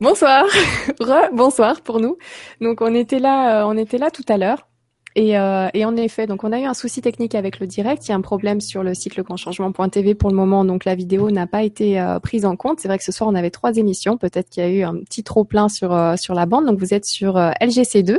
[0.00, 0.44] Bonsoir,
[1.32, 2.18] bonsoir pour nous.
[2.60, 4.68] Donc on était là, euh, on était là tout à l'heure.
[5.16, 8.06] Et, euh, et, en effet, donc on a eu un souci technique avec le direct.
[8.06, 11.32] Il y a un problème sur le site legrandchangement.tv pour le moment, donc la vidéo
[11.32, 12.78] n'a pas été euh, prise en compte.
[12.78, 14.16] C'est vrai que ce soir on avait trois émissions.
[14.16, 16.66] Peut-être qu'il y a eu un petit trop plein sur euh, sur la bande.
[16.66, 18.18] Donc vous êtes sur LGC2,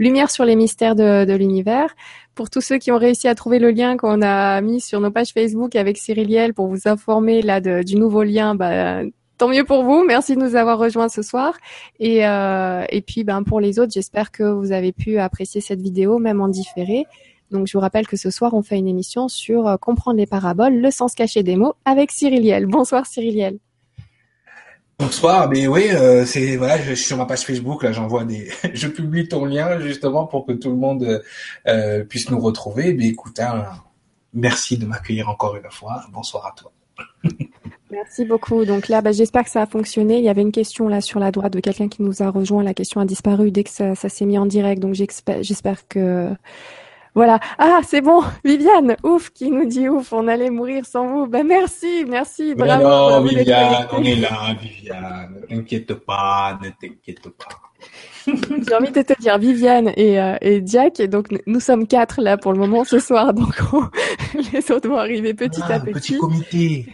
[0.00, 1.94] Lumière sur les mystères de, de l'univers.
[2.34, 5.12] Pour tous ceux qui ont réussi à trouver le lien qu'on a mis sur nos
[5.12, 9.02] pages Facebook avec Cyril Liel pour vous informer là de, du nouveau lien, bah,
[9.42, 10.04] tant mieux pour vous.
[10.06, 11.54] Merci de nous avoir rejoints ce soir.
[11.98, 16.20] Et, euh, puis, ben, pour les autres, j'espère que vous avez pu apprécier cette vidéo,
[16.20, 17.06] même en différé.
[17.50, 20.26] Donc, je vous rappelle que ce soir, on fait une émission sur euh, comprendre les
[20.26, 22.66] paraboles, le sens caché des mots, avec Cyriliel.
[22.66, 23.58] Bonsoir, Cyriliel.
[25.00, 28.48] Bonsoir, mais oui, euh, c'est voilà, je suis sur ma page Facebook, là, j'envoie des,
[28.72, 31.20] je publie ton lien justement pour que tout le monde
[32.08, 32.94] puisse nous retrouver.
[32.94, 33.64] Mais écoute, hein,
[34.32, 36.04] merci de m'accueillir encore une fois.
[36.12, 36.72] Bonsoir à toi.
[37.92, 38.64] Merci beaucoup.
[38.64, 40.16] Donc là, bah, j'espère que ça a fonctionné.
[40.16, 42.62] Il y avait une question là sur la droite de quelqu'un qui nous a rejoint.
[42.62, 44.80] La question a disparu dès que ça, s'est mis en direct.
[44.80, 46.30] Donc j'espère que
[47.14, 47.38] voilà.
[47.58, 48.22] Ah, c'est bon.
[48.44, 51.26] Viviane, ouf, qui nous dit ouf, on allait mourir sans vous.
[51.26, 52.82] Ben merci, merci, bravo.
[52.82, 55.42] non, Viviane, on est là, Viviane.
[55.42, 57.60] Ne t'inquiète pas, ne t'inquiète pas.
[58.26, 60.98] J'ai envie de te dire Viviane et, euh, et Jack.
[60.98, 63.34] Et donc nous sommes quatre là pour le moment ce soir.
[63.34, 63.54] Donc
[64.52, 65.92] les autres vont arriver petit ah, à petit.
[65.92, 66.86] Petit comité.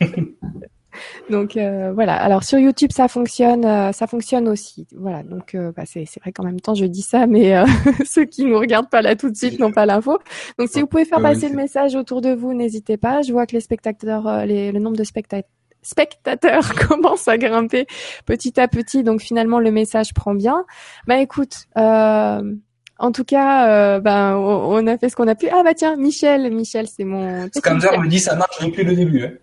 [1.30, 2.14] donc euh, voilà.
[2.14, 4.86] Alors sur YouTube, ça fonctionne, euh, ça fonctionne aussi.
[4.96, 5.22] Voilà.
[5.22, 7.54] Donc euh, bah, c'est vrai qu'en même temps, je dis ça, mais
[8.04, 10.18] ceux qui nous regardent pas là tout de suite n'ont pas l'info.
[10.58, 13.22] Donc si vous pouvez faire passer le message autour de vous, n'hésitez pas.
[13.22, 17.86] Je vois que les spectateurs, les, le nombre de spectateurs spectateurs commence à grimper
[18.26, 19.04] petit à petit.
[19.04, 20.64] Donc finalement, le message prend bien.
[21.06, 21.66] Bah écoute.
[21.76, 22.54] Euh,
[23.00, 25.46] en tout cas, ben, on a fait ce qu'on a pu.
[25.52, 27.48] Ah bah tiens, Michel, Michel, c'est mon.
[27.54, 29.22] Scamzer me dit ça marche depuis le début.
[29.22, 29.34] Hein.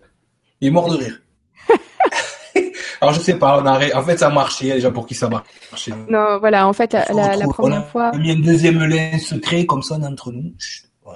[0.60, 1.20] Il est mort de rire.
[3.00, 3.94] Alors je sais pas, on a...
[3.94, 5.92] en fait ça marchait déjà pour qui ça marchait.
[6.08, 8.10] Non, voilà, en fait la, la, première fois.
[8.14, 10.52] On a mis un deuxième lien secret comme ça entre nous.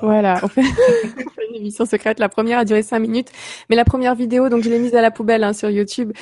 [0.03, 0.63] Voilà, on fait,
[1.51, 2.19] une émission secrète.
[2.19, 3.31] La première a duré cinq minutes,
[3.69, 6.13] mais la première vidéo, donc je l'ai mise à la poubelle hein, sur YouTube.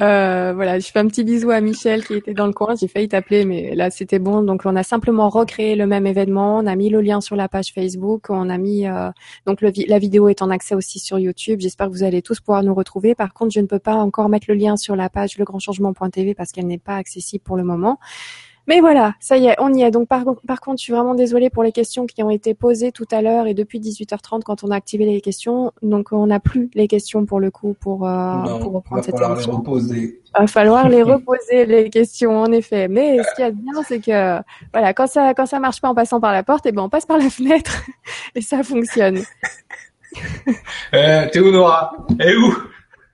[0.00, 2.74] Euh, voilà, je fais un petit bisou à Michel qui était dans le coin.
[2.76, 4.42] J'ai failli t'appeler, mais là c'était bon.
[4.42, 6.58] Donc on a simplement recréé le même événement.
[6.58, 8.26] On a mis le lien sur la page Facebook.
[8.30, 9.10] On a mis euh,
[9.46, 11.60] donc la vidéo est en accès aussi sur YouTube.
[11.60, 13.14] J'espère que vous allez tous pouvoir nous retrouver.
[13.14, 16.52] Par contre, je ne peux pas encore mettre le lien sur la page legrandchangement.tv parce
[16.52, 17.98] qu'elle n'est pas accessible pour le moment.
[18.66, 19.90] Mais voilà, ça y est, on y est.
[19.90, 22.90] Donc par, par contre, je suis vraiment désolée pour les questions qui ont été posées
[22.90, 25.72] tout à l'heure et depuis 18h30 quand on a activé les questions.
[25.82, 29.52] Donc on n'a plus les questions pour le coup pour, euh, pour reprendre cette émission.
[29.52, 30.20] Les reposer.
[30.26, 32.88] Il va falloir les reposer les questions en effet.
[32.88, 35.80] Mais ce qu'il y a de bien, c'est que voilà, quand ça quand ça marche
[35.80, 37.84] pas en passant par la porte, et eh ben on passe par la fenêtre
[38.34, 39.20] et ça fonctionne.
[40.94, 41.92] euh, T'es où Nora?
[42.20, 42.52] Et où?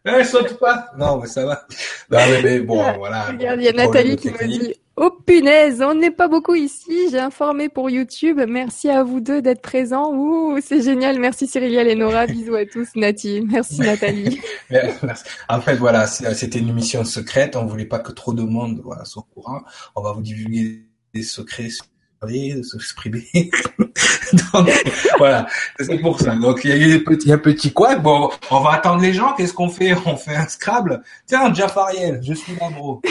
[0.05, 1.65] Eh, saute pas Non, mais ça va.
[2.11, 3.23] Non, mais, bon, voilà.
[3.23, 7.09] Regarde, il y a Nathalie qui me dit Oh punaise, on n'est pas beaucoup ici.
[7.11, 8.39] J'ai informé pour YouTube.
[8.47, 10.13] Merci à vous deux d'être présents.
[10.13, 11.19] Ouh, c'est génial.
[11.19, 12.27] Merci Cyril et Nora.
[12.27, 13.41] Bisous à tous, Nati.
[13.41, 14.41] Merci Nathalie.
[14.71, 15.25] Merci.
[15.49, 17.57] En fait, voilà, c'était une mission secrète.
[17.57, 19.63] On voulait pas que trop de monde voilà, soit au courant.
[19.97, 21.71] On va vous divulguer des secrets
[22.27, 23.27] de s'exprimer.
[24.53, 24.71] Donc
[25.19, 25.47] voilà,
[25.79, 26.35] c'est pour ça.
[26.35, 27.97] Donc il y a eu des petits, un petit quoi.
[27.97, 29.35] Bon, on va attendre les gens.
[29.35, 29.95] Qu'est-ce qu'on fait?
[30.07, 31.03] On fait un Scrabble?
[31.27, 33.03] Tiens, Jafariel, je suis là, bro.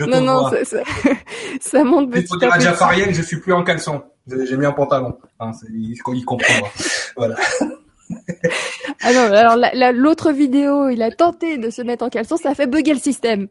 [0.00, 0.78] non, non, ça, ça,
[1.60, 4.02] ça, monte petit Il faut dire à Jafariel, je suis plus en caleçon.
[4.26, 5.16] J'ai mis un pantalon.
[5.38, 6.68] Hein, il, il comprendra.
[7.16, 7.36] voilà.
[9.02, 9.56] ah non, alors
[9.92, 13.00] l'autre vidéo, il a tenté de se mettre en caleçon, ça a fait bugger le
[13.00, 13.48] système.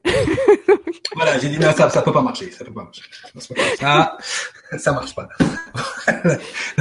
[1.15, 3.03] voilà, j'ai dit non, ça, ça peut pas marcher, ça peut pas marcher.
[3.79, 4.17] Ça,
[4.77, 5.27] ça marche pas.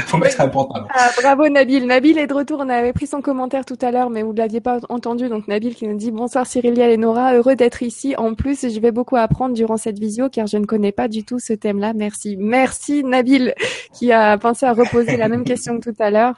[0.07, 0.87] faut mettre un pantalon.
[0.91, 1.87] Ah, bravo Nabil.
[1.87, 2.61] Nabil est de retour.
[2.61, 5.29] On avait pris son commentaire tout à l'heure, mais vous ne l'aviez pas entendu.
[5.29, 8.15] Donc Nabil qui nous dit bonsoir Cyrilia et Nora, heureux d'être ici.
[8.17, 11.25] En plus, je vais beaucoup apprendre durant cette visio car je ne connais pas du
[11.25, 11.93] tout ce thème-là.
[11.95, 13.55] Merci, merci Nabil
[13.93, 16.35] qui a pensé à reposer la même question que tout à l'heure.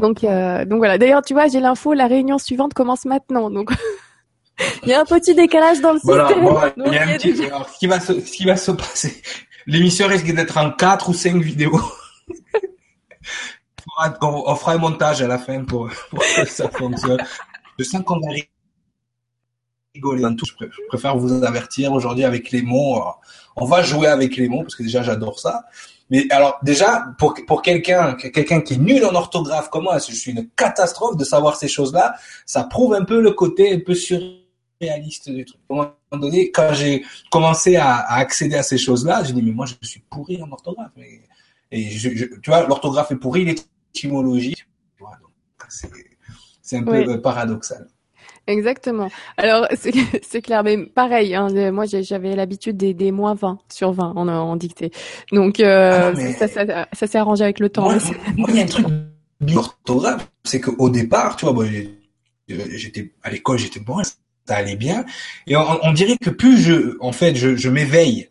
[0.00, 0.98] Donc, euh, donc voilà.
[0.98, 1.92] D'ailleurs, tu vois, j'ai l'info.
[1.92, 3.50] La réunion suivante commence maintenant.
[3.50, 3.70] Donc,
[4.82, 6.20] il y a un petit décalage dans le système.
[6.86, 7.36] il y a un petit...
[7.36, 9.22] ce qui va se, ce qui va se passer.
[9.66, 11.80] L'émission risque d'être en quatre ou cinq vidéos.
[14.20, 17.22] on, fera un montage à la fin pour, que ça fonctionne.
[17.78, 18.32] Je sens qu'on va
[19.94, 20.46] rigoler en tout.
[20.60, 23.02] Je préfère vous avertir aujourd'hui avec les mots.
[23.56, 25.64] On va jouer avec les mots parce que déjà j'adore ça.
[26.10, 30.14] Mais alors déjà pour pour quelqu'un quelqu'un qui est nul en orthographe comme moi, je
[30.14, 32.14] suis une catastrophe de savoir ces choses-là.
[32.46, 33.94] Ça prouve un peu le côté un peu
[34.82, 35.60] surréaliste du truc.
[35.70, 39.42] À un moment donné, quand j'ai commencé à, à, accéder à ces choses-là, j'ai dit
[39.42, 40.92] mais moi je suis pourri en orthographe.
[40.98, 41.20] Et,
[41.70, 44.56] et je, tu vois, l'orthographe est pourri, l'étymologie,
[46.60, 47.86] c'est un peu paradoxal.
[48.48, 49.08] Exactement.
[49.36, 49.68] Alors,
[50.22, 54.28] c'est clair, mais pareil, hein, moi j'avais l'habitude des, des moins 20 sur 20 en,
[54.28, 54.90] en dictée.
[55.30, 57.88] Donc, euh, ah ça, ça, ça, s'est arrangé avec le temps.
[58.36, 58.86] Moi, il y a un truc
[59.40, 61.66] d'orthographe, c'est qu'au départ, tu vois, moi,
[62.48, 64.02] j'étais à l'école, j'étais bon,
[64.46, 65.04] ça allait bien.
[65.46, 68.28] Et on, on, dirait que plus je, en fait, je, je m'éveille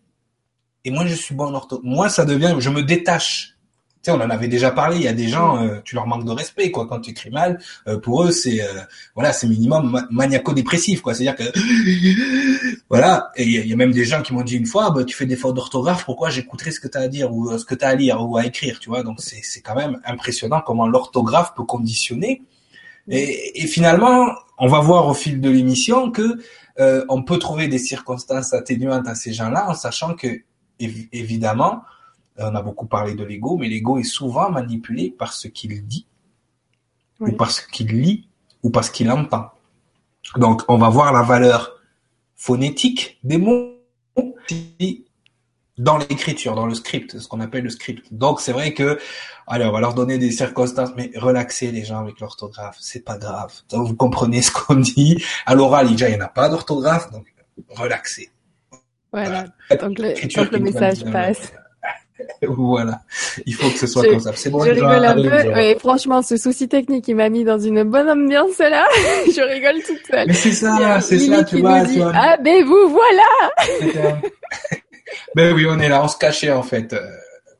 [0.83, 3.55] et moi je suis bon en orthographe, moi ça devient, je me détache
[4.03, 4.95] tu sais, on en avait déjà parlé.
[4.97, 6.87] Il y a des gens, euh, tu leur manques de respect, quoi.
[6.87, 8.81] Quand tu écris mal, euh, pour eux, c'est euh,
[9.13, 11.13] voilà, c'est minimum maniaco-dépressif, quoi.
[11.13, 13.29] C'est-à-dire que voilà.
[13.35, 15.27] Et il y, a même des gens qui m'ont dit une fois, bah, tu fais
[15.27, 17.85] des fautes d'orthographe, pourquoi j'écouterai ce que tu as à dire ou ce que tu
[17.85, 19.03] as à lire ou à écrire, tu vois.
[19.03, 22.41] Donc c'est c'est quand même impressionnant comment l'orthographe peut conditionner.
[23.07, 26.37] Et, et, finalement, on va voir au fil de l'émission que
[27.09, 30.27] on peut trouver des circonstances atténuantes à ces gens-là, en sachant que
[30.79, 31.83] évidemment
[32.37, 36.07] on a beaucoup parlé de l'ego, mais l'ego est souvent manipulé par ce qu'il dit,
[37.19, 38.27] ou parce qu'il lit,
[38.63, 39.51] ou parce qu'il entend.
[40.37, 41.73] Donc, on va voir la valeur
[42.35, 43.75] phonétique des mots
[45.77, 48.05] dans l'écriture, dans le script, ce qu'on appelle le script.
[48.11, 48.99] Donc, c'est vrai que,
[49.47, 53.17] allez, on va leur donner des circonstances, mais relaxez les gens avec l'orthographe, c'est pas
[53.17, 53.53] grave.
[53.69, 55.23] Donc, vous comprenez ce qu'on dit.
[55.45, 57.25] À l'oral, déjà, il n'y en a pas d'orthographe, donc
[57.69, 58.31] relaxez.
[59.11, 59.45] Voilà.
[59.81, 61.51] Donc, le message passe.
[62.41, 63.01] voilà,
[63.45, 64.31] il faut que ce soit comme ça.
[64.35, 64.63] C'est bon.
[64.63, 68.09] Je rigole un peu, mais franchement, ce souci technique, il m'a mis dans une bonne
[68.09, 68.85] ambiance là.
[69.25, 70.27] je rigole toute seule.
[70.27, 74.21] Mais c'est ça, c'est ça, tu vois, dit, Ah, ben vous voilà.
[75.35, 76.99] ben oui, on est là, on se cachait en fait, euh,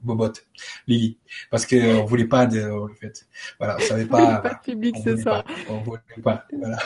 [0.01, 0.33] Bobot,
[0.87, 1.17] Lily
[1.49, 3.25] parce que on voulait pas de, en fait,
[3.59, 4.35] voilà, on savait pas.
[4.43, 5.43] pas de public ce soir.
[5.69, 6.77] on voulait pas, voilà.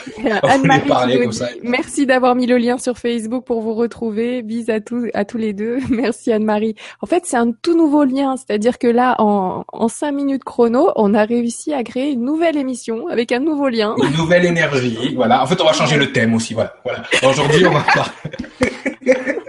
[0.44, 1.48] on voulait parler comme ça.
[1.64, 4.42] Merci d'avoir mis le lien sur Facebook pour vous retrouver.
[4.42, 5.80] Bis à tous, à tous les deux.
[5.90, 6.76] Merci Anne-Marie.
[7.02, 10.92] En fait, c'est un tout nouveau lien, c'est-à-dire que là, en, en cinq minutes chrono,
[10.96, 13.96] on a réussi à créer une nouvelle émission avec un nouveau lien.
[13.98, 15.44] Une nouvelle énergie, voilà.
[15.44, 16.76] En fait, on va changer le thème aussi, voilà.
[16.84, 17.04] Voilà.
[17.24, 17.86] Aujourd'hui, on va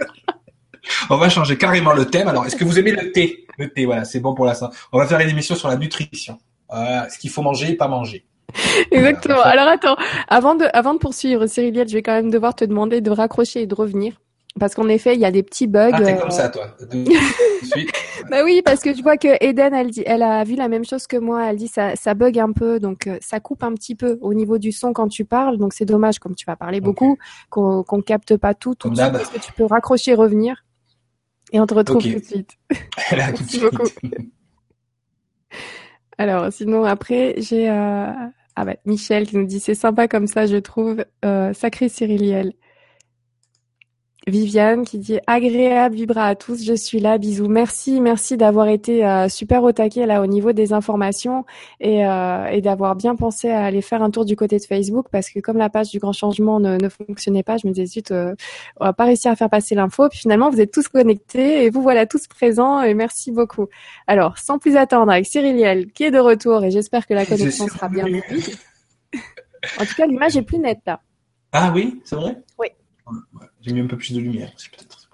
[1.11, 2.29] on va changer carrément le thème.
[2.29, 3.47] Alors, est-ce que vous aimez le thé?
[3.59, 4.71] Le thé, voilà, c'est bon pour l'instant.
[4.93, 6.39] On va faire une émission sur la nutrition.
[6.73, 8.25] Euh, ce qu'il faut manger et pas manger.
[8.91, 9.41] Exactement.
[9.41, 9.97] Alors attends,
[10.29, 13.63] avant de, avant de poursuivre, Cyriliette, je vais quand même devoir te demander de raccrocher
[13.63, 14.15] et de revenir.
[14.59, 15.91] Parce qu'en effet, il y a des petits bugs.
[15.93, 16.69] Ah, t'es comme ça, toi.
[18.31, 20.85] bah oui, parce que je vois que Eden, elle dit, elle a vu la même
[20.85, 21.51] chose que moi.
[21.51, 24.33] Elle dit ça, ça bug un peu, donc euh, ça coupe un petit peu au
[24.33, 25.59] niveau du son quand tu parles.
[25.59, 27.19] Donc c'est dommage, comme tu vas parler beaucoup,
[27.51, 28.75] qu'on qu'on capte pas tout.
[28.75, 30.65] tout Est-ce que tu peux raccrocher et revenir?
[31.53, 32.51] Et on te retrouve tout de suite.
[33.13, 33.89] Merci beaucoup.
[36.19, 38.13] Alors, sinon, après, j'ai euh...
[38.57, 41.05] ah bah, Michel qui nous dit c'est sympa comme ça, je trouve.
[41.25, 42.55] Euh, sacré Cyriliel.
[44.29, 47.47] Viviane qui dit agréable vibra à tous, je suis là, bisous.
[47.47, 51.45] Merci, merci d'avoir été euh, super au taquet là au niveau des informations
[51.79, 55.07] et, euh, et d'avoir bien pensé à aller faire un tour du côté de Facebook
[55.13, 57.87] parce que comme la page du grand changement ne, ne fonctionnait pas, je me disais
[57.87, 58.35] zut, euh,
[58.81, 60.09] on va pas réussir à faire passer l'info.
[60.09, 63.69] Puis finalement, vous êtes tous connectés et vous voilà tous présents et merci beaucoup.
[64.09, 67.69] Alors, sans plus attendre, avec Cyriliel qui est de retour et j'espère que la connexion
[67.69, 68.07] sera bien
[69.81, 71.01] en tout cas, l'image est plus nette là.
[71.53, 72.43] Ah oui, c'est vrai?
[72.59, 72.69] Oui.
[73.67, 75.09] J'ai mis un peu plus de lumière peut-être.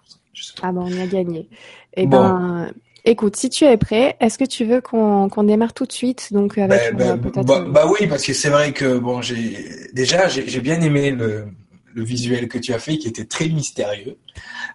[0.63, 1.49] Ah bon, on a gagné.
[1.97, 2.71] Eh ben,
[3.05, 6.59] écoute, si tu es prêt, est-ce que tu veux qu'on démarre tout de suite donc
[6.59, 10.61] avec ben, ben, bah, bah, oui, parce que c'est vrai que bon, j'ai déjà j'ai
[10.61, 11.47] bien aimé le,
[11.95, 14.17] le visuel que tu as fait qui était très mystérieux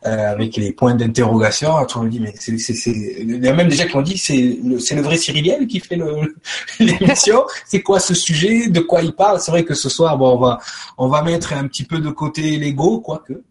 [0.06, 1.74] euh, avec les points d'interrogation.
[1.96, 4.96] On me dit mais c'est il y a même déjà qui ont dit c'est c'est
[4.96, 6.00] le vrai Cyriliel qui fait
[6.80, 7.44] l'émission.
[7.66, 8.70] c'est quoi ce sujet?
[8.70, 9.40] De quoi il parle?
[9.40, 10.60] C'est vrai que ce soir bon on va
[10.98, 13.42] on va mettre un petit peu de côté l'ego quoique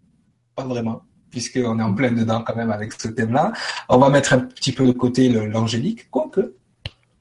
[0.57, 3.53] pas vraiment puisqu'on est en plein dedans quand même avec ce thème-là.
[3.91, 6.55] On va mettre un petit peu de côté l'angélique, quoique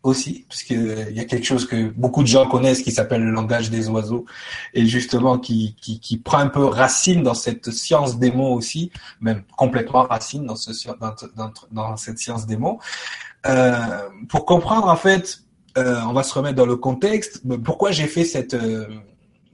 [0.04, 3.72] aussi, puisqu'il y a quelque chose que beaucoup de gens connaissent qui s'appelle le langage
[3.72, 4.26] des oiseaux,
[4.74, 8.92] et justement qui, qui, qui, prend un peu racine dans cette science des mots aussi,
[9.20, 10.72] même complètement racine dans, ce,
[11.36, 12.80] dans, dans cette science des mots.
[13.48, 15.40] Euh, pour comprendre en fait,
[15.78, 18.54] euh, on va se remettre dans le contexte, pourquoi j'ai fait cette...
[18.54, 18.88] Euh,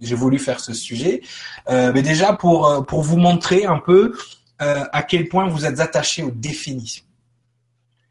[0.01, 1.21] j'ai voulu faire ce sujet,
[1.69, 4.13] euh, mais déjà pour, euh, pour vous montrer un peu
[4.61, 7.05] euh, à quel point vous êtes attaché aux définitions.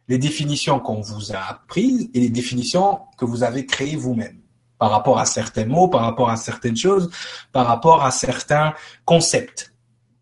[0.08, 4.40] Les définitions qu'on vous a apprises et les définitions que vous avez créées vous-même
[4.78, 7.10] par rapport à certains mots, par rapport à certaines choses,
[7.52, 9.72] par rapport à certains concepts.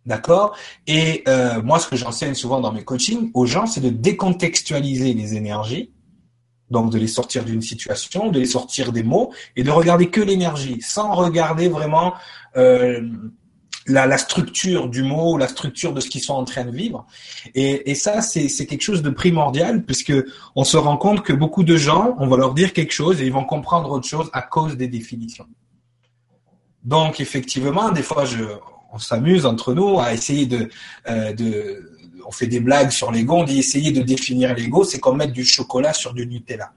[0.05, 0.57] D'accord?
[0.87, 5.15] Et euh, moi, ce que j'enseigne souvent dans mes coachings aux gens, c'est de décontextualiser
[5.15, 5.93] les énergies,
[6.71, 10.21] donc de les sortir d'une situation, de les sortir des mots et de regarder que
[10.21, 12.15] l'énergie, sans regarder vraiment
[12.57, 13.01] euh,
[13.87, 17.07] la, structure du mot, la structure de ce qu'ils sont en train de vivre.
[17.55, 20.13] Et, et ça, c'est quelque chose de primordial puisque
[20.55, 23.27] on se rend compte que beaucoup de gens, on va leur dire quelque chose et
[23.27, 25.47] ils vont comprendre autre chose à cause des définitions.
[26.85, 28.45] Donc effectivement, des fois, je,
[28.93, 30.69] on s'amuse entre nous à essayer de,
[31.09, 31.98] euh, de,
[32.29, 35.33] on fait des blagues sur l'ego, on dit essayer de définir l'ego, c'est comme mettre
[35.33, 36.75] du chocolat sur du Nutella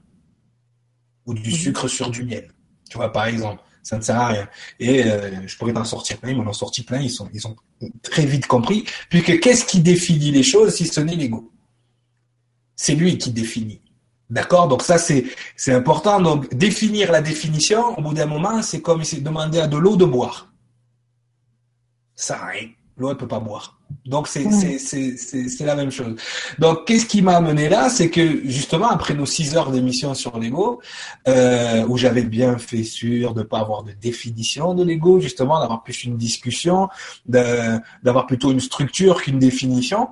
[1.26, 1.56] ou du mhm.
[1.56, 2.50] sucre sur du miel.
[2.88, 4.48] Tu vois, par exemple, ça ne sert à rien.
[4.80, 7.46] Et euh, je pourrais t'en sortir plein, ils m'en ont sorti plein, ils sont, ils
[7.46, 7.54] ont
[8.02, 8.86] très vite compris.
[9.10, 11.52] Puisque qu'est-ce qui définit les choses si ce n'est l'ego?
[12.74, 13.82] C'est lui qui définit.
[14.30, 14.68] D'accord?
[14.68, 16.18] Donc ça, c'est, c'est important.
[16.18, 20.06] Donc définir la définition, au bout d'un moment, c'est comme demander à de l'eau de
[20.06, 20.50] boire.
[22.14, 22.70] Ça rien.
[22.98, 23.78] L'eau, elle peut pas boire.
[24.04, 24.44] Donc c'est
[25.60, 26.16] la même chose.
[26.58, 30.38] Donc qu'est-ce qui m'a amené là, c'est que justement après nos six heures d'émission sur
[30.38, 30.80] l'ego,
[31.28, 35.82] euh, où j'avais bien fait sûr de pas avoir de définition de l'ego, justement d'avoir
[35.82, 36.88] plus une discussion,
[37.26, 40.08] d'avoir plutôt une structure qu'une définition.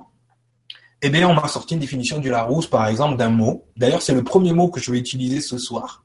[1.03, 3.65] Eh bien, on m'a sorti une définition du Larousse, par exemple, d'un mot.
[3.75, 6.03] D'ailleurs, c'est le premier mot que je vais utiliser ce soir.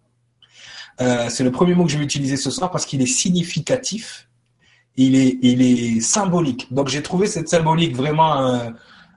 [1.03, 4.29] Euh, c'est le premier mot que je vais utiliser ce soir parce qu'il est significatif
[4.97, 6.73] il est, il est symbolique.
[6.73, 8.47] Donc j'ai trouvé cette symbolique vraiment.
[8.47, 8.71] Euh,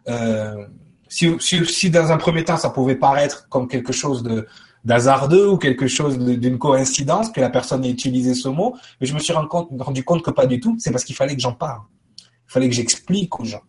[0.10, 0.66] euh,
[1.08, 4.48] si, si, si, dans un premier temps ça pouvait paraître comme quelque chose de
[4.86, 9.14] d'hasardeux ou quelque chose d'une coïncidence que la personne ait utilisé ce mot, mais je
[9.14, 10.78] me suis rendu compte, que pas du tout.
[10.80, 11.82] C'est parce qu'il fallait que j'en parle.
[12.20, 13.62] Il fallait que j'explique aux gens.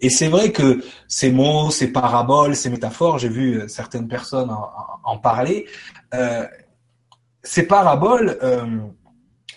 [0.00, 4.50] Et c'est vrai que ces mots, ces paraboles, ces métaphores, j'ai vu euh, certaines personnes
[4.50, 4.68] en,
[5.04, 5.66] en parler.
[6.14, 6.46] Euh,
[7.42, 8.38] ces paraboles,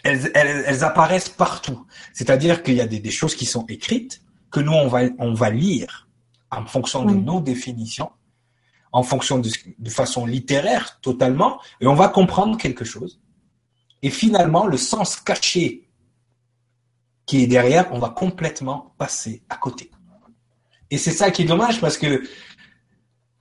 [0.05, 1.85] euh, elles, apparaissent partout.
[2.13, 4.21] C'est-à-dire qu'il y a des, choses qui sont écrites
[4.51, 6.07] que nous on va on va lire
[6.51, 8.11] en fonction de nos définitions,
[8.91, 13.19] en fonction de, de façon littéraire totalement, et on va comprendre quelque chose.
[14.01, 15.89] Et finalement, le sens caché
[17.25, 19.89] qui est derrière, on va complètement passer à côté.
[20.91, 22.23] Et c'est ça qui est dommage parce que,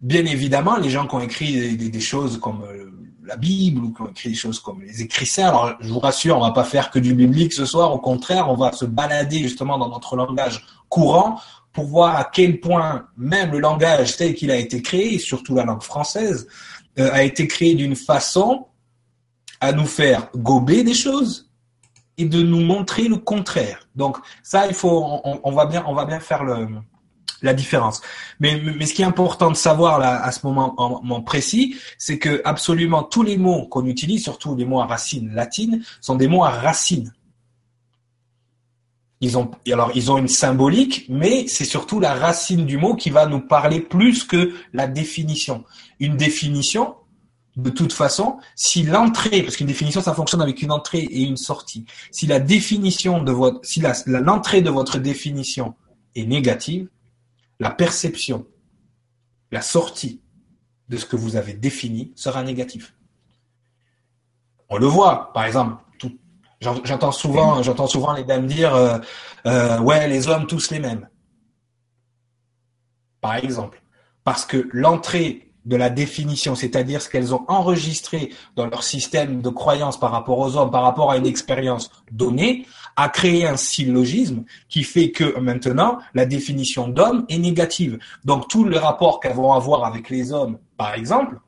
[0.00, 2.90] bien évidemment, les gens qui ont écrit des, des choses comme euh,
[3.24, 5.48] la Bible ou qui ont écrit des choses comme les écrits saints.
[5.48, 7.92] Alors, je vous rassure, on va pas faire que du biblique ce soir.
[7.92, 11.40] Au contraire, on va se balader justement dans notre langage courant
[11.72, 15.64] pour voir à quel point même le langage tel qu'il a été créé, surtout la
[15.64, 16.46] langue française,
[16.98, 18.66] euh, a été créé d'une façon
[19.60, 21.50] à nous faire gober des choses
[22.16, 23.88] et de nous montrer le contraire.
[23.96, 26.68] Donc ça, il faut, on va bien, on va bien faire le,
[27.44, 28.00] la différence.
[28.40, 33.02] Mais, ce qui est important de savoir à ce moment, en, précis, c'est que absolument
[33.02, 36.50] tous les mots qu'on utilise, surtout les mots à racine latine, sont des mots à
[36.50, 37.12] racine.
[39.20, 43.10] Ils ont, alors, ils ont une symbolique, mais c'est surtout la racine du mot qui
[43.10, 45.64] va nous parler plus que la définition.
[46.00, 46.96] Une définition,
[47.56, 51.36] de toute façon, si l'entrée, parce qu'une définition, ça fonctionne avec une entrée et une
[51.36, 51.86] sortie.
[52.10, 55.74] Si la définition de votre, si l'entrée de votre définition
[56.14, 56.88] est négative,
[57.64, 58.46] la perception,
[59.50, 60.20] la sortie
[60.90, 62.94] de ce que vous avez défini sera négatif.
[64.68, 65.82] On le voit, par exemple,
[66.60, 68.98] j'entends souvent, les dames dire, euh,
[69.46, 71.08] euh, ouais, les hommes tous les mêmes.
[73.22, 73.82] Par exemple,
[74.24, 79.48] parce que l'entrée de la définition, c'est-à-dire ce qu'elles ont enregistré dans leur système de
[79.48, 84.44] croyance par rapport aux hommes, par rapport à une expérience donnée, a créé un syllogisme
[84.68, 87.98] qui fait que maintenant, la définition d'homme est négative.
[88.24, 91.38] Donc, tout le rapport qu'elles vont avoir avec les hommes, par exemple,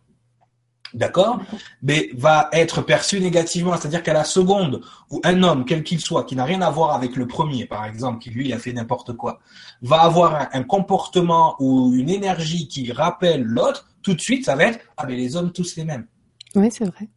[0.95, 1.41] d'accord,
[1.83, 3.77] mais va être perçu négativement.
[3.77, 6.95] C'est-à-dire qu'à la seconde où un homme, quel qu'il soit, qui n'a rien à voir
[6.95, 9.39] avec le premier, par exemple, qui lui a fait n'importe quoi,
[9.83, 14.65] va avoir un, comportement ou une énergie qui rappelle l'autre, tout de suite, ça va
[14.65, 16.07] être ah mais les hommes tous les mêmes.
[16.55, 17.09] Oui, c'est vrai.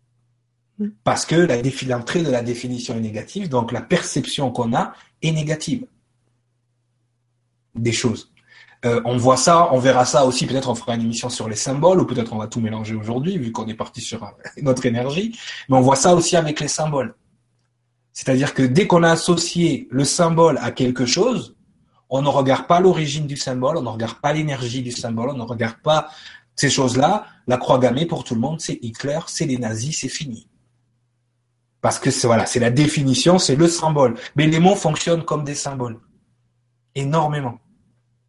[1.04, 1.36] Parce que
[1.88, 5.86] l'entrée de la définition est négative, donc la perception qu'on a est négative
[7.76, 8.32] des choses.
[8.86, 11.56] Euh, on voit ça, on verra ça aussi, peut-être on fera une émission sur les
[11.56, 14.26] symboles, ou peut-être on va tout mélanger aujourd'hui, vu qu'on est parti sur
[14.62, 17.14] notre énergie, mais on voit ça aussi avec les symboles.
[18.14, 21.56] C'est-à-dire que dès qu'on a associé le symbole à quelque chose,
[22.10, 25.38] on ne regarde pas l'origine du symbole, on ne regarde pas l'énergie du symbole, on
[25.38, 26.10] ne regarde pas
[26.56, 27.28] ces choses-là.
[27.48, 30.49] La croix gammée, pour tout le monde, c'est Hitler, c'est les nazis, c'est fini.
[31.82, 34.16] Parce que c'est voilà, c'est la définition, c'est le symbole.
[34.36, 35.98] Mais les mots fonctionnent comme des symboles.
[36.96, 37.60] Énormément.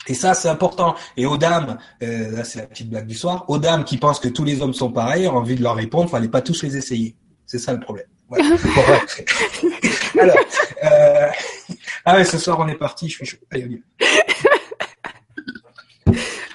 [0.07, 0.95] Et ça, c'est important.
[1.16, 4.21] Et aux dames, euh, là c'est la petite blague du soir, aux dames qui pensent
[4.21, 6.76] que tous les hommes sont pareils, ont envie de leur répondre, fallait pas tous les
[6.76, 7.16] essayer.
[7.47, 8.07] C'est ça le problème.
[10.21, 10.37] Alors,
[10.85, 11.28] euh...
[12.04, 13.38] ah ouais, ce soir on est parti, je suis chaud.
[13.50, 13.83] Allez.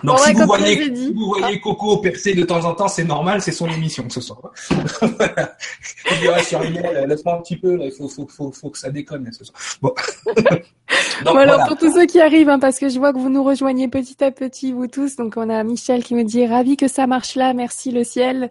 [0.05, 3.51] Donc si, vous voyez, vous voyez, Coco percer de temps en temps, c'est normal, c'est
[3.51, 4.39] son émission ce soir.
[6.19, 9.43] dirais sur laisse-moi un petit peu, il faut, faut, faut, faut, que ça déconne ce
[9.45, 9.59] soir.
[9.81, 9.93] Bon.
[11.25, 13.88] voilà, pour tous ceux qui arrivent, hein, parce que je vois que vous nous rejoignez
[13.88, 15.15] petit à petit, vous tous.
[15.15, 18.50] Donc on a Michel qui me dit ravi que ça marche là, merci le ciel.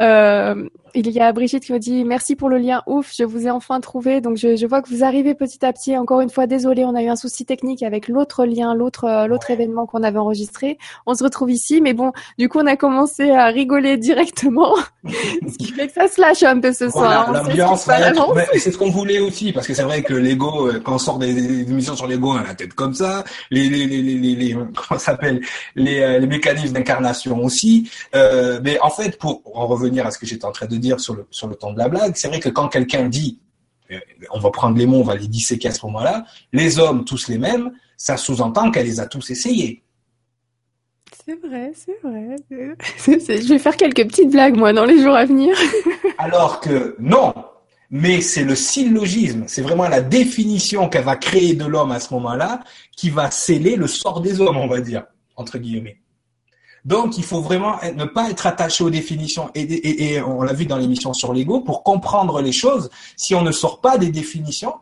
[0.00, 3.46] Euh, il y a Brigitte qui me dit merci pour le lien, ouf, je vous
[3.46, 4.20] ai enfin trouvé.
[4.20, 5.96] Donc je, je vois que vous arrivez petit à petit.
[5.96, 9.26] Encore une fois, désolé, on a eu un souci technique avec l'autre lien, l'autre euh,
[9.26, 10.78] l'autre événement qu'on avait enregistré.
[11.06, 14.74] On se retrouve ici, mais bon, du coup on a commencé à rigoler directement,
[15.06, 17.32] ce qui fait que ça se lâche un peu ce soir.
[17.32, 17.88] L'ambiance,
[18.54, 21.18] c'est ce qu'on voulait aussi, parce que c'est vrai que l'ego, euh, quand on sort
[21.18, 23.24] des, des émissions sur l'ego, on a la tête comme ça.
[23.50, 24.54] Les les les les, les
[24.88, 25.40] comment s'appelle
[25.74, 27.90] les, euh, les mécanismes d'incarnation aussi.
[28.14, 31.00] Euh, mais en fait, pour en revenir à ce que j'étais en train de dire
[31.00, 33.38] sur le, sur le temps de la blague, c'est vrai que quand quelqu'un dit,
[33.90, 33.98] euh,
[34.32, 37.28] on va prendre les mots, on va les disséquer à ce moment-là, les hommes tous
[37.28, 39.82] les mêmes, ça sous-entend qu'elle les a tous essayés.
[41.24, 42.36] C'est vrai, c'est vrai.
[42.50, 45.56] Je vais faire quelques petites blagues, moi, dans les jours à venir.
[46.18, 47.34] Alors que non,
[47.90, 52.14] mais c'est le syllogisme, c'est vraiment la définition qu'elle va créer de l'homme à ce
[52.14, 52.60] moment-là
[52.96, 55.04] qui va sceller le sort des hommes, on va dire,
[55.36, 55.99] entre guillemets.
[56.84, 59.50] Donc, il faut vraiment ne pas être attaché aux définitions.
[59.54, 63.52] Et, on l'a vu dans l'émission sur l'ego, pour comprendre les choses, si on ne
[63.52, 64.74] sort pas des définitions,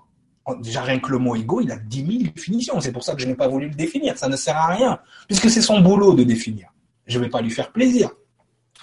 [0.61, 2.81] déjà rien que le mot ego, il a 10 000 définitions.
[2.81, 4.17] C'est pour ça que je n'ai pas voulu le définir.
[4.17, 6.69] Ça ne sert à rien, puisque c'est son boulot de définir.
[7.07, 8.11] Je ne vais pas lui faire plaisir.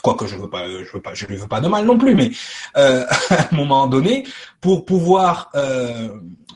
[0.03, 2.15] Quoique je veux pas, je veux pas, je lui veux pas de mal non plus,
[2.15, 2.29] mais
[2.77, 4.27] euh, à un moment donné,
[4.61, 6.09] pour pouvoir, euh,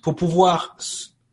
[0.03, 0.77] pour pouvoir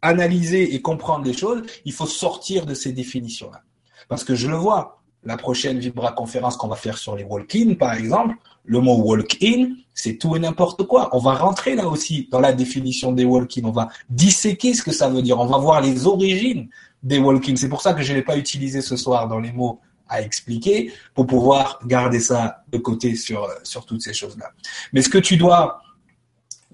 [0.02, 3.62] analyser et comprendre les choses, il faut sortir de ces définitions-là.
[4.08, 7.74] Parce que je le vois, la prochaine Vibra conférence qu'on va faire sur les walk-in,
[7.74, 11.08] par exemple, le mot walk-in, c'est tout et n'importe quoi.
[11.12, 13.62] On va rentrer là aussi dans la définition des walk-in.
[13.64, 15.38] On va disséquer ce que ça veut dire.
[15.40, 16.68] On va voir les origines
[17.02, 17.56] des walk-in.
[17.56, 20.22] C'est pour ça que je ne l'ai pas utilisé ce soir dans les mots à
[20.22, 24.52] expliquer pour pouvoir garder ça de côté sur, sur toutes ces choses-là.
[24.92, 25.80] Mais ce que tu dois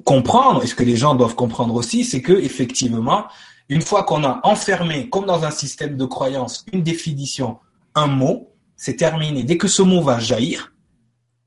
[0.04, 3.24] comprendre, et ce que les gens doivent comprendre aussi, c'est que effectivement,
[3.70, 7.58] une fois qu'on a enfermé, comme dans un système de croyance, une définition
[7.94, 9.44] un mot, c'est terminé.
[9.44, 10.72] Dès que ce mot va jaillir,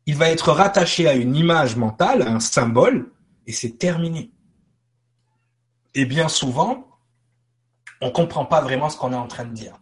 [0.05, 3.11] il va être rattaché à une image mentale, un symbole,
[3.47, 4.31] et c'est terminé.
[5.93, 6.87] Et bien souvent,
[8.01, 9.73] on ne comprend pas vraiment ce qu'on est en train de dire.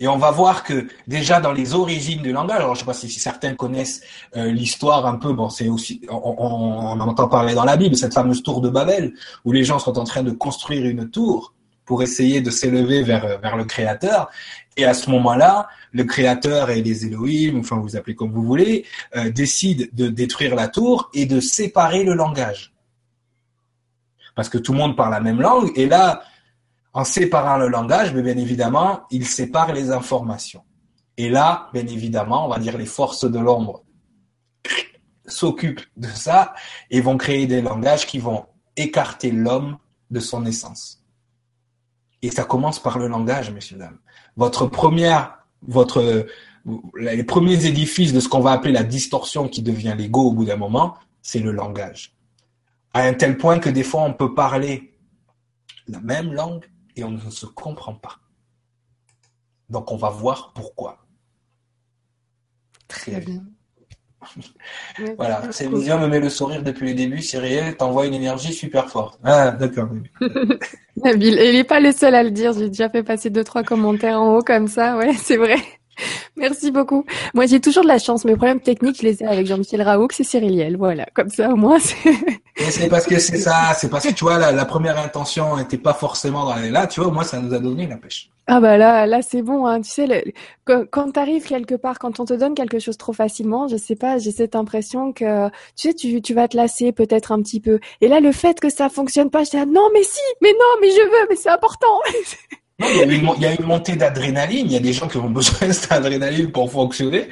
[0.00, 2.94] Et on va voir que déjà dans les origines du langage, alors je sais pas
[2.94, 4.02] si, certains connaissent
[4.36, 8.12] euh, l'histoire un peu, c'est aussi, on, on, en entend parler dans la Bible, cette
[8.12, 9.14] fameuse tour de Babel,
[9.44, 13.56] où les gens sont en train de construire une tour pour essayer de s'élever vers
[13.56, 14.30] le Créateur.
[14.76, 18.84] Et à ce moment-là, le créateur et les Elohim, enfin vous appelez comme vous voulez,
[19.16, 22.72] euh, décident de détruire la tour et de séparer le langage.
[24.34, 26.22] Parce que tout le monde parle la même langue, et là,
[26.92, 30.64] en séparant le langage, mais bien évidemment, il sépare les informations.
[31.16, 33.84] Et là, bien évidemment, on va dire les forces de l'ombre
[35.26, 36.54] s'occupent de ça
[36.90, 39.78] et vont créer des langages qui vont écarter l'homme
[40.10, 41.02] de son essence.
[42.22, 43.98] Et ça commence par le langage, messieurs, dames.
[44.36, 46.26] Votre première votre
[46.96, 50.46] les premiers édifices de ce qu'on va appeler la distorsion qui devient l'ego au bout
[50.46, 52.14] d'un moment, c'est le langage.
[52.94, 54.94] À un tel point que des fois on peut parler
[55.88, 56.64] la même langue
[56.96, 58.18] et on ne se comprend pas.
[59.68, 61.04] Donc on va voir pourquoi.
[62.88, 63.44] Très bien.
[65.16, 67.22] Voilà, cette vision me met le sourire depuis le début.
[67.22, 69.18] Cyril, t'envoie une énergie super forte.
[69.24, 69.88] Ah, d'accord.
[71.02, 72.52] Nabil, il n'est pas le seul à le dire.
[72.52, 74.96] J'ai déjà fait passer deux, trois commentaires en haut comme ça.
[74.96, 75.56] Ouais, c'est vrai.
[76.36, 77.04] Merci beaucoup.
[77.34, 78.24] Moi, j'ai toujours de la chance.
[78.24, 80.76] Mes problèmes techniques, je les ai avec Jean-Michel Raoult, c'est Cyriliel.
[80.76, 81.78] Voilà, comme ça, au moins,
[82.70, 82.88] c'est...
[82.88, 83.74] parce que c'est ça.
[83.76, 86.86] C'est parce que, tu vois, la, première intention n'était pas forcément dans là.
[86.86, 88.30] Tu vois, moi, ça nous a donné la pêche.
[88.46, 89.66] Ah bah là, là c'est bon.
[89.66, 89.80] Hein.
[89.80, 93.68] Tu sais, quand, tu arrives quelque part, quand on te donne quelque chose trop facilement,
[93.68, 97.32] je sais pas, j'ai cette impression que tu sais, tu, tu vas te lasser peut-être
[97.32, 97.80] un petit peu.
[98.02, 100.80] Et là, le fait que ça fonctionne pas, je dis non, mais si, mais non,
[100.82, 102.00] mais je veux, mais c'est important.
[102.80, 104.66] Non, il, y a une, il y a une montée d'adrénaline.
[104.66, 107.28] Il y a des gens qui ont besoin de cette adrénaline pour fonctionner.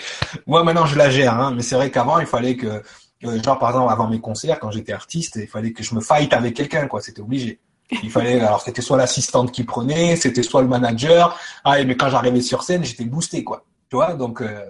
[0.47, 1.35] Moi, maintenant, je la gère.
[1.35, 2.83] Hein, mais c'est vrai qu'avant, il fallait que,
[3.25, 6.01] euh, genre, par exemple, avant mes concerts, quand j'étais artiste, il fallait que je me
[6.01, 7.01] fight avec quelqu'un, quoi.
[7.01, 7.61] C'était obligé.
[8.05, 11.39] Il fallait, alors c'était soit l'assistante qui prenait, c'était soit le manager.
[11.65, 13.65] Ah, mais quand j'arrivais sur scène, j'étais boosté, quoi.
[13.91, 14.65] Tu vois, donc euh,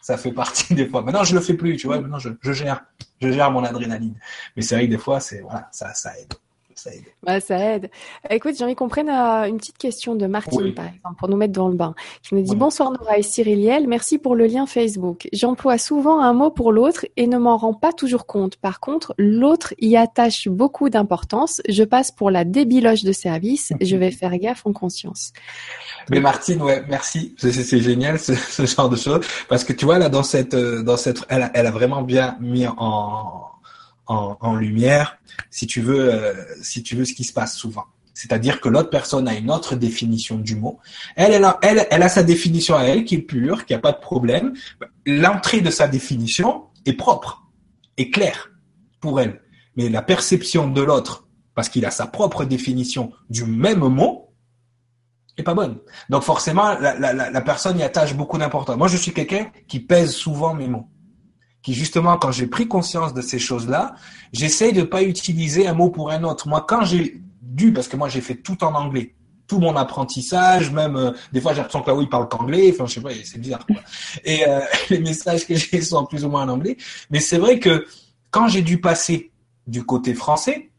[0.00, 1.02] ça fait partie des fois.
[1.02, 2.00] Maintenant, je le fais plus, tu vois.
[2.00, 2.82] Maintenant, je, je gère,
[3.20, 4.18] je gère mon adrénaline.
[4.56, 6.32] Mais c'est vrai que des fois, c'est voilà, ça, ça aide
[6.82, 7.04] ça aide.
[7.22, 7.90] Bah, ça aide.
[8.28, 11.36] Écoute, j'ai envie qu'on prenne euh, une petite question de Martine, par exemple, pour nous
[11.36, 14.66] mettre dans le bain, qui nous dit Bonsoir Nora et Cyriliel, merci pour le lien
[14.66, 15.28] Facebook.
[15.32, 18.56] J'emploie souvent un mot pour l'autre et ne m'en rends pas toujours compte.
[18.56, 21.62] Par contre, l'autre y attache beaucoup d'importance.
[21.68, 23.72] Je passe pour la débiloche de service.
[23.80, 25.32] Je vais faire gaffe en conscience.
[26.10, 27.34] Mais Martine, ouais, merci.
[27.38, 28.32] C'est génial ce,
[28.66, 31.66] genre de choses parce que tu vois là dans cette euh, dans cette elle elle
[31.66, 33.51] a vraiment bien mis en
[34.12, 35.18] en, lumière,
[35.50, 37.84] si tu veux, euh, si tu veux, ce qui se passe souvent.
[38.14, 40.78] C'est-à-dire que l'autre personne a une autre définition du mot.
[41.16, 44.52] Elle, a, sa définition à elle qui est pure, qui a pas de problème.
[45.06, 47.42] L'entrée de sa définition est propre,
[47.96, 48.50] est claire
[49.00, 49.40] pour elle.
[49.76, 54.34] Mais la perception de l'autre, parce qu'il a sa propre définition du même mot,
[55.38, 55.78] est pas bonne.
[56.10, 58.76] Donc forcément, la, la personne y attache beaucoup d'importance.
[58.76, 60.91] Moi, je suis quelqu'un qui pèse souvent mes mots.
[61.62, 63.94] Qui justement, quand j'ai pris conscience de ces choses-là,
[64.32, 66.48] j'essaye de pas utiliser un mot pour un autre.
[66.48, 69.14] Moi, quand j'ai dû, parce que moi j'ai fait tout en anglais,
[69.46, 72.70] tout mon apprentissage, même euh, des fois j'ai l'impression que là où il parle qu'anglais,
[72.72, 73.66] enfin je sais pas, c'est bizarre.
[74.24, 76.76] Et euh, les messages que j'ai sont plus ou moins en anglais,
[77.10, 77.86] mais c'est vrai que
[78.30, 79.30] quand j'ai dû passer
[79.66, 80.70] du côté français,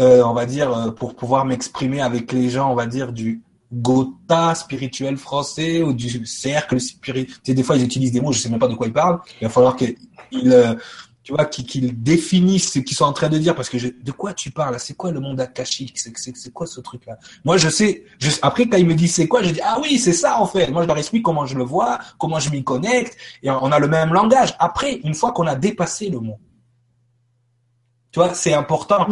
[0.00, 3.42] euh, on va dire euh, pour pouvoir m'exprimer avec les gens, on va dire du
[3.72, 7.54] Gotha spirituel français ou du cercle spirituel.
[7.54, 9.20] Des fois ils utilisent des mots, je sais même pas de quoi ils parlent.
[9.40, 9.96] Il va falloir qu'ils
[11.28, 14.32] tu vois, qu'ils définissent ce qu'ils sont en train de dire, parce que de quoi
[14.32, 14.80] tu parles?
[14.80, 15.98] C'est quoi le monde akashique?
[15.98, 17.18] C'est quoi ce truc-là?
[17.44, 18.04] Moi, je sais.
[18.18, 20.46] Je, après, quand ils me disent c'est quoi, je dis ah oui, c'est ça en
[20.46, 20.70] fait.
[20.70, 23.78] Moi, je leur explique comment je le vois, comment je m'y connecte, et on a
[23.78, 24.54] le même langage.
[24.58, 26.38] Après, une fois qu'on a dépassé le mot,
[28.10, 29.06] tu vois, c'est important.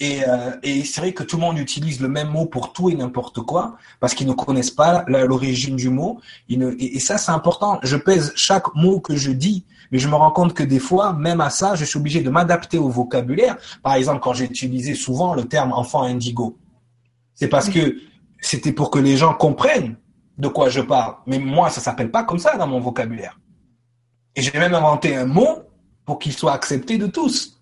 [0.00, 2.88] Et, euh, et c'est vrai que tout le monde utilise le même mot pour tout
[2.88, 6.20] et n'importe quoi, parce qu'ils ne connaissent pas l'origine du mot.
[6.48, 7.78] Ils ne, et, et ça, c'est important.
[7.82, 11.12] Je pèse chaque mot que je dis mais je me rends compte que des fois,
[11.12, 13.56] même à ça, je suis obligé de m'adapter au vocabulaire.
[13.82, 16.56] Par exemple, quand j'ai utilisé souvent le terme enfant indigo,
[17.34, 17.96] c'est parce que
[18.40, 19.96] c'était pour que les gens comprennent
[20.38, 21.16] de quoi je parle.
[21.26, 23.38] Mais moi, ça s'appelle pas comme ça dans mon vocabulaire.
[24.36, 25.64] Et j'ai même inventé un mot
[26.04, 27.59] pour qu'il soit accepté de tous.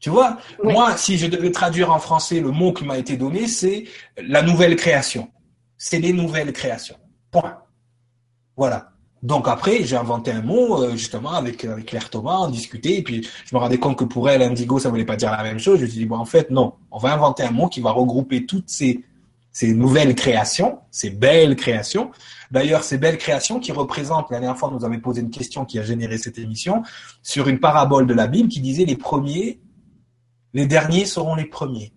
[0.00, 3.46] Tu vois, moi, si je devais traduire en français le mot qui m'a été donné,
[3.46, 3.84] c'est
[4.16, 5.28] la nouvelle création.
[5.76, 6.96] C'est les nouvelles créations.
[7.30, 7.58] Point.
[8.56, 8.90] Voilà.
[9.22, 13.02] Donc après, j'ai inventé un mot euh, justement avec avec Claire Thomas, on discutait, et
[13.02, 15.58] puis je me rendais compte que pour elle, indigo, ça voulait pas dire la même
[15.58, 15.80] chose.
[15.80, 17.90] Je me suis dit bon, en fait, non, on va inventer un mot qui va
[17.90, 19.04] regrouper toutes ces
[19.50, 22.12] ces nouvelles créations, ces belles créations.
[22.52, 25.80] D'ailleurs, ces belles créations qui représentent, la dernière fois, nous avait posé une question qui
[25.80, 26.84] a généré cette émission
[27.24, 29.58] sur une parabole de la Bible qui disait les premiers,
[30.54, 31.92] les derniers seront les premiers.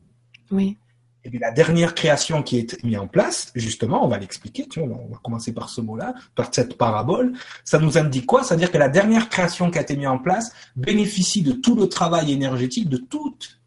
[0.52, 0.78] Oui.
[1.24, 4.80] Et puis la dernière création qui est mise en place, justement, on va l'expliquer, tu
[4.80, 7.34] vois, on va commencer par ce mot-là, par cette parabole,
[7.64, 8.44] ça nous indique quoi?
[8.44, 11.88] C'est-à-dire que la dernière création qui a été mise en place bénéficie de tout le
[11.88, 13.60] travail énergétique de toutes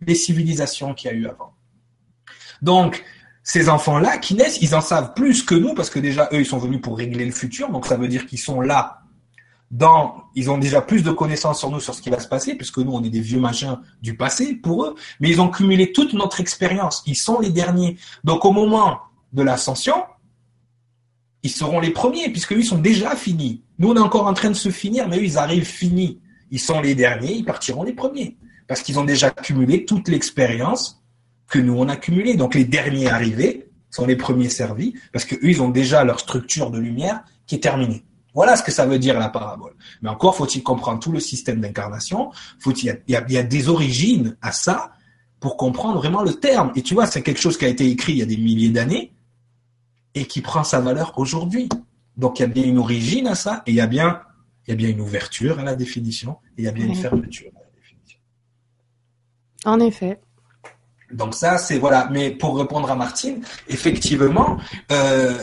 [0.00, 1.54] les civilisations qu'il y a eu avant.
[2.62, 3.04] Donc,
[3.44, 6.46] ces enfants-là qui naissent, ils en savent plus que nous, parce que déjà, eux, ils
[6.46, 9.02] sont venus pour régler le futur, donc ça veut dire qu'ils sont là
[10.34, 12.78] ils ont déjà plus de connaissances sur nous, sur ce qui va se passer, puisque
[12.78, 16.14] nous, on est des vieux machins du passé pour eux, mais ils ont cumulé toute
[16.14, 17.02] notre expérience.
[17.06, 17.96] Ils sont les derniers.
[18.24, 18.98] Donc, au moment
[19.32, 19.94] de l'ascension,
[21.42, 23.62] ils seront les premiers, puisque eux, ils sont déjà finis.
[23.78, 26.20] Nous, on est encore en train de se finir, mais eux, ils arrivent finis.
[26.50, 28.38] Ils sont les derniers, ils partiront les premiers.
[28.66, 31.02] Parce qu'ils ont déjà cumulé toute l'expérience
[31.46, 32.36] que nous, on a cumulée.
[32.36, 36.20] Donc, les derniers arrivés sont les premiers servis, parce que eux, ils ont déjà leur
[36.20, 38.04] structure de lumière qui est terminée.
[38.34, 39.74] Voilà ce que ça veut dire la parabole.
[40.02, 42.30] Mais encore faut-il comprendre tout le système d'incarnation.
[42.60, 44.92] Faut il y, a, il y a des origines à ça
[45.40, 46.72] pour comprendre vraiment le terme.
[46.76, 48.70] Et tu vois, c'est quelque chose qui a été écrit il y a des milliers
[48.70, 49.12] d'années
[50.14, 51.68] et qui prend sa valeur aujourd'hui.
[52.16, 54.20] Donc il y a bien une origine à ça et il y a bien,
[54.66, 56.96] il y a bien une ouverture à la définition et il y a bien une
[56.96, 58.18] fermeture à la définition.
[59.64, 60.20] En effet.
[61.12, 62.08] Donc ça, c'est voilà.
[62.10, 64.58] Mais pour répondre à Martine, effectivement,
[64.92, 65.38] euh,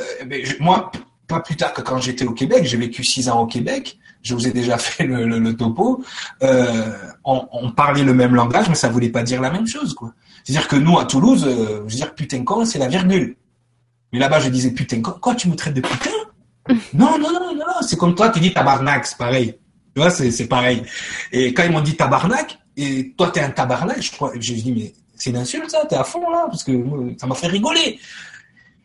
[0.60, 0.92] moi,
[1.28, 4.34] pas plus tard que quand j'étais au Québec, j'ai vécu six ans au Québec, je
[4.34, 6.04] vous ai déjà fait le, le, le topo,
[6.44, 6.92] euh,
[7.24, 10.14] on, on, parlait le même langage, mais ça voulait pas dire la même chose, quoi.
[10.44, 13.36] C'est-à-dire que nous, à Toulouse, euh, je veux dire, putain con, c'est la virgule.
[14.14, 16.10] Mais là-bas, je disais, putain con, quoi, tu me traites de putain?
[16.96, 19.56] Non, non, non, non, c'est comme toi, tu dis tabarnak, c'est pareil.
[19.96, 20.82] Tu vois, c'est pareil.
[21.32, 24.72] Et quand ils m'ont dit tabarnak, et toi, t'es un tabarnak, je crois, j'ai dit,
[24.72, 26.72] mais c'est une insulte, ça, t'es à fond, là, parce que
[27.20, 28.00] ça m'a fait rigoler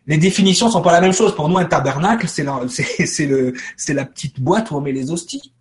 [0.06, 1.34] les définitions sont pas la même chose.
[1.34, 5.52] Pour nous, un tabernacle, c'est la, la petite boîte où on met les hosties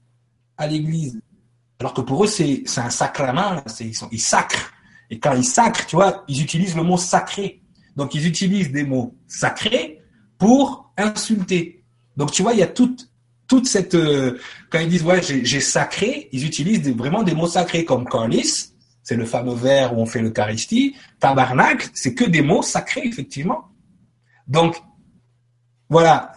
[0.57, 1.19] à l'église.
[1.79, 3.63] Alors que pour eux, c'est, un sacrement.
[3.79, 4.71] Ils, sont, ils sacrent.
[5.09, 7.61] Et quand ils sacrent, tu vois, ils utilisent le mot sacré.
[7.95, 10.01] Donc, ils utilisent des mots sacrés
[10.37, 11.83] pour insulter.
[12.17, 13.09] Donc, tu vois, il y a toute,
[13.47, 17.85] toute cette, euh, quand ils disent, ouais, j'ai, sacré, ils utilisent vraiment des mots sacrés
[17.85, 18.73] comme colis,
[19.03, 20.95] c'est le fameux verre où on fait l'Eucharistie.
[21.19, 23.69] Tabernacle, c'est que des mots sacrés, effectivement.
[24.49, 24.81] Donc,
[25.87, 26.33] voilà,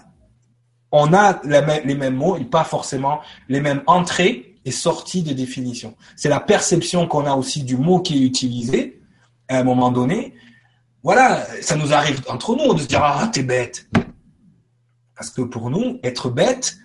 [0.93, 5.97] on a les mêmes mots et pas forcément les mêmes entrées et sorties de définition.
[6.15, 9.01] C'est la perception qu'on a aussi du mot qui est utilisé
[9.49, 10.35] à un moment donné.
[11.03, 13.89] Voilà, ça nous arrive entre nous de se dire ah t'es bête.
[15.17, 16.77] Parce que pour nous, être bête,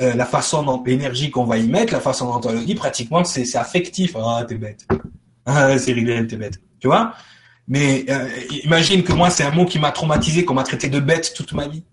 [0.00, 2.74] euh, la façon dont l'énergie qu'on va y mettre, la façon dont on le dit,
[2.74, 4.16] pratiquement c'est affectif.
[4.16, 4.88] Ah t'es bête.
[5.46, 6.60] Ah Cyril, t'es bête.
[6.80, 7.14] Tu vois?
[7.70, 8.28] Mais euh,
[8.64, 11.52] imagine que moi, c'est un mot qui m'a traumatisé, qu'on m'a traité de bête toute
[11.52, 11.84] ma vie.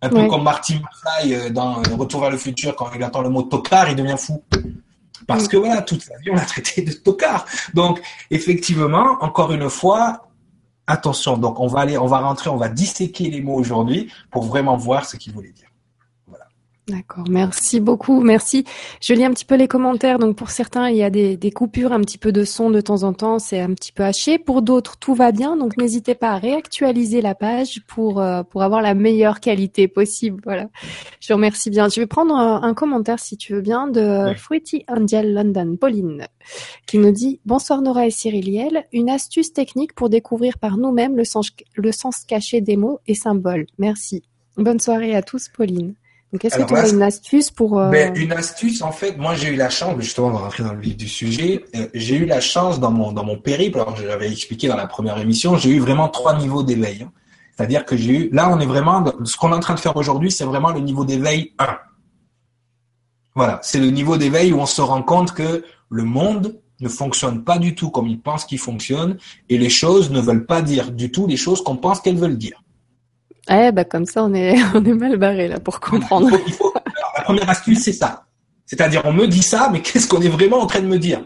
[0.00, 3.28] Un peu comme Martin McFly euh, dans Retour vers le futur, quand il entend le
[3.28, 4.44] mot tocard, il devient fou.
[5.26, 5.48] Parce mm.
[5.48, 7.46] que voilà, toute sa vie, on l'a traité de tocard.
[7.74, 8.00] Donc,
[8.30, 10.28] effectivement, encore une fois,
[10.86, 11.36] attention.
[11.36, 14.76] Donc, on va aller, on va rentrer, on va disséquer les mots aujourd'hui pour vraiment
[14.76, 15.67] voir ce qu'il voulait dire.
[16.88, 18.64] D'accord, merci beaucoup, merci.
[19.02, 20.18] Je lis un petit peu les commentaires.
[20.18, 22.80] Donc pour certains, il y a des, des, coupures, un petit peu de son de
[22.80, 24.38] temps en temps, c'est un petit peu haché.
[24.38, 25.54] Pour d'autres, tout va bien.
[25.56, 30.40] Donc n'hésitez pas à réactualiser la page pour euh, pour avoir la meilleure qualité possible.
[30.44, 30.68] Voilà.
[31.20, 31.90] Je vous remercie bien.
[31.90, 36.26] Je vais prendre un, commentaire si tu veux bien de Fruity Angel London, Pauline,
[36.86, 38.86] qui nous dit bonsoir Nora et Cyriliel.
[38.92, 43.14] Une astuce technique pour découvrir par nous-mêmes le sens le sens caché des mots et
[43.14, 43.66] symboles.
[43.76, 44.22] Merci.
[44.56, 45.94] Bonne soirée à tous, Pauline.
[46.32, 47.78] Donc, est-ce que tu as une astuce pour...
[47.78, 47.90] Euh...
[47.90, 50.74] Ben, une astuce, en fait, moi j'ai eu la chance, justement, on va rentrer dans
[50.74, 53.96] le vif du sujet, euh, j'ai eu la chance dans mon, dans mon périple, alors
[53.96, 57.02] j'avais expliqué dans la première émission, j'ai eu vraiment trois niveaux d'éveil.
[57.02, 57.12] Hein.
[57.56, 59.96] C'est-à-dire que j'ai eu, là on est vraiment, ce qu'on est en train de faire
[59.96, 61.78] aujourd'hui, c'est vraiment le niveau d'éveil 1.
[63.34, 67.42] Voilà, c'est le niveau d'éveil où on se rend compte que le monde ne fonctionne
[67.42, 69.16] pas du tout comme il pense qu'il fonctionne
[69.48, 72.36] et les choses ne veulent pas dire du tout les choses qu'on pense qu'elles veulent
[72.36, 72.62] dire.
[73.50, 76.30] Eh bah comme ça on est on est mal barré là pour comprendre.
[76.46, 76.72] Il faut,
[77.16, 78.24] la première astuce c'est ça.
[78.66, 81.22] C'est-à-dire on me dit ça, mais qu'est-ce qu'on est vraiment en train de me dire?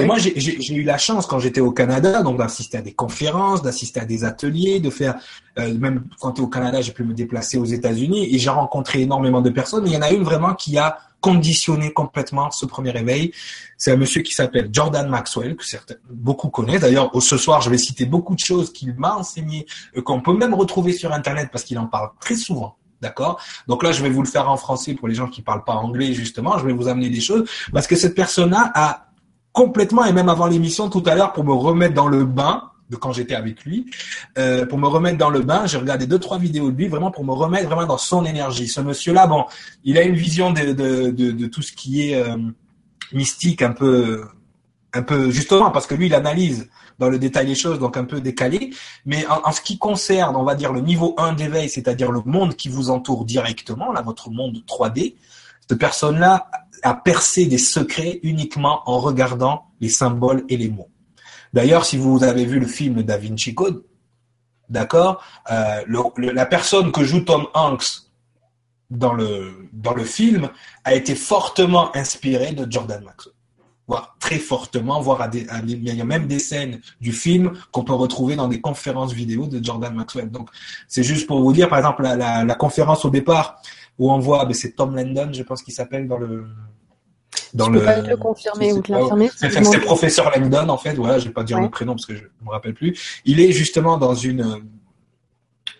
[0.00, 3.62] Et moi j'ai eu la chance quand j'étais au Canada, donc d'assister à des conférences,
[3.62, 5.16] d'assister à des ateliers, de faire
[5.58, 9.02] euh, même quand es au Canada, j'ai pu me déplacer aux États-Unis et j'ai rencontré
[9.02, 9.86] énormément de personnes.
[9.86, 13.32] il y en a une vraiment qui a conditionner complètement ce premier réveil.
[13.78, 16.82] C'est un monsieur qui s'appelle Jordan Maxwell, que certains, beaucoup connaissent.
[16.82, 20.34] D'ailleurs, ce soir, je vais citer beaucoup de choses qu'il m'a enseigné, euh, qu'on peut
[20.34, 22.76] même retrouver sur Internet parce qu'il en parle très souvent.
[23.00, 23.40] D'accord?
[23.66, 25.74] Donc là, je vais vous le faire en français pour les gens qui parlent pas
[25.74, 26.58] anglais, justement.
[26.58, 29.06] Je vais vous amener des choses parce que cette personne-là a
[29.52, 33.12] complètement, et même avant l'émission tout à l'heure, pour me remettre dans le bain, quand
[33.12, 33.86] j'étais avec lui,
[34.38, 35.66] euh, pour me remettre dans le bain.
[35.66, 38.68] J'ai regardé deux trois vidéos de lui vraiment pour me remettre vraiment dans son énergie.
[38.68, 39.44] Ce monsieur-là, bon,
[39.84, 42.36] il a une vision de tout ce qui est euh,
[43.12, 44.24] mystique, un peu
[44.94, 48.04] un peu justement parce que lui il analyse dans le détail les choses, donc un
[48.04, 48.70] peu décalé.
[49.06, 52.54] Mais en, ce qui concerne, on va dire le niveau 1 d'éveil, c'est-à-dire le monde
[52.54, 55.16] qui vous entoure directement, là votre monde 3D,
[55.68, 56.48] cette personne-là
[56.82, 60.91] a percé des secrets uniquement en regardant les symboles et les mots.
[61.52, 63.84] D'ailleurs, si vous avez vu le film Da Vinci Code,
[64.68, 65.82] d'accord, euh,
[66.16, 68.02] la personne que joue Tom Hanks
[68.90, 69.68] dans le,
[70.04, 70.48] film
[70.84, 73.34] a été fortement inspirée de Jordan Maxwell.
[73.88, 78.36] Voire très fortement, voire il y a même des scènes du film qu'on peut retrouver
[78.36, 80.30] dans des conférences vidéo de Jordan Maxwell.
[80.30, 80.50] Donc,
[80.88, 83.60] c'est juste pour vous dire, par exemple, la, conférence au départ
[83.98, 86.46] où on voit, ben, c'est Tom Landon, je pense qu'il s'appelle dans le,
[87.54, 87.80] dans le.
[87.80, 89.30] Peux pas le confirmer ou te l'affirmer.
[89.34, 90.94] C'est professeur Langdon en fait.
[90.94, 93.20] Voilà, je vais pas dire le prénom parce que je me rappelle plus.
[93.24, 94.62] Il est justement dans une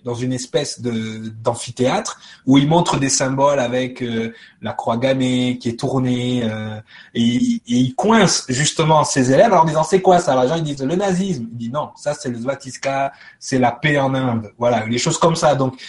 [0.05, 5.59] dans une espèce de d'amphithéâtre où il montre des symboles avec euh, la croix gammée
[5.59, 6.81] qui est tournée euh,
[7.15, 10.41] et, il coince justement ses élèves en disant c'est quoi ça?
[10.43, 11.47] Les gens ils disent le nazisme.
[11.53, 14.53] Il dit non, ça c'est le Svatiska, c'est la paix en Inde.
[14.59, 15.55] Voilà, les choses comme ça.
[15.55, 15.81] Donc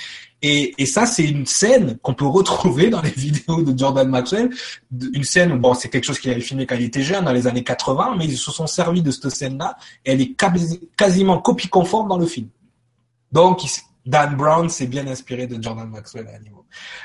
[0.46, 4.50] et, ça, c'est une scène qu'on peut retrouver dans les vidéos de Jordan Maxwell.
[5.14, 7.48] Une scène, bon, c'est quelque chose qu'il avait filmé quand il était jeune, dans les
[7.48, 9.78] années 80, mais ils se sont servis de cette scène-là.
[10.04, 10.36] Elle est
[10.98, 12.50] quasiment copie conforme dans le film.
[13.32, 13.62] Donc,
[14.06, 16.28] Dan Brown s'est bien inspiré de Jordan Maxwell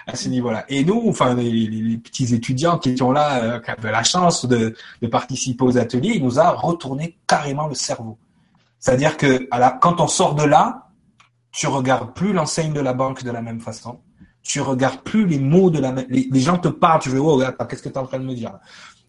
[0.09, 0.65] à, ce niveau-là.
[0.69, 4.75] Et nous, enfin, les, petits étudiants qui étaient là, euh, qui avaient la chance de,
[5.13, 8.19] participer aux ateliers, il nous a retourné carrément le cerveau.
[8.81, 9.49] C'est-à-dire que
[9.81, 10.88] quand on sort de là,
[11.53, 14.01] tu regardes plus l'enseigne de la banque de la même façon.
[14.43, 16.07] Tu regardes plus les mots de la même.
[16.09, 18.35] Les, gens te parlent, tu veux, oh, qu'est-ce que tu es en train de me
[18.35, 18.59] dire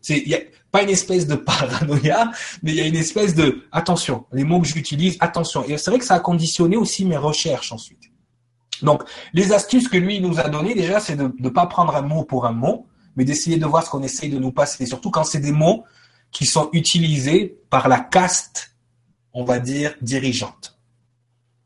[0.02, 0.39] C'est y a
[0.71, 2.32] pas une espèce de paranoïa,
[2.63, 4.25] mais il y a une espèce de attention.
[4.34, 5.63] Les mots que j'utilise, attention.
[5.65, 8.10] Et c'est vrai que ça a conditionné aussi mes recherches ensuite.
[8.82, 12.02] Donc, les astuces que lui nous a données déjà, c'est de ne pas prendre un
[12.02, 14.86] mot pour un mot, mais d'essayer de voir ce qu'on essaye de nous passer.
[14.86, 15.84] Surtout quand c'est des mots
[16.32, 18.75] qui sont utilisés par la caste,
[19.34, 20.79] on va dire, dirigeante.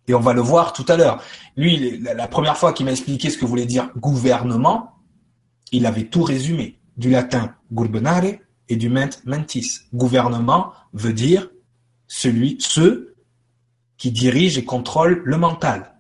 [0.08, 1.22] Et on va le voir tout à l'heure.
[1.56, 4.92] Lui, la première fois qu'il m'a expliqué ce que voulait dire gouvernement,
[5.72, 6.80] il avait tout résumé.
[6.98, 8.36] Du latin gurbonare
[8.70, 9.80] et du ment mentis.
[9.94, 11.50] Gouvernement veut dire
[12.08, 13.16] celui, ceux
[13.98, 15.96] qui dirigent et contrôlent le mental.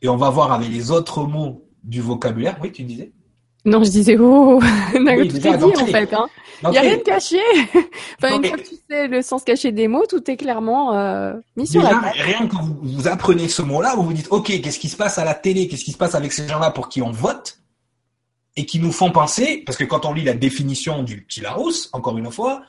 [0.00, 2.58] Et on va voir avec les autres mots du vocabulaire.
[2.62, 3.12] Oui, tu disais?
[3.66, 4.60] Non, je disais, oh,
[4.94, 6.14] on a tout dit en fait.
[6.14, 6.26] Hein.
[6.62, 7.40] Il n'y a rien de caché.
[8.22, 11.34] enfin, une fois que tu sais le sens caché des mots, tout est clairement euh,
[11.56, 14.78] mis sur la Rien que vous, vous apprenez ce mot-là, vous vous dites, ok, qu'est-ce
[14.78, 17.02] qui se passe à la télé, qu'est-ce qui se passe avec ces gens-là pour qui
[17.02, 17.58] on vote?
[18.58, 22.16] Et qui nous font penser, parce que quand on lit la définition du Kilarus, encore
[22.16, 22.62] une fois,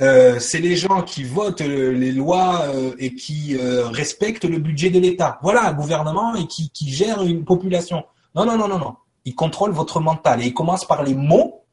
[0.00, 4.90] euh, c'est les gens qui votent les lois euh, et qui euh, respectent le budget
[4.90, 5.38] de l'État.
[5.42, 8.04] Voilà, un gouvernement et qui, qui gère une population.
[8.34, 8.96] Non, non, non, non, non.
[9.24, 11.64] Ils contrôlent votre mental et ils commencent par les mots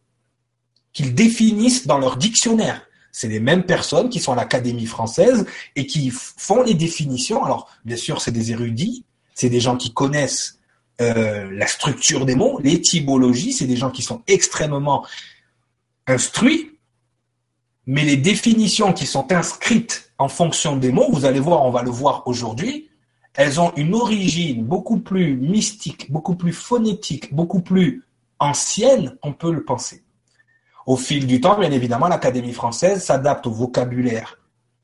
[0.93, 2.81] qu'ils définissent dans leur dictionnaire.
[3.11, 7.43] C'est les mêmes personnes qui sont à l'Académie française et qui font les définitions.
[7.43, 10.59] Alors, bien sûr, c'est des érudits, c'est des gens qui connaissent
[11.01, 15.05] euh, la structure des mots, l'étymologie, c'est des gens qui sont extrêmement
[16.07, 16.77] instruits,
[17.85, 21.83] mais les définitions qui sont inscrites en fonction des mots, vous allez voir, on va
[21.83, 22.88] le voir aujourd'hui,
[23.35, 28.03] elles ont une origine beaucoup plus mystique, beaucoup plus phonétique, beaucoup plus
[28.39, 30.03] ancienne, on peut le penser.
[30.85, 34.39] Au fil du temps, bien évidemment, l'Académie française s'adapte au vocabulaire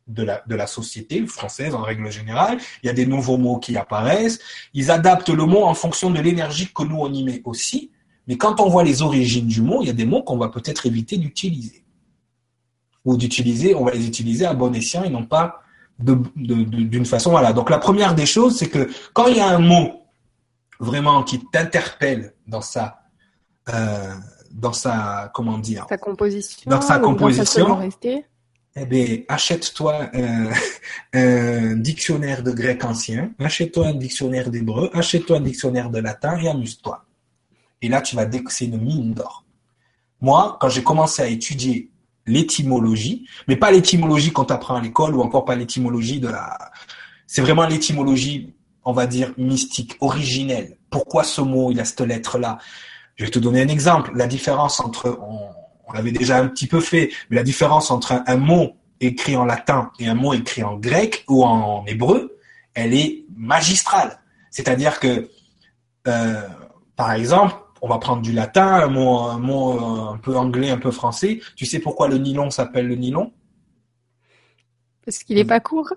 [0.08, 2.60] de la, de la société française en règle générale.
[2.84, 4.40] Il y a des nouveaux mots qui apparaissent.
[4.74, 7.92] Ils adaptent le mot en fonction de l'énergie que nous on y met aussi.
[8.28, 10.50] Mais quand on voit les origines du mot, il y a des mots qu'on va
[10.50, 11.84] peut-être éviter d'utiliser.
[13.04, 15.62] Ou d'utiliser, on va les utiliser à bon escient et non pas
[16.00, 17.32] d'une façon.
[17.32, 17.54] Voilà.
[17.54, 20.04] Donc la première des choses, c'est que quand il y a un mot
[20.80, 23.00] vraiment qui t'interpelle dans sa
[23.74, 24.14] euh,
[24.52, 27.80] dans sa comment dire sa composition dans sa composition
[28.78, 30.50] eh bien, achète-toi un,
[31.14, 36.50] un, dictionnaire de grec ancien, achète-toi un dictionnaire d'hébreu, achète-toi un dictionnaire de latin et
[36.50, 37.06] amuse-toi.
[37.82, 39.46] Et là, tu vas c'est une mine d'or.
[40.20, 41.90] Moi, quand j'ai commencé à étudier
[42.26, 46.58] l'étymologie, mais pas l'étymologie qu'on t'apprend à l'école ou encore pas l'étymologie de la,
[47.28, 50.78] c'est vraiment l'étymologie, on va dire mystique, originelle.
[50.90, 52.58] Pourquoi ce mot, il a cette lettre là
[53.16, 54.12] je vais te donner un exemple.
[54.16, 58.38] La différence entre, on, l'avait déjà un petit peu fait, mais la différence entre un,
[58.38, 62.38] mot écrit en latin et un mot écrit en grec ou en hébreu,
[62.74, 64.20] elle est magistrale.
[64.52, 65.30] C'est-à-dire que,
[66.08, 66.42] euh,
[66.96, 70.80] par exemple, on va prendre du latin, un mot, un mot un peu anglais, un
[70.80, 71.40] peu français.
[71.56, 73.32] Tu sais pourquoi le nylon s'appelle le nylon?
[75.06, 75.94] Parce qu'il est pas court.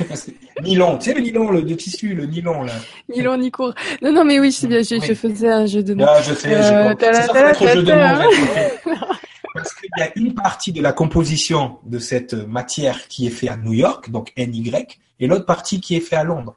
[0.64, 2.72] nylon, tu sais le nylon, le de tissu, le nylon là.
[3.08, 3.72] Nylon ni court.
[4.02, 6.04] Non non mais oui, je, bien, je, je faisais un jeu de mots.
[6.08, 8.96] Ah, je sais, euh, c'est ça jeu de mots.
[9.54, 13.50] Parce qu'il y a une partie de la composition de cette matière qui est faite
[13.50, 14.72] à New York, donc NY,
[15.20, 16.56] et l'autre partie qui est faite à Londres.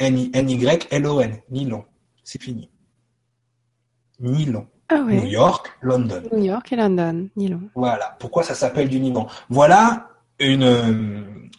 [0.00, 1.84] N-Y-L-O-N, nylon.
[2.24, 2.70] C'est fini.
[4.18, 4.66] Nylon.
[4.88, 6.22] Ah New York, London.
[6.32, 7.70] New York et London, nylon.
[7.74, 8.16] Voilà.
[8.18, 9.26] Pourquoi ça s'appelle du nylon?
[9.48, 10.08] Voilà
[10.38, 11.50] une,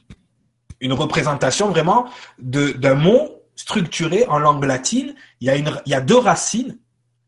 [0.82, 5.16] une représentation vraiment d'un mot structuré en langue latine.
[5.40, 6.78] Il y, a une, il y a deux racines.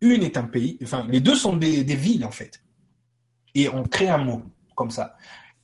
[0.01, 0.77] Une est un pays.
[0.83, 2.61] Enfin, les deux sont des, des villes, en fait.
[3.55, 4.43] Et on crée un mot
[4.75, 5.15] comme ça.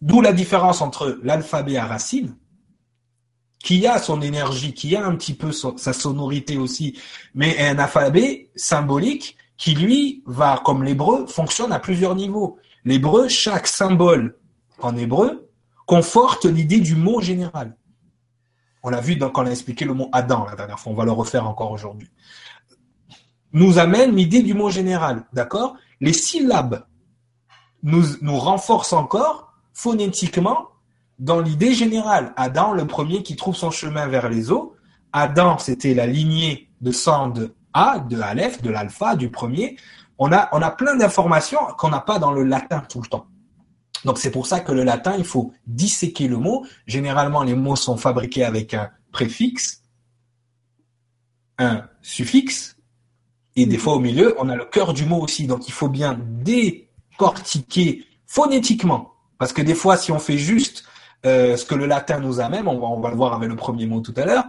[0.01, 2.35] D'où la différence entre l'alphabet à racines,
[3.63, 6.99] qui a son énergie, qui a un petit peu sa sonorité aussi,
[7.33, 12.59] mais un alphabet symbolique qui lui va, comme l'hébreu, fonctionne à plusieurs niveaux.
[12.83, 14.37] L'hébreu, chaque symbole
[14.81, 15.49] en hébreu
[15.85, 17.77] conforte l'idée du mot général.
[18.83, 21.05] On l'a vu quand on a expliqué le mot Adam la dernière fois, on va
[21.05, 22.09] le refaire encore aujourd'hui.
[23.53, 25.77] Nous amène l'idée du mot général, d'accord?
[26.01, 26.85] Les syllabes
[27.81, 30.72] nous, nous renforcent encore phonétiquement
[31.19, 32.33] dans l'idée générale.
[32.35, 34.75] Adam, le premier qui trouve son chemin vers les eaux.
[35.11, 39.77] Adam, c'était la lignée de sang de a, de Aleph, de l'alpha, du premier.
[40.17, 43.27] On a, on a plein d'informations qu'on n'a pas dans le latin tout le temps.
[44.05, 46.65] Donc c'est pour ça que le latin, il faut disséquer le mot.
[46.85, 49.81] Généralement, les mots sont fabriqués avec un préfixe,
[51.57, 52.75] un suffixe,
[53.55, 55.47] et des fois au milieu, on a le cœur du mot aussi.
[55.47, 59.13] Donc il faut bien décortiquer phonétiquement.
[59.37, 60.85] Parce que des fois, si on fait juste
[61.25, 63.55] euh, ce que le latin nous amène, on va, on va le voir avec le
[63.55, 64.45] premier mot tout à l'heure,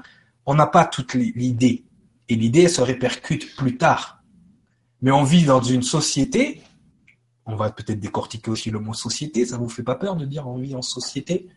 [0.46, 1.84] on n'a pas toute l'idée.
[2.28, 4.22] Et l'idée se répercute plus tard.
[5.02, 6.62] Mais on vit dans une société,
[7.46, 10.48] on va peut-être décortiquer aussi le mot société, ça vous fait pas peur de dire
[10.48, 11.48] on vit en société?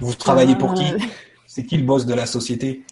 [0.00, 0.84] Vous travaillez pour qui?
[0.84, 0.98] Euh.
[1.46, 2.84] C'est qui le boss de la société?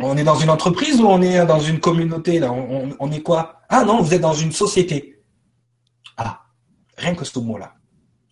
[0.00, 2.52] On est dans une entreprise ou on est dans une communauté là?
[2.52, 3.62] On, est quoi?
[3.68, 5.22] Ah non, vous êtes dans une société.
[6.16, 6.42] Ah,
[6.96, 7.74] rien que ce mot-là.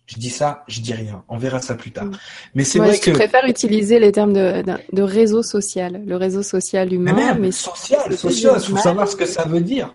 [0.07, 1.23] Je dis ça, je dis rien.
[1.27, 2.05] On verra ça plus tard.
[2.05, 2.17] Mm.
[2.53, 3.11] Mais c'est vrai que.
[3.11, 7.13] Je préfère utiliser les termes de, de, réseau social, le réseau social humain.
[7.13, 9.93] Mais même social, social, il faut savoir ce que ça veut dire.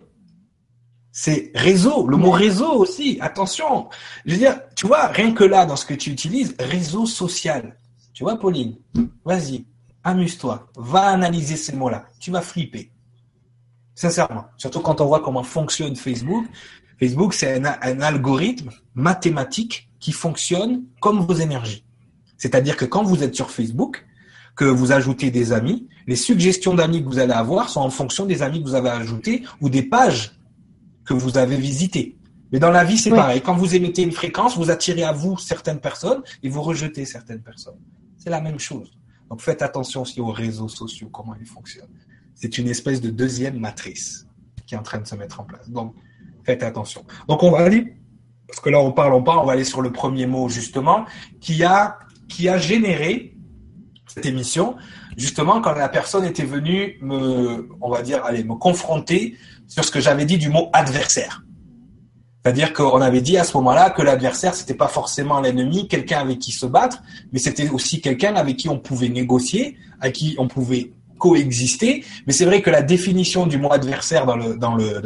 [1.12, 3.19] C'est réseau, le mot réseau aussi.
[3.21, 3.88] Attention,
[4.25, 7.77] je veux dire, tu vois, rien que là, dans ce que tu utilises, réseau social.
[8.15, 8.77] Tu vois, Pauline,
[9.25, 9.65] vas-y,
[10.04, 12.04] amuse-toi, va analyser ces mots-là.
[12.21, 12.92] Tu vas flipper.
[13.94, 16.46] Sincèrement, surtout quand on voit comment fonctionne Facebook.
[17.01, 21.85] Facebook, c'est un, un algorithme mathématique qui fonctionne comme vos énergies.
[22.37, 24.07] C'est-à-dire que quand vous êtes sur Facebook,
[24.57, 28.27] que vous ajoutez des amis, les suggestions d'amis que vous allez avoir sont en fonction
[28.27, 30.33] des amis que vous avez ajoutés ou des pages
[31.05, 32.17] que vous avez visitées.
[32.53, 33.17] Mais dans la vie, c'est Oui.
[33.17, 33.40] pareil.
[33.40, 37.40] Quand vous émettez une fréquence, vous attirez à vous certaines personnes et vous rejetez certaines
[37.40, 37.79] personnes.
[38.19, 38.90] C'est la même chose.
[39.31, 41.94] Donc faites attention aussi aux réseaux sociaux, comment ils fonctionnent.
[42.35, 44.27] C'est une espèce de deuxième matrice
[44.67, 45.71] qui est en train de se mettre en place.
[45.71, 45.94] Donc
[46.53, 47.05] attention.
[47.29, 47.94] Donc on va aller,
[48.46, 51.05] parce que là on parle, on parle, on va aller sur le premier mot justement,
[51.40, 51.98] qui a,
[52.29, 53.37] qui a généré
[54.07, 54.77] cette émission,
[55.17, 59.37] justement quand la personne était venue me, on va dire, me confronter
[59.69, 61.44] sur ce que j'avais dit du mot adversaire.
[62.42, 66.38] C'est-à-dire qu'on avait dit à ce moment-là que l'adversaire, c'était pas forcément l'ennemi, quelqu'un avec
[66.38, 70.48] qui se battre, mais c'était aussi quelqu'un avec qui on pouvait négocier, avec qui on
[70.48, 72.03] pouvait coexister.
[72.27, 75.03] Mais c'est vrai que la définition du mot adversaire dans le, dans le,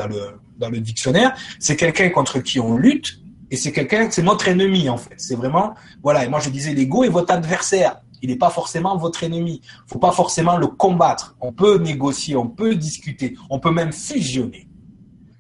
[0.58, 4.88] dans le dictionnaire, c'est quelqu'un contre qui on lutte, et c'est quelqu'un, c'est notre ennemi,
[4.88, 5.14] en fait.
[5.16, 6.24] C'est vraiment, voilà.
[6.24, 8.00] Et moi, je disais, l'ego est votre adversaire.
[8.22, 9.60] Il n'est pas forcément votre ennemi.
[9.86, 11.36] Faut pas forcément le combattre.
[11.40, 14.66] On peut négocier, on peut discuter, on peut même fusionner.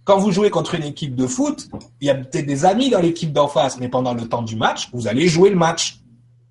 [0.04, 1.68] Quand vous jouez contre une équipe de foot,
[2.00, 4.54] il y a peut-être des amis dans l'équipe d'en face, mais pendant le temps du
[4.54, 6.00] match, vous allez jouer le match.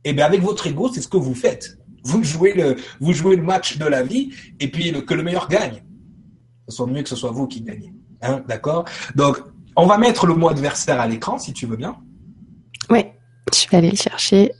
[0.03, 1.77] Et bien avec votre ego, c'est ce que vous faites.
[2.03, 5.47] Vous jouez le, vous jouez le match de la vie, et puis que le meilleur
[5.47, 5.83] gagne.
[6.67, 7.93] Ce soit mieux que ce soit vous qui gagnez.
[8.23, 9.37] Hein, d'accord Donc,
[9.75, 11.97] on va mettre le mot adversaire à l'écran, si tu veux bien.
[12.89, 13.05] Oui,
[13.53, 14.51] je vais aller le chercher.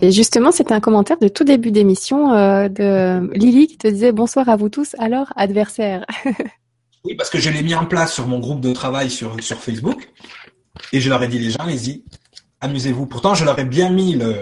[0.00, 4.12] Et justement, c'était un commentaire de tout début d'émission euh, de Lily qui te disait
[4.12, 4.94] bonsoir à vous tous.
[4.98, 6.04] Alors, adversaire.
[7.06, 9.58] Oui, parce que je l'ai mis en place sur mon groupe de travail sur, sur
[9.58, 10.08] Facebook.
[10.90, 12.02] Et je leur ai dit, les gens, allez-y,
[12.62, 13.04] amusez-vous.
[13.04, 14.34] Pourtant, je leur ai bien mis le,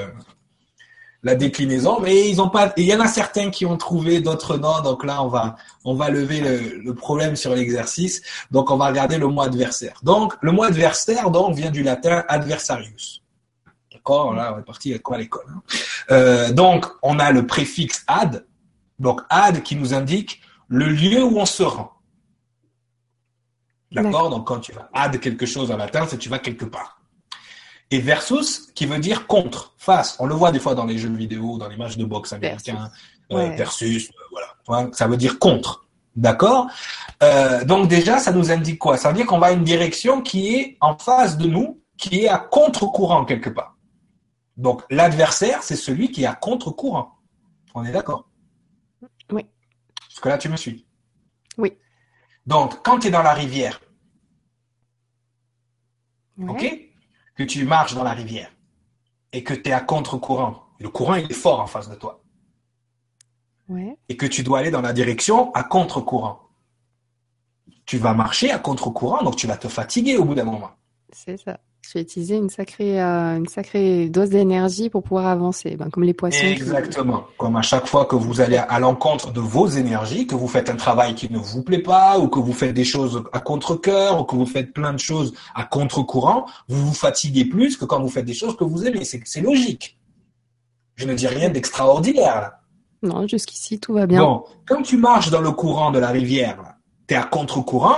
[1.25, 4.57] la déclinaison, mais ils ont pas, il y en a certains qui ont trouvé, d'autres
[4.57, 4.81] non.
[4.83, 5.55] Donc là, on va,
[5.85, 8.23] on va lever le, le problème sur l'exercice.
[8.51, 10.01] Donc, on va regarder le mot adversaire.
[10.03, 13.23] Donc, le mot adversaire, donc, vient du latin adversarius.
[13.93, 14.35] D'accord?
[14.35, 15.47] Là, on est parti à quoi à l'école?
[15.49, 15.63] hein?
[16.11, 18.45] Euh, donc, on a le préfixe ad.
[18.99, 21.93] Donc, ad qui nous indique le lieu où on se rend.
[23.93, 24.11] D'accord?
[24.11, 24.31] D'accord.
[24.31, 27.01] Donc, quand tu vas ad quelque chose en latin, c'est que tu vas quelque part.
[27.93, 30.17] Et versus, qui veut dire contre, face.
[30.19, 32.91] On le voit des fois dans les jeux vidéo, dans les matchs de boxe américains,
[33.31, 33.55] euh, Ouais.
[33.57, 34.47] versus, euh, voilà.
[34.65, 35.87] Tu vois, Ça veut dire contre.
[36.17, 36.69] D'accord
[37.23, 38.97] Euh, Donc déjà, ça nous indique quoi?
[38.97, 42.21] Ça veut dire qu'on va à une direction qui est en face de nous, qui
[42.25, 43.77] est à contre-courant quelque part.
[44.57, 47.13] Donc l'adversaire, c'est celui qui est à contre-courant.
[47.75, 48.29] On est d'accord?
[49.31, 49.47] Oui.
[50.09, 50.87] Parce que là, tu me suis.
[51.59, 51.73] Oui.
[52.47, 53.81] Donc, quand tu es dans la rivière,
[56.39, 56.51] Ouais.
[56.51, 56.92] ok?
[57.35, 58.51] Que tu marches dans la rivière
[59.33, 62.23] et que tu es à contre-courant, le courant il est fort en face de toi,
[63.69, 63.97] Ouais.
[64.09, 66.41] et que tu dois aller dans la direction à contre-courant.
[67.87, 70.71] Tu vas marcher à contre-courant, donc tu vas te fatiguer au bout d'un moment.
[71.13, 71.59] C'est ça.
[71.85, 76.05] Je vais utiliser une sacrée, euh, une sacrée dose d'énergie pour pouvoir avancer, ben, comme
[76.05, 76.39] les poissons.
[76.39, 77.25] qui- Exactement.
[77.37, 80.71] Comme à chaque fois que vous allez à l'encontre de vos énergies, que vous faites
[80.71, 84.21] un travail qui ne vous plaît pas, ou que vous faites des choses à contre-cœur,
[84.21, 88.01] ou que vous faites plein de choses à contre-courant, vous vous fatiguez plus que quand
[88.01, 89.05] vous faites des choses que vous aimez.
[89.05, 89.99] C'est logique.
[90.95, 92.59] Je ne dis rien d'extraordinaire là.
[93.03, 94.21] Non, jusqu'ici, tout va bien.
[94.23, 96.63] Bon, quand tu marches dans le courant de la rivière,
[97.09, 97.97] tu es à contre-courant,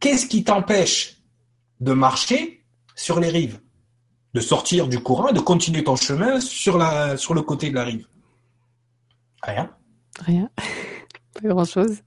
[0.00, 1.18] qu'est-ce qui t'empêche
[1.80, 2.61] de marcher
[2.94, 3.60] sur les rives
[4.34, 7.74] De sortir du courant et de continuer ton chemin sur, la, sur le côté de
[7.74, 8.06] la rive
[9.42, 9.70] Rien.
[10.20, 10.48] Rien.
[11.42, 11.98] Pas grand-chose.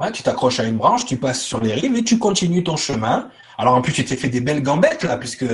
[0.00, 2.76] Ouais, tu t'accroches à une branche, tu passes sur les rives et tu continues ton
[2.76, 3.30] chemin.
[3.58, 5.44] Alors en plus, tu t'es fait des belles gambettes là, puisque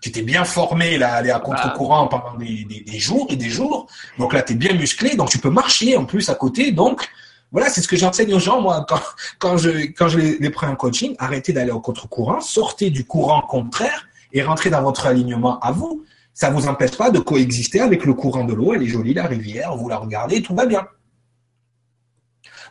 [0.00, 3.36] tu t'es bien formé là, à aller à contre-courant pendant des, des- des jours et
[3.36, 3.86] des jours.
[4.18, 6.72] Donc là, tu es bien musclé, donc tu peux marcher en plus à côté.
[6.72, 7.08] Donc
[7.52, 9.00] voilà, c'est ce que j'enseigne aux gens moi quand,
[9.38, 11.14] quand je quand je les, les prends en coaching.
[11.20, 16.04] Arrêtez d'aller au contre-courant, sortez du courant contraire et rentrez dans votre alignement à vous.
[16.34, 18.74] Ça vous empêche pas de coexister avec le courant de l'eau.
[18.74, 20.86] Elle est jolie la rivière, vous la regardez, tout va bien.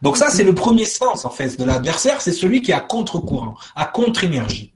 [0.02, 2.82] Donc ça, c'est le premier sens, en fait, de l'adversaire, c'est celui qui est à
[2.82, 4.74] contre-courant, à contre-énergie.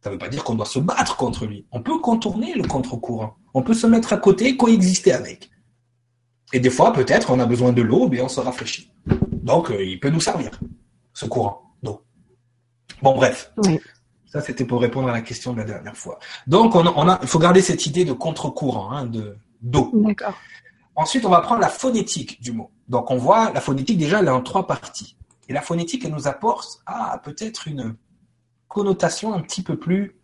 [0.00, 1.66] Ça ne veut pas dire qu'on doit se battre contre lui.
[1.72, 3.36] On peut contourner le contre-courant.
[3.52, 5.50] On peut se mettre à côté, coexister avec.
[6.52, 8.92] Et des fois, peut-être, on a besoin de l'eau, mais on se rafraîchit.
[9.32, 10.50] Donc, euh, il peut nous servir,
[11.12, 12.02] ce courant d'eau.
[13.02, 13.50] Bon, bref.
[13.56, 13.80] Oui.
[14.34, 16.18] Ça, c'était pour répondre à la question de la dernière fois.
[16.48, 19.92] Donc, on a, on a- il faut garder cette idée de contre-courant, hein, de d'eau.
[19.94, 20.34] D'accord.
[20.96, 22.72] Ensuite, on va prendre la phonétique du mot.
[22.88, 25.16] Donc, on voit la phonétique déjà, elle est en trois parties.
[25.48, 27.94] Et la phonétique, elle nous apporte ah, peut-être une
[28.66, 30.16] connotation un petit peu plus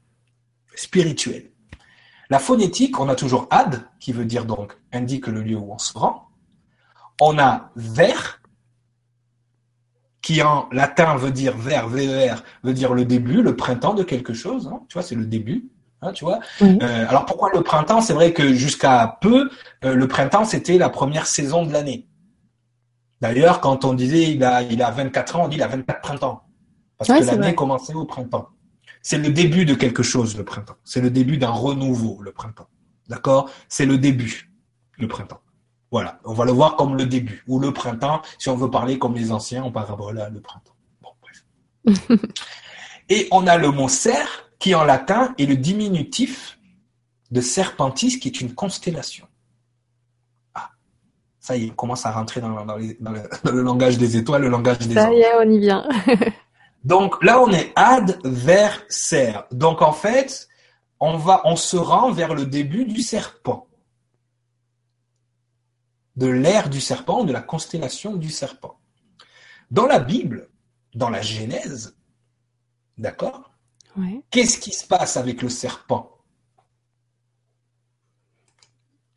[0.74, 1.52] spirituelle.
[2.30, 5.78] La phonétique, on a toujours ad, qui veut dire donc indique le lieu où on
[5.78, 6.30] se rend.
[7.20, 8.39] On a ver,
[10.30, 14.32] qui en latin veut dire ver, ver, veut dire le début, le printemps de quelque
[14.32, 14.68] chose.
[14.72, 14.80] hein.
[14.88, 15.64] Tu vois, c'est le début.
[16.02, 16.38] hein, tu vois.
[16.60, 16.78] Oui.
[16.82, 18.00] Euh, alors pourquoi le printemps?
[18.00, 19.50] C'est vrai que jusqu'à peu,
[19.84, 22.06] euh, le printemps c'était la première saison de l'année.
[23.20, 26.00] D'ailleurs, quand on disait il a, il a 24 ans, on dit il a 24
[26.00, 26.42] printemps.
[26.96, 28.48] Parce que l'année commençait au printemps.
[29.02, 30.76] C'est le début de quelque chose, le printemps.
[30.84, 32.68] C'est le début d'un renouveau, le printemps.
[33.08, 33.50] D'accord?
[33.68, 34.50] C'est le début,
[34.98, 35.40] le printemps.
[35.90, 38.98] Voilà, on va le voir comme le début, ou le printemps, si on veut parler
[38.98, 40.76] comme les anciens en parabole, le printemps.
[41.02, 42.08] Bon, bref.
[43.08, 46.58] Et on a le mot serre, qui en latin est le diminutif
[47.32, 49.26] de serpentis, qui est une constellation.
[50.54, 50.70] Ah,
[51.40, 54.94] ça y est, on commence à rentrer dans, le, langage des étoiles, le langage des
[54.94, 55.88] Ça y est, on y vient.
[56.84, 59.44] Donc là, on est adversaire.
[59.50, 60.48] Donc en fait,
[61.00, 63.66] on va, on se rend vers le début du serpent,
[66.20, 68.78] de l'ère du serpent, de la constellation du serpent.
[69.70, 70.50] Dans la Bible,
[70.94, 71.96] dans la Genèse,
[72.98, 73.50] d'accord
[74.30, 76.18] Qu'est-ce qui se passe avec le serpent?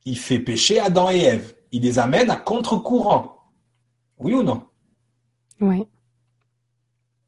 [0.06, 1.56] Il fait pécher Adam et Ève.
[1.74, 3.52] Il les amène à contre-courant.
[4.18, 4.66] Oui ou non?
[5.60, 5.86] Oui.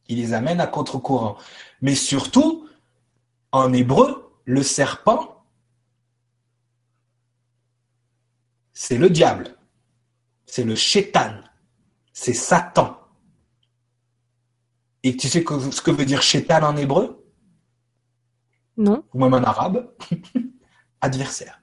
[0.08, 1.38] Il les amène à contre-courant.
[1.82, 2.70] Mais surtout,
[3.52, 5.46] en hébreu, le serpent,
[8.72, 9.56] c'est le diable.
[10.56, 11.42] C'est le chétan.
[12.14, 12.98] C'est Satan.
[15.04, 17.30] Et tu sais ce que veut dire chétan en hébreu?
[18.78, 19.04] Non.
[19.14, 19.94] Ou même en arabe?
[21.02, 21.62] Adversaire.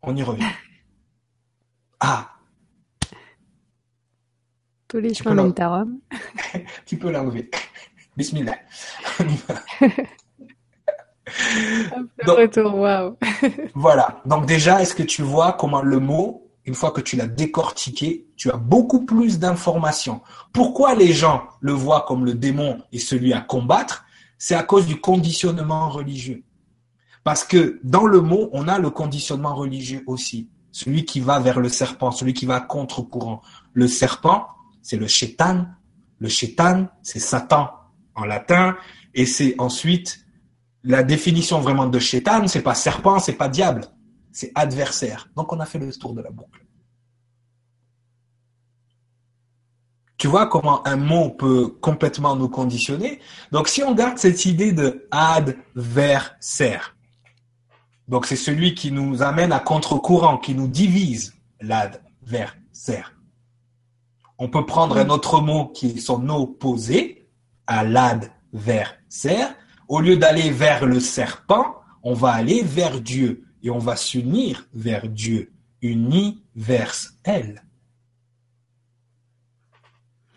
[0.00, 0.48] On y revient.
[2.00, 2.30] Ah,
[4.86, 5.98] tous les chemins mènent à Rome.
[6.86, 7.50] tu peux l'enlever.
[8.16, 8.56] Bismillah.
[12.26, 13.16] Donc, retour, waouh.
[13.74, 14.20] voilà.
[14.26, 18.26] Donc déjà, est-ce que tu vois comment le mot, une fois que tu l'as décortiqué,
[18.36, 20.20] tu as beaucoup plus d'informations.
[20.52, 24.04] Pourquoi les gens le voient comme le démon et celui à combattre?
[24.38, 26.44] C'est à cause du conditionnement religieux.
[27.24, 30.50] Parce que dans le mot, on a le conditionnement religieux aussi.
[30.72, 33.40] Celui qui va vers le serpent, celui qui va contre-courant.
[33.72, 34.48] Le serpent,
[34.82, 35.66] c'est le chétan.
[36.18, 37.70] Le chétan, c'est Satan
[38.14, 38.76] en latin.
[39.14, 40.26] Et c'est ensuite
[40.86, 43.82] la définition vraiment de chétan, c'est pas serpent, c'est pas diable,
[44.36, 45.30] c'est adversaire.
[45.34, 46.62] Donc on a fait le tour de la boucle.
[50.18, 53.20] Tu vois comment un mot peut complètement nous conditionner?
[53.50, 56.96] Donc si on garde cette idée de adversaire,
[58.08, 63.14] donc c'est celui qui nous amène à contre-courant, qui nous divise, l'adversaire.
[64.36, 67.26] On peut prendre un autre mot qui est son opposé
[67.66, 69.54] à l'adversaire.
[69.88, 74.68] Au lieu d'aller vers le serpent, on va aller vers Dieu et on va s'unir
[74.72, 75.52] vers Dieu,
[75.82, 77.64] universel.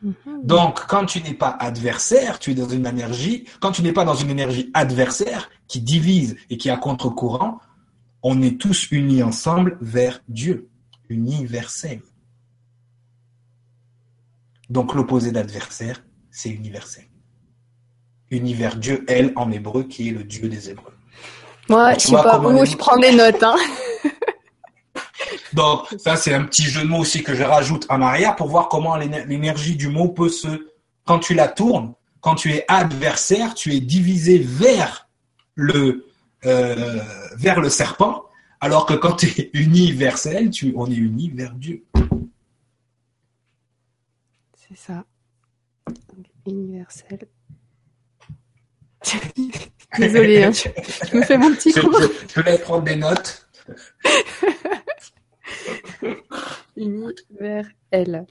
[0.02, 0.16] Mhm.
[0.44, 4.04] Donc, quand tu n'es pas adversaire, tu es dans une énergie, quand tu n'es pas
[4.04, 7.60] dans une énergie adversaire qui divise et qui a contre-courant,
[8.24, 10.68] on est tous unis ensemble vers Dieu,
[11.08, 12.02] universel.
[14.72, 17.06] Donc l'opposé d'adversaire, c'est universel.
[18.32, 20.99] Univers Dieu, elle, en hébreu, qui est le Dieu des Hébreux.
[21.70, 23.44] Moi, je sais pas où, je prends des notes.
[23.44, 23.56] Hein.
[25.54, 28.48] Donc, ça, c'est un petit jeu de mots aussi que je rajoute en arrière pour
[28.48, 30.48] voir comment l'énergie du mot peut se...
[31.06, 35.08] Quand tu la tournes, quand tu es adversaire, tu es divisé vers
[35.56, 36.06] le,
[36.46, 37.00] euh,
[37.36, 38.26] vers le serpent,
[38.62, 41.84] alors que quand tu es universel, tu, on est uni vers Dieu.
[44.56, 45.04] C'est ça.
[46.46, 47.28] universel.
[49.98, 50.52] Désolée, hein,
[51.12, 51.94] je, me fais mon petit coup.
[52.36, 53.48] Je, vais prendre des notes.
[56.78, 58.26] Universel.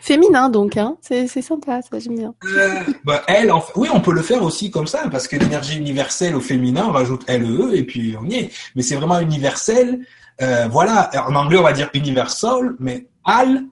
[0.00, 0.96] Féminin donc, hein.
[1.00, 2.34] c'est sympa, ça j'aime bien.
[2.44, 6.36] Euh, bah, elle, oui, on peut le faire aussi comme ça, parce que l'énergie universelle
[6.36, 8.50] au féminin, on rajoute LE et puis on y est.
[8.74, 10.06] Mais c'est vraiment universel.
[10.40, 13.64] Euh, voilà, en anglais on va dire universal, mais al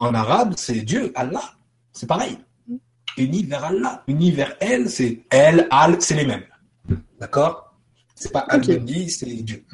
[0.00, 1.52] en arabe, c'est Dieu, Allah.
[1.92, 2.38] C'est pareil.
[3.16, 4.02] Uni vers Allah.
[4.06, 6.44] Uni vers elle, c'est elle, Al, c'est les mêmes.
[7.18, 7.74] D'accord?
[8.14, 8.62] C'est pas al
[9.08, 9.64] c'est Dieu.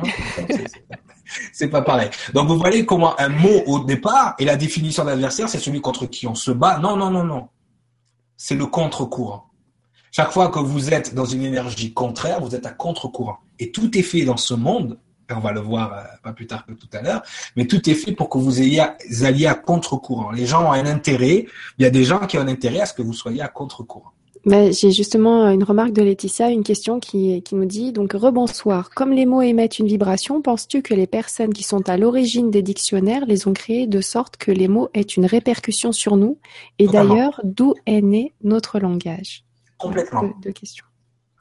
[1.53, 2.11] C'est pas pareil.
[2.32, 6.07] Donc vous voyez comment un mot au départ et la définition d'adversaire, c'est celui contre
[6.07, 6.78] qui on se bat.
[6.78, 7.49] Non, non, non, non.
[8.37, 9.51] C'est le contre-courant.
[10.12, 13.39] Chaque fois que vous êtes dans une énergie contraire, vous êtes à contre-courant.
[13.59, 14.99] Et tout est fait dans ce monde
[15.31, 17.22] on va le voir euh, pas plus tard que tout à l'heure,
[17.57, 18.83] mais tout est fait pour que vous ayez
[19.22, 20.31] alliez à contre-courant.
[20.31, 21.47] Les gens ont un intérêt,
[21.79, 23.49] il y a des gens qui ont un intérêt à ce que vous soyez à
[23.49, 24.12] contre-courant.
[24.49, 28.91] J'ai justement une remarque de Laetitia, une question qui, qui nous dit donc rebonsoir.
[28.91, 32.62] Comme les mots émettent une vibration, penses-tu que les personnes qui sont à l'origine des
[32.62, 36.39] dictionnaires les ont créés de sorte que les mots aient une répercussion sur nous?
[36.79, 39.45] Et d'ailleurs, d'où est né notre langage?
[39.79, 40.33] Complètement.
[40.41, 40.87] Deux, questions.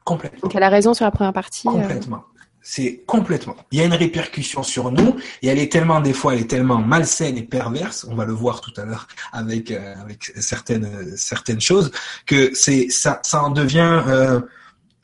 [0.04, 0.40] Complètement.
[0.42, 1.68] Donc elle a raison sur la première partie.
[1.68, 2.24] Euh, Complètement.
[2.68, 3.55] C'est complètement.
[3.72, 6.49] Il y a une répercussion sur nous et elle est tellement des fois, elle est
[6.49, 8.07] tellement malsaine et perverse.
[8.09, 11.91] On va le voir tout à l'heure avec euh, avec certaines certaines choses
[12.26, 14.41] que c'est ça ça en devient euh,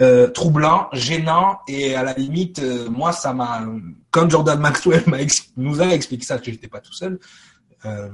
[0.02, 3.64] euh, troublant, gênant et à la limite, euh, moi ça m'a
[4.10, 5.20] comme Jordan Maxwell m'a
[5.56, 7.20] nous a expliqué ça, que j'étais pas tout seul.
[7.86, 8.10] Euh,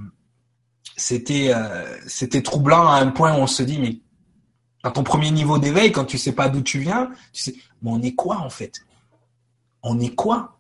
[0.97, 1.53] c'était
[2.05, 4.01] c'était troublant à un point où on se dit mais
[4.83, 7.91] à ton premier niveau d'éveil, quand tu sais pas d'où tu viens, tu sais, mais
[7.91, 8.81] on est quoi en fait?
[9.83, 10.57] On est quoi?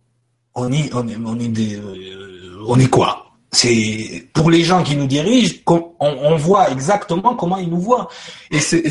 [0.55, 3.25] On est, on est, on est des, euh, on est quoi?
[3.51, 8.09] C'est pour les gens qui nous dirigent, on, on, voit exactement comment ils nous voient.
[8.51, 8.83] Et c'est,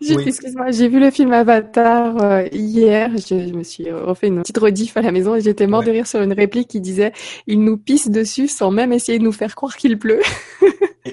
[0.00, 3.10] Excuse-moi, j'ai vu le film Avatar euh, hier.
[3.16, 6.06] Je, me suis refait une petite rediff à la maison et j'étais mort de rire
[6.06, 7.12] sur une réplique qui disait
[7.46, 10.22] "Il nous pisse dessus sans même essayer de nous faire croire qu'il pleut."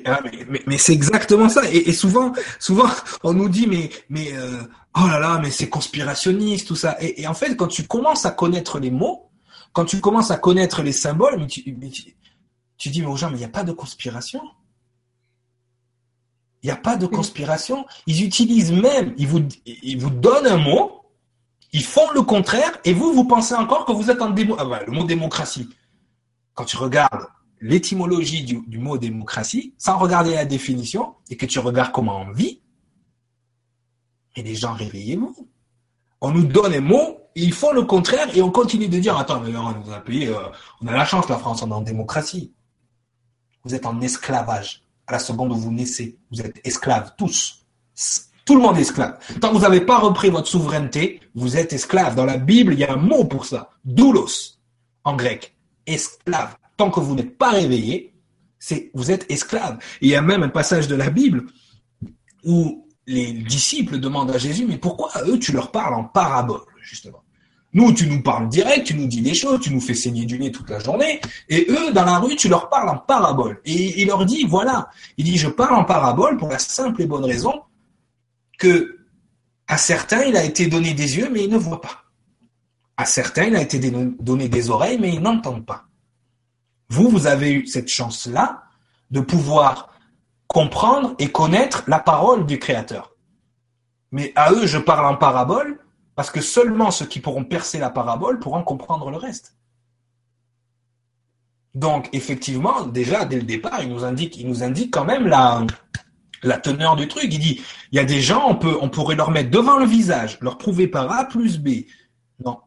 [0.05, 0.21] Ah,
[0.65, 1.61] mais, c'est exactement ça.
[1.71, 2.87] Et, souvent, souvent,
[3.23, 4.63] on nous dit mais mais euh,
[4.95, 6.97] oh là là, mais c'est conspirationniste tout ça.
[6.99, 9.29] Et, en fait, quand tu commences à connaître les mots,
[9.71, 11.63] quand tu commences à connaître les symboles, mais tu,
[12.77, 14.41] tu, dis mais aux gens mais il n'y a pas de conspiration.
[16.61, 17.85] Il n'y a pas de conspiration.
[18.07, 21.03] Ils utilisent même, ils vous, ils vous donnent un mot,
[21.73, 24.55] ils font le contraire, et vous, vous pensez encore que vous êtes en démo...
[24.59, 25.67] Ah, le mot démocratie.
[26.53, 27.27] Quand tu regardes
[27.59, 32.31] l'étymologie du, du, mot démocratie, sans regarder la définition, et que tu regardes comment on
[32.31, 32.61] vit,
[34.35, 35.47] et les gens, réveillez-vous.
[36.21, 39.41] On nous donne un mot, ils font le contraire, et on continue de dire, attends,
[39.41, 40.37] mais on a un pays, euh,
[40.81, 42.53] on a la chance, la France, on est en démocratie.
[43.63, 46.17] Vous êtes en esclavage à la seconde où vous naissez.
[46.31, 47.65] Vous êtes esclaves, tous.
[48.45, 49.17] Tout le monde est esclave.
[49.39, 52.15] Tant que vous n'avez pas repris votre souveraineté, vous êtes esclave.
[52.15, 53.69] Dans la Bible, il y a un mot pour ça.
[53.85, 54.59] Doulos,
[55.03, 55.55] en grec.
[55.85, 56.57] Esclave.
[56.75, 58.13] Tant que vous n'êtes pas réveillé,
[58.59, 59.77] c'est, vous êtes esclave.
[60.01, 61.47] il y a même un passage de la Bible
[62.45, 67.23] où les disciples demandent à Jésus, mais pourquoi eux, tu leur parles en parabole, justement?
[67.75, 70.37] Nous, tu nous parles direct, tu nous dis des choses, tu nous fais saigner du
[70.37, 73.59] nez toute la journée, et eux, dans la rue, tu leur parles en parabole.
[73.65, 77.07] Et il leur dit, voilà, il dit, je parle en parabole pour la simple et
[77.07, 77.63] bonne raison
[78.59, 78.99] que
[79.67, 82.03] à certains, il a été donné des yeux, mais ils ne voient pas.
[82.95, 83.79] À certains, il a été
[84.19, 85.85] donné des oreilles, mais ils n'entendent pas.
[86.89, 88.65] Vous, vous avez eu cette chance-là
[89.09, 89.92] de pouvoir
[90.53, 93.15] comprendre et connaître la parole du Créateur.
[94.11, 95.79] Mais à eux, je parle en parabole
[96.15, 99.57] parce que seulement ceux qui pourront percer la parabole pourront comprendre le reste.
[101.73, 105.65] Donc, effectivement, déjà, dès le départ, il nous indique, quand même la,
[106.59, 107.25] teneur du truc.
[107.31, 110.37] Il dit, il y a des gens, on on pourrait leur mettre devant le visage,
[110.39, 111.85] leur prouver par A plus B.
[112.45, 112.59] Non.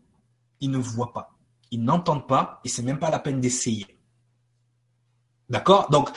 [0.61, 1.37] Ils ne voient pas.
[1.71, 3.87] Ils n'entendent pas et c'est même pas la peine d'essayer.
[5.49, 5.89] D'accord?
[5.91, 6.11] Donc,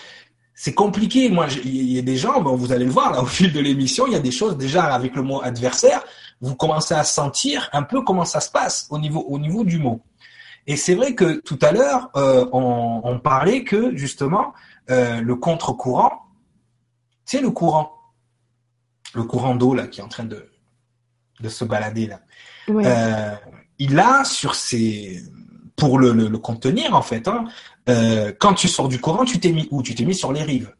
[0.61, 1.29] c'est compliqué.
[1.29, 3.59] Moi, il y a des gens, bon, vous allez le voir là au fil de
[3.59, 6.03] l'émission, il y a des choses déjà avec le mot adversaire
[6.41, 9.77] vous commencez à sentir un peu comment ça se passe au niveau, au niveau du
[9.77, 10.01] mot.
[10.67, 14.53] Et c'est vrai que tout à l'heure, euh, on, on, parlait que justement,
[14.89, 16.27] euh, le contre-courant,
[17.25, 17.91] c'est le courant,
[19.13, 20.49] le courant d'eau là qui est en train de,
[21.39, 22.21] de se balader là.
[22.69, 23.35] Euh,
[23.79, 25.23] il a sur ses,
[25.75, 27.45] pour le, le, contenir en fait, hein,
[27.89, 29.81] euh, quand tu sors du courant, tu t'es mis où?
[29.81, 30.73] Tu t'es mis sur les rives.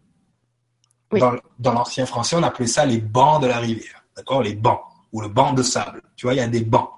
[1.12, 4.43] Dans, dans l'ancien français, on appelait ça les bancs de la rivière, d'accord?
[4.43, 4.82] Les bancs
[5.12, 6.03] ou le banc de sable.
[6.16, 6.91] Tu vois, il y a des bancs.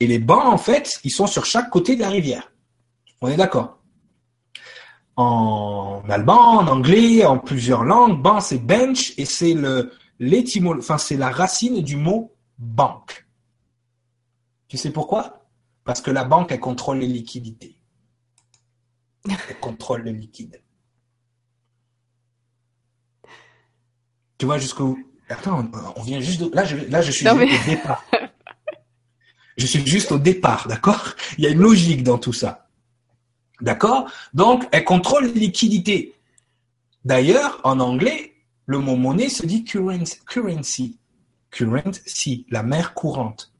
[0.00, 2.50] Et les bancs, en fait, ils sont sur chaque côté de la rivière.
[3.20, 3.78] On est d'accord?
[5.16, 9.92] En allemand, en anglais, en plusieurs langues, banc c'est bench et c'est le
[10.78, 13.26] enfin c'est la racine du mot banque.
[14.68, 15.44] Tu sais pourquoi?
[15.84, 17.76] Parce que la banque elle contrôle les liquidités.
[19.28, 20.60] Elle contrôle le liquide.
[24.38, 24.98] Tu vois jusqu'où
[25.28, 28.04] Attends, on vient juste là, je, là, je suis juste au départ.
[29.56, 31.14] je suis juste au départ, d'accord?
[31.38, 32.68] Il y a une logique dans tout ça.
[33.60, 34.10] D'accord?
[34.34, 36.14] Donc, elle contrôle les liquidités.
[37.04, 38.34] D'ailleurs, en anglais,
[38.66, 40.98] le mot monnaie se dit currency.
[41.50, 43.52] Currency, la mer courante.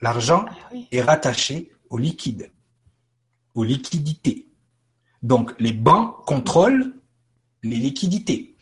[0.00, 2.50] L'argent ah est rattaché au liquide,
[3.54, 4.48] aux liquidités.
[5.22, 6.94] Donc, les banques contrôlent
[7.62, 8.52] les liquidités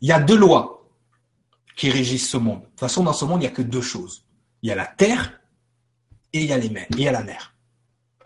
[0.00, 0.88] il y a deux lois
[1.76, 2.60] qui régissent ce monde.
[2.60, 4.24] De toute façon, dans ce monde, il n'y a que deux choses.
[4.62, 5.40] Il y a la terre
[6.32, 7.54] et il y a les mers, il y a la mer.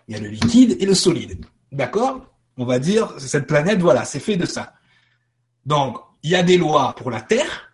[0.08, 1.44] Il y a le liquide et le solide.
[1.72, 2.26] D'accord?
[2.56, 4.74] On va dire, cette planète, voilà, c'est fait de ça.
[5.64, 7.72] Donc, il y a des lois pour la terre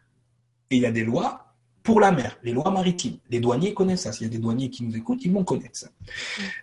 [0.71, 3.19] et il y a des lois pour la mer, les lois maritimes.
[3.31, 4.13] Les douaniers connaissent ça.
[4.13, 5.89] S'il y a des douaniers qui nous écoutent, ils vont connaître ça.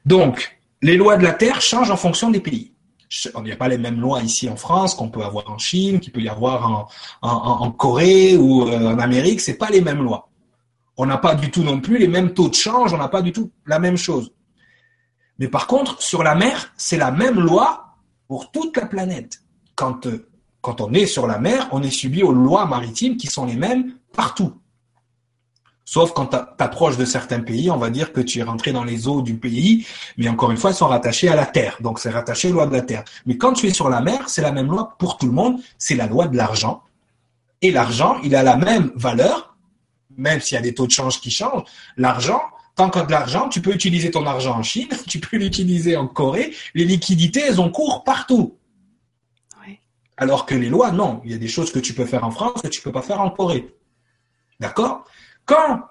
[0.06, 2.74] Donc, les lois de la terre changent en fonction des pays
[3.36, 6.00] il n'y a pas les mêmes lois ici en France qu'on peut avoir en Chine,
[6.00, 6.90] qu'il peut y avoir
[7.22, 9.42] en, Corée ou euh, en Amérique.
[9.42, 10.30] C'est pas les mêmes lois.
[10.98, 13.22] On n'a pas du tout non plus les mêmes taux de change, on n'a pas
[13.22, 14.32] du tout la même chose.
[15.40, 17.96] Mais par contre, sur la mer, c'est la même loi
[18.28, 19.42] pour toute la planète.
[19.76, 20.28] Quand, euh,
[20.62, 23.56] quand on est sur la mer, on est subi aux lois maritimes qui sont les
[23.56, 24.54] mêmes partout.
[25.86, 28.84] Sauf quand tu approches de certains pays, on va dire que tu es rentré dans
[28.84, 29.86] les eaux du pays,
[30.18, 31.78] mais encore une fois, ils sont rattachés à la terre.
[31.82, 33.04] Donc, c'est rattaché aux lois de la terre.
[33.26, 35.60] Mais quand tu es sur la mer, c'est la même loi pour tout le monde.
[35.78, 36.84] C'est la loi de l'argent.
[37.62, 39.56] Et l'argent, il a la même valeur,
[40.18, 41.64] même s'il y a des taux de change qui changent.
[41.98, 42.42] L'argent,
[42.76, 46.08] tant que de l'argent, tu peux utiliser ton argent en Chine, tu peux l'utiliser en
[46.08, 46.54] Corée.
[46.76, 48.58] Les liquidités, elles ont cours partout.
[50.16, 51.22] Alors que les lois, non.
[51.26, 53.02] Il y a des choses que tu peux faire en France que tu peux pas
[53.02, 53.74] faire en Corée.
[54.60, 55.06] D'accord?
[55.46, 55.88] Quand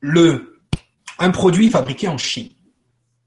[0.00, 0.60] le,
[1.18, 2.50] un produit est fabriqué en Chine,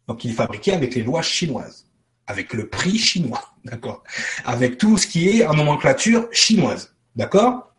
[0.07, 1.87] donc il est fabriqué avec les lois chinoises,
[2.27, 4.03] avec le prix chinois, d'accord,
[4.45, 7.73] avec tout ce qui est en nomenclature chinoise, d'accord,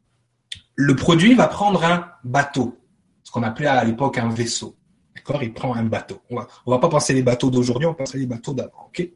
[0.76, 2.78] le produit va prendre un bateau,
[3.22, 4.76] ce qu'on appelait à l'époque un vaisseau.
[5.14, 6.20] D'accord Il prend un bateau.
[6.28, 8.88] On va, va pas penser les bateaux d'aujourd'hui, on va penser les bateaux d'avant.
[8.88, 9.08] Ok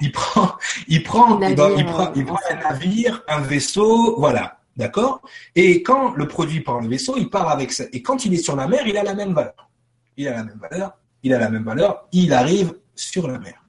[0.00, 4.60] Il prend, il prend, il, prend, il prend un navire, un vaisseau, voilà.
[4.76, 5.22] D'accord?
[5.54, 7.84] Et quand le produit part le vaisseau, il part avec ça.
[7.92, 9.70] Et quand il est sur la mer, il a la même valeur.
[10.16, 13.64] Il a la même valeur, il a la même valeur, il arrive sur la mer.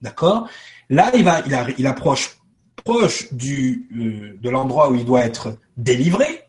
[0.00, 0.48] D'accord?
[0.88, 2.40] Là, il va, il, il approche
[2.84, 6.44] proche du, euh, de l'endroit où il doit être délivré.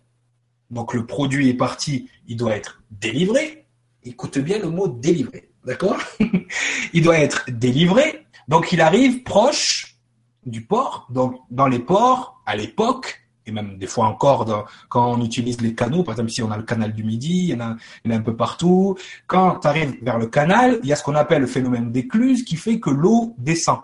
[0.70, 3.66] Donc le produit est parti, il doit être délivré.
[4.03, 5.49] Écoute bien le mot délivré.
[5.66, 5.97] D'accord?
[6.93, 8.26] Il doit être délivré.
[8.47, 9.97] Donc il arrive proche
[10.43, 11.07] du port.
[11.12, 15.74] Donc dans les ports, à l'époque, et même des fois encore quand on utilise les
[15.74, 18.22] canaux, par exemple si on a le canal du Midi, il y en a, un
[18.22, 18.98] peu partout.
[19.28, 22.44] Quand tu arrives vers le canal, il y a ce qu'on appelle le phénomène d'écluse
[22.44, 23.80] qui fait que l'eau descend.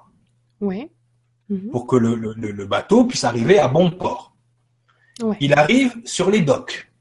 [0.62, 0.89] Oui.
[1.49, 1.70] Mhm.
[1.72, 4.34] Pour que le, bateau puisse arriver à bon port.
[5.39, 6.91] Il arrive sur les docks.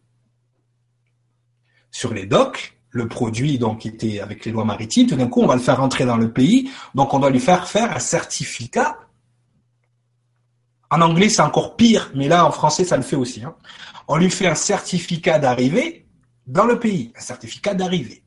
[1.91, 5.47] Sur les docks, le produit donc était avec les lois maritimes, tout d'un coup on
[5.47, 8.99] va le faire rentrer dans le pays, donc on doit lui faire faire un certificat
[10.91, 13.43] en anglais, c'est encore pire, mais là, en français, ça le fait aussi.
[13.45, 13.55] Hein.
[14.09, 16.07] On lui fait un certificat d'arrivée
[16.47, 18.23] dans le pays, un certificat d'arrivée.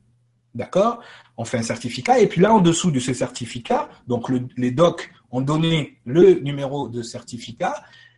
[0.53, 0.99] D'accord?
[1.37, 5.09] On fait un certificat, et puis là, en dessous de ce certificat, donc les docs
[5.31, 7.75] ont donné le numéro de certificat,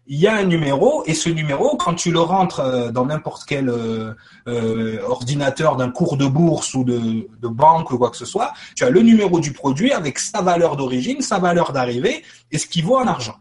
[0.07, 3.43] il y a un numéro, et ce numéro, quand tu le rentres euh, dans n'importe
[3.45, 4.13] quel euh,
[4.47, 8.53] euh, ordinateur d'un cours de bourse ou de, de banque ou quoi que ce soit,
[8.75, 12.65] tu as le numéro du produit avec sa valeur d'origine, sa valeur d'arrivée, et ce
[12.65, 13.35] qui vaut en argent.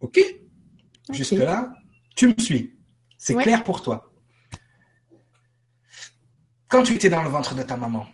[0.00, 0.20] OK?
[1.12, 1.72] Jusque-là,
[2.16, 2.78] tu me suis.
[3.18, 4.12] C'est clair pour toi.
[6.68, 8.06] Quand tu étais dans le ventre de ta maman,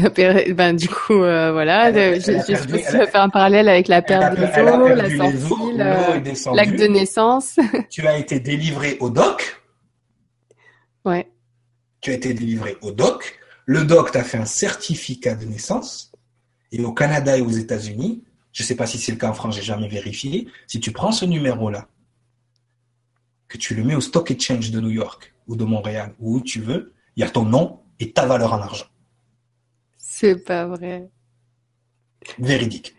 [0.54, 4.90] ben, du coup, euh, voilà, je, je, faire un parallèle avec la perte des os,
[4.90, 7.58] la sortie, l'acte de naissance.
[7.90, 9.60] tu as été délivré au doc?
[11.04, 11.30] Ouais.
[12.00, 13.38] Tu as été délivré au doc.
[13.66, 16.09] Le doc t'a fait un certificat de naissance.
[16.72, 19.34] Et au Canada et aux États-Unis, je ne sais pas si c'est le cas en
[19.34, 21.88] France, j'ai jamais vérifié, si tu prends ce numéro-là,
[23.48, 26.40] que tu le mets au Stock Exchange de New York ou de Montréal ou où
[26.40, 28.86] tu veux, il y a ton nom et ta valeur en argent.
[29.98, 31.10] C'est pas vrai.
[32.38, 32.94] Véridique.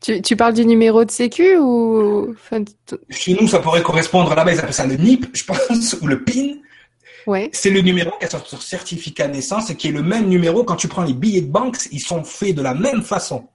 [0.00, 2.34] Tu, parles du numéro de sécu ou
[3.08, 6.24] Chez nous, ça pourrait correspondre là-bas, ils appellent ça le NIP, je pense, ou le
[6.24, 6.56] PIN.
[7.52, 10.28] C'est le numéro qui est sur ton certificat de naissance et qui est le même
[10.28, 13.48] numéro quand tu prends les billets de banque, ils sont faits de la même façon.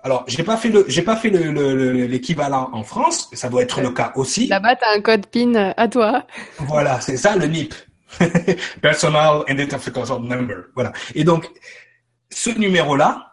[0.00, 3.90] Alors, j'ai pas fait le, j'ai pas fait l'équivalent en France, ça doit être le
[3.90, 4.46] cas aussi.
[4.46, 6.24] Là-bas, tu as un code PIN à toi.
[6.58, 7.74] Voilà, c'est ça le NIP.
[8.80, 10.66] Personal Identification Number.
[10.74, 10.92] Voilà.
[11.14, 11.50] Et donc,
[12.30, 13.32] ce numéro-là,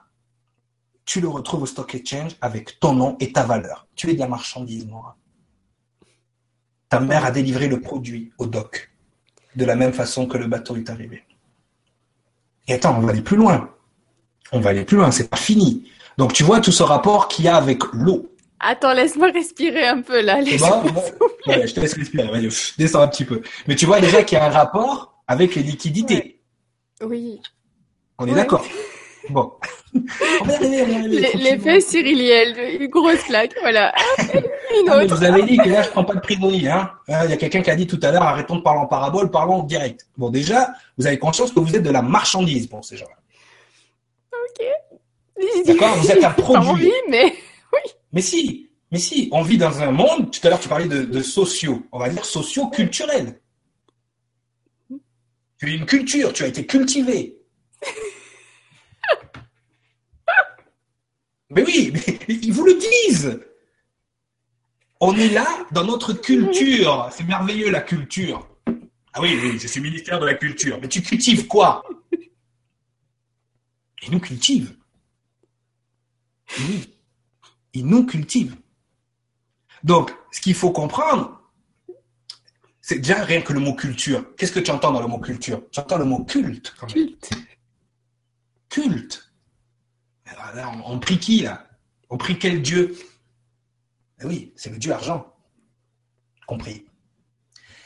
[1.06, 3.86] tu le retrouves au Stock Exchange avec ton nom et ta valeur.
[3.96, 5.16] Tu es de la marchandise, moi.
[6.94, 8.92] Ta mère a délivré le produit au dock,
[9.56, 11.24] de la même façon que le bateau est arrivé.
[12.68, 13.72] Et attends, on va aller plus loin.
[14.52, 15.90] On va aller plus loin, c'est pas fini.
[16.20, 18.32] Donc tu vois tout ce rapport qu'il y a avec l'eau.
[18.60, 20.40] Attends, laisse-moi respirer un peu là.
[20.42, 22.48] Laisse je te laisse respirer.
[22.78, 23.42] descends un petit peu.
[23.68, 26.44] Mais tu vois déjà qu'il y a un rapport avec les liquidités.
[27.02, 27.42] Oui.
[28.20, 28.64] On est d'accord.
[29.32, 29.52] Bon.
[29.94, 33.94] L'effet cyriliel, une grosse claque, voilà.
[34.20, 35.16] Une autre.
[35.16, 36.68] vous avez dit que là, je prends pas de prisonnier.
[36.70, 36.90] Hein.
[37.08, 37.26] hein.
[37.26, 39.30] Il y a quelqu'un qui a dit tout à l'heure, arrêtons de parler en parabole,
[39.30, 40.08] parlons en direct.
[40.18, 43.18] Bon, déjà, vous avez conscience que vous êtes de la marchandise pour ces gens-là.
[44.50, 45.66] Ok.
[45.66, 46.92] D'accord Vous êtes un produit.
[47.10, 47.26] mais
[47.74, 47.92] oui.
[48.12, 51.04] Mais si, mais si, on vit dans un monde, tout à l'heure tu parlais de,
[51.04, 53.40] de sociaux, on va dire socio-culturel.
[55.60, 57.38] Tu es une culture, tu as été cultivé.
[61.56, 62.76] Mais oui, mais ils vous le
[63.08, 63.40] disent.
[65.00, 67.10] On est là dans notre culture.
[67.12, 68.48] C'est merveilleux la culture.
[69.14, 70.80] Ah oui, oui, c'est le ministère de la culture.
[70.82, 71.84] Mais tu cultives quoi?
[74.06, 74.76] Ils nous cultivent.
[76.60, 76.94] Oui.
[77.74, 78.56] Ils nous cultivent.
[79.84, 81.42] Donc, ce qu'il faut comprendre,
[82.82, 84.36] c'est déjà rien que le mot culture.
[84.36, 85.62] Qu'est-ce que tu entends dans le mot culture?
[85.72, 86.74] Tu entends le mot culte.
[86.88, 87.30] Culte.
[88.70, 89.23] Culte.
[90.86, 91.68] On, prie qui là?
[92.10, 92.96] On prie quel Dieu?
[94.22, 95.26] Eh Oui, c'est le Dieu argent.
[96.48, 96.86] Compris.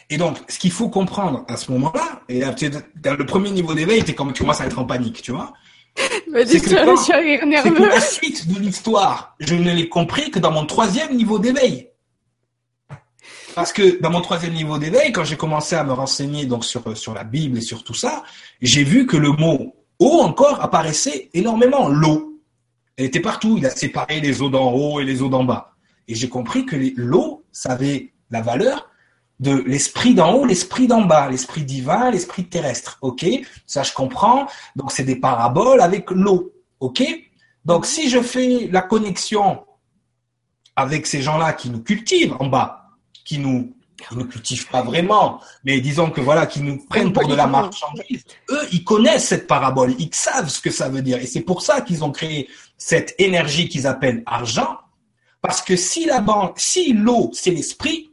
[0.09, 4.03] Et donc, ce qu'il faut comprendre à ce moment-là, et dans le premier niveau d'éveil,
[4.15, 5.53] comme tu commences à être en panique, tu vois.
[6.45, 11.15] C'est que, que la suite de l'histoire, je ne l'ai compris que dans mon troisième
[11.15, 11.89] niveau d'éveil.
[13.55, 16.95] Parce que dans mon troisième niveau d'éveil, quand j'ai commencé à me renseigner donc sur,
[16.95, 18.23] sur la Bible et sur tout ça,
[18.61, 21.87] j'ai vu que le mot eau encore apparaissait énormément.
[21.87, 22.36] L'eau.
[22.97, 23.57] Elle était partout.
[23.57, 25.75] Il a séparé les eaux d'en haut et les eaux d'en bas.
[26.07, 28.89] Et j'ai compris que l'eau, ça avait la valeur
[29.39, 32.97] de l'esprit d'en haut, l'esprit d'en bas, l'esprit divin, l'esprit terrestre.
[33.01, 33.25] OK?
[33.65, 34.47] Ça, je comprends.
[34.75, 36.53] Donc, c'est des paraboles avec l'eau.
[36.79, 37.03] OK?
[37.65, 39.63] Donc, si je fais la connexion
[40.75, 42.89] avec ces gens-là qui nous cultivent en bas,
[43.25, 43.76] qui nous
[44.11, 48.23] ne cultivent pas vraiment, mais disons que voilà, qui nous prennent pour de la marchandise,
[48.49, 51.17] eux, ils connaissent cette parabole, ils savent ce que ça veut dire.
[51.19, 54.77] Et c'est pour ça qu'ils ont créé cette énergie qu'ils appellent argent.
[55.41, 58.11] Parce que si la banque, si l'eau, c'est l'esprit,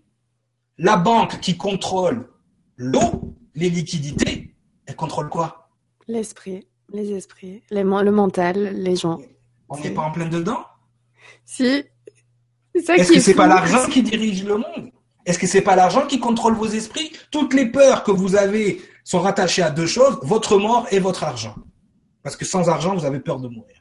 [0.79, 2.29] la banque qui contrôle
[2.77, 4.55] l'eau, les liquidités,
[4.87, 5.69] elle contrôle quoi?
[6.07, 9.21] L'esprit, les esprits, les, le mental, les gens.
[9.69, 10.65] On n'est pas en plein dedans?
[11.45, 11.85] Si.
[12.75, 14.91] Est-ce que c'est pas l'argent qui dirige le monde?
[15.27, 17.13] Est-ce que c'est pas l'argent qui contrôle vos esprits?
[17.31, 21.25] Toutes les peurs que vous avez sont rattachées à deux choses, votre mort et votre
[21.25, 21.55] argent.
[22.23, 23.77] Parce que sans argent, vous avez peur de mourir.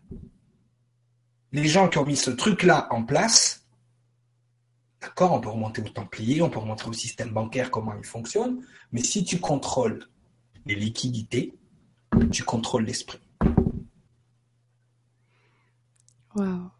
[1.51, 3.65] Les gens qui ont mis ce truc-là en place,
[5.01, 8.65] d'accord, on peut remonter au Templier, on peut remonter au système bancaire, comment il fonctionne,
[8.91, 10.07] mais si tu contrôles
[10.65, 11.57] les liquidités,
[12.31, 13.19] tu contrôles l'esprit.
[16.35, 16.71] Wow.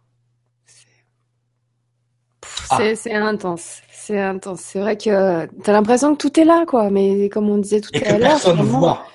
[2.79, 2.95] Ah.
[2.95, 3.81] C'est intense.
[3.91, 4.61] C'est intense.
[4.61, 6.89] C'est vrai que tu as l'impression que tout est là, quoi.
[6.89, 8.31] Mais comme on disait tout à l'heure.
[8.31, 9.05] Personne ne voit.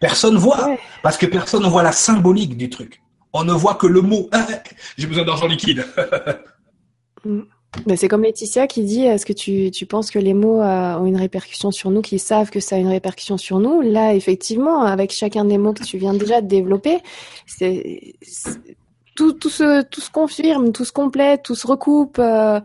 [0.00, 0.76] Personne voit.
[1.02, 3.00] Parce que personne ne voit la symbolique du truc.
[3.32, 4.28] On ne voit que le mot.
[4.98, 5.84] J'ai besoin d'argent liquide.
[7.24, 7.40] Mm.
[7.86, 10.96] Mais c'est comme Laetitia qui dit est-ce que tu, tu, penses que les mots euh,
[10.96, 13.80] ont une répercussion sur nous, qu'ils savent que ça a une répercussion sur nous?
[13.82, 17.00] Là, effectivement, avec chacun des mots que tu viens déjà de développer,
[17.46, 18.14] c'est
[19.14, 22.18] tout, tout, se, tout se confirme, tout se complète, tout se recoupe.
[22.18, 22.60] Euh,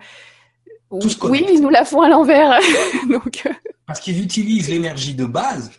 [0.92, 2.60] oui, ils nous la font à l'envers.
[3.10, 3.44] Donc...
[3.46, 3.54] Euh.
[3.86, 5.72] Parce qu'ils utilisent l'énergie de base.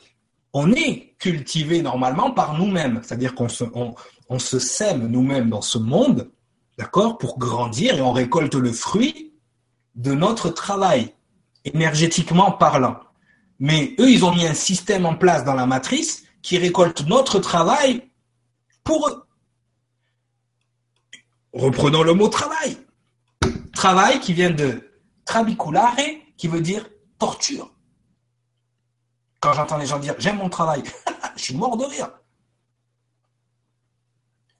[0.53, 3.01] On est cultivé normalement par nous-mêmes.
[3.03, 3.65] C'est-à-dire qu'on se,
[4.29, 6.31] on, se sème nous-mêmes dans ce monde,
[6.79, 9.33] d'accord, pour grandir et on récolte le fruit
[9.95, 11.15] de notre travail,
[11.65, 12.99] énergétiquement parlant.
[13.61, 17.39] Mais eux, ils ont mis un système en place dans la matrice qui récolte notre
[17.39, 18.03] travail
[18.85, 19.25] pour eux.
[21.53, 22.79] Reprenons le mot travail.
[23.75, 24.92] Travail qui vient de
[25.25, 25.97] trabiculare,
[26.37, 27.73] qui veut dire torture.
[29.41, 30.83] Quand j'entends les gens dire j'aime mon travail,
[31.37, 32.11] je suis mort de rire.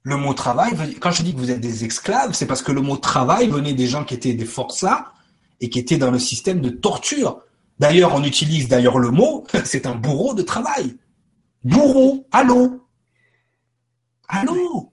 [0.03, 2.81] Le mot travail, quand je dis que vous êtes des esclaves, c'est parce que le
[2.81, 5.13] mot travail venait des gens qui étaient des forçats
[5.61, 7.41] et qui étaient dans le système de torture.
[7.79, 10.97] D'ailleurs, on utilise d'ailleurs le mot, c'est un bourreau de travail.
[11.63, 12.85] Bourreau, allô?
[14.27, 14.91] Allô?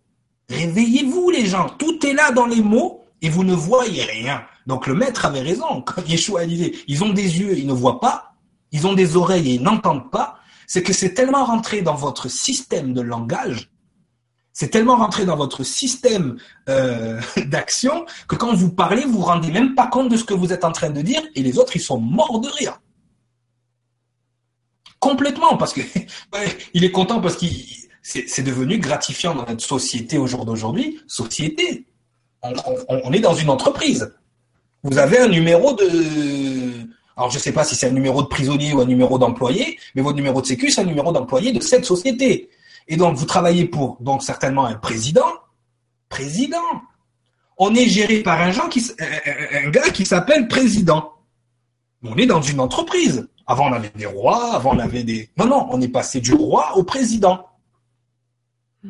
[0.49, 4.45] Réveillez-vous les gens, tout est là dans les mots et vous ne voyez rien.
[4.71, 5.83] Donc le maître avait raison.
[5.83, 8.35] Quand Yeshua disait, ils ont des yeux, ils ne voient pas,
[8.71, 12.29] ils ont des oreilles et ils n'entendent pas, c'est que c'est tellement rentré dans votre
[12.29, 13.69] système de langage,
[14.53, 19.51] c'est tellement rentré dans votre système euh, d'action que quand vous parlez, vous vous rendez
[19.51, 21.75] même pas compte de ce que vous êtes en train de dire et les autres,
[21.75, 22.81] ils sont morts de rire.
[25.01, 25.81] Complètement, parce que
[26.75, 27.47] il est content parce que
[28.05, 31.01] c'est devenu gratifiant dans notre société au jour d'aujourd'hui.
[31.09, 31.87] Société,
[32.43, 34.13] on, est dans une entreprise.
[34.83, 36.89] Vous avez un numéro de...
[37.17, 39.79] Alors, je ne sais pas si c'est un numéro de prisonnier ou un numéro d'employé,
[39.95, 42.49] mais votre numéro de sécu, c'est un numéro d'employé de cette société.
[42.89, 45.29] Et donc, vous travaillez pour, donc, certainement un président.
[46.09, 46.57] Président.
[47.59, 48.83] On est géré par un, qui,
[49.65, 51.13] un gars qui s'appelle président.
[52.03, 53.29] On est dans une entreprise.
[53.47, 55.29] Avant, on avait des rois, avant, on avait des...
[55.37, 57.47] Non, non, on est passé du roi au président.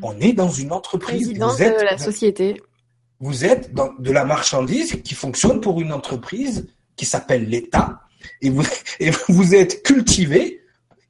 [0.03, 1.27] On est dans une entreprise.
[1.27, 2.63] Président de la société
[3.21, 6.67] vous êtes dans de la marchandise qui fonctionne pour une entreprise
[6.97, 8.01] qui s'appelle l'État
[8.41, 8.65] et vous,
[9.01, 10.63] et vous êtes cultivé.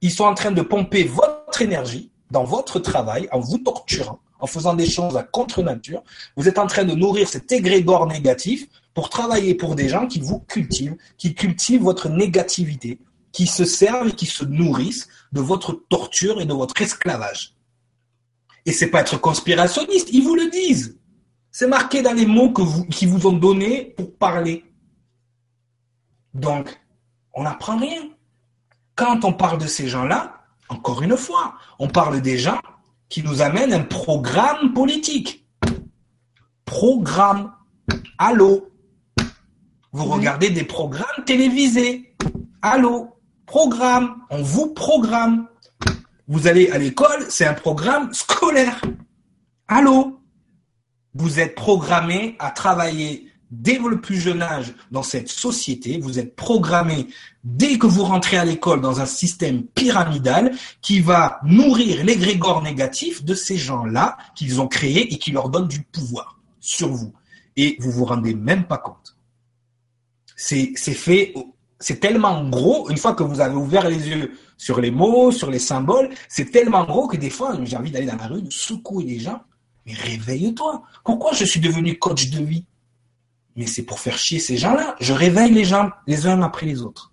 [0.02, 4.46] Ils sont en train de pomper votre énergie dans votre travail en vous torturant, en
[4.46, 6.02] faisant des choses à contre-nature.
[6.36, 10.20] Vous êtes en train de nourrir cet égrégore négatif pour travailler pour des gens qui
[10.20, 12.98] vous cultivent, qui cultivent votre négativité,
[13.32, 17.54] qui se servent et qui se nourrissent de votre torture et de votre esclavage.
[18.66, 20.99] Et c'est pas être conspirationniste, ils vous le disent.
[21.52, 24.64] C'est marqué dans les mots que vous, qu'ils vous ont donnés pour parler.
[26.32, 26.80] Donc,
[27.34, 28.02] on n'apprend rien.
[28.94, 32.60] Quand on parle de ces gens-là, encore une fois, on parle des gens
[33.08, 35.44] qui nous amènent un programme politique.
[36.64, 37.52] Programme.
[38.18, 38.70] Allô?
[39.92, 42.14] Vous regardez des programmes télévisés.
[42.62, 43.16] Allô?
[43.46, 44.22] Programme.
[44.30, 45.48] On vous programme.
[46.28, 48.80] Vous allez à l'école, c'est un programme scolaire.
[49.66, 50.19] Allô?
[51.14, 56.36] Vous êtes programmé à travailler dès le plus jeune âge dans cette société, vous êtes
[56.36, 57.08] programmé
[57.42, 60.52] dès que vous rentrez à l'école dans un système pyramidal
[60.82, 65.66] qui va nourrir l'égrégore négatif de ces gens-là qu'ils ont créés et qui leur donne
[65.66, 67.12] du pouvoir sur vous.
[67.56, 69.16] Et vous vous rendez même pas compte.
[70.36, 71.34] C'est fait,
[71.78, 75.50] c'est tellement gros, une fois que vous avez ouvert les yeux sur les mots, sur
[75.50, 78.52] les symboles, c'est tellement gros que des fois, j'ai envie d'aller dans la rue, de
[78.52, 79.42] secouer les gens.
[79.86, 80.82] Mais réveille-toi.
[81.04, 82.64] Pourquoi je suis devenu coach de vie?
[83.56, 84.96] Mais c'est pour faire chier ces gens-là.
[85.00, 87.12] Je réveille les gens les uns après les autres.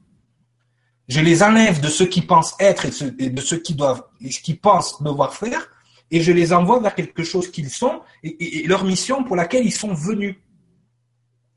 [1.08, 2.86] Je les enlève de ceux qui pensent être
[3.20, 4.04] et de ceux qui doivent,
[4.44, 5.70] qui pensent devoir faire,
[6.12, 9.74] et je les envoie vers quelque chose qu'ils sont et, leur mission pour laquelle ils
[9.74, 10.36] sont venus.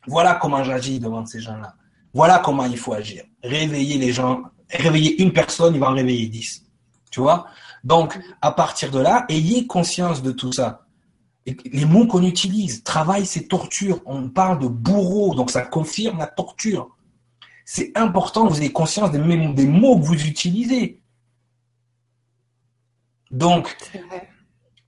[0.06, 1.74] Voilà comment j'agis devant ces gens-là.
[2.14, 3.24] Voilà comment il faut agir.
[3.42, 6.64] Réveiller les gens, réveiller une personne, il va en réveiller dix.
[7.10, 7.46] Tu vois?
[7.82, 10.86] Donc, à partir de là, ayez conscience de tout ça
[11.46, 14.00] les mots qu'on utilise, travail, c'est torture.
[14.06, 16.96] On parle de bourreau, donc ça confirme la torture.
[17.64, 21.00] C'est important que vous ayez conscience des, des mots que vous utilisez.
[23.30, 23.76] Donc,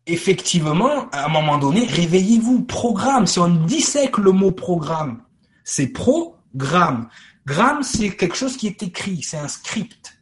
[0.07, 2.64] effectivement, à un moment donné, réveillez-vous.
[2.64, 5.22] Programme, si on dissèque le mot programme,
[5.64, 7.09] c'est programme.
[7.46, 10.18] Gramme, c'est quelque chose qui est écrit, c'est un script.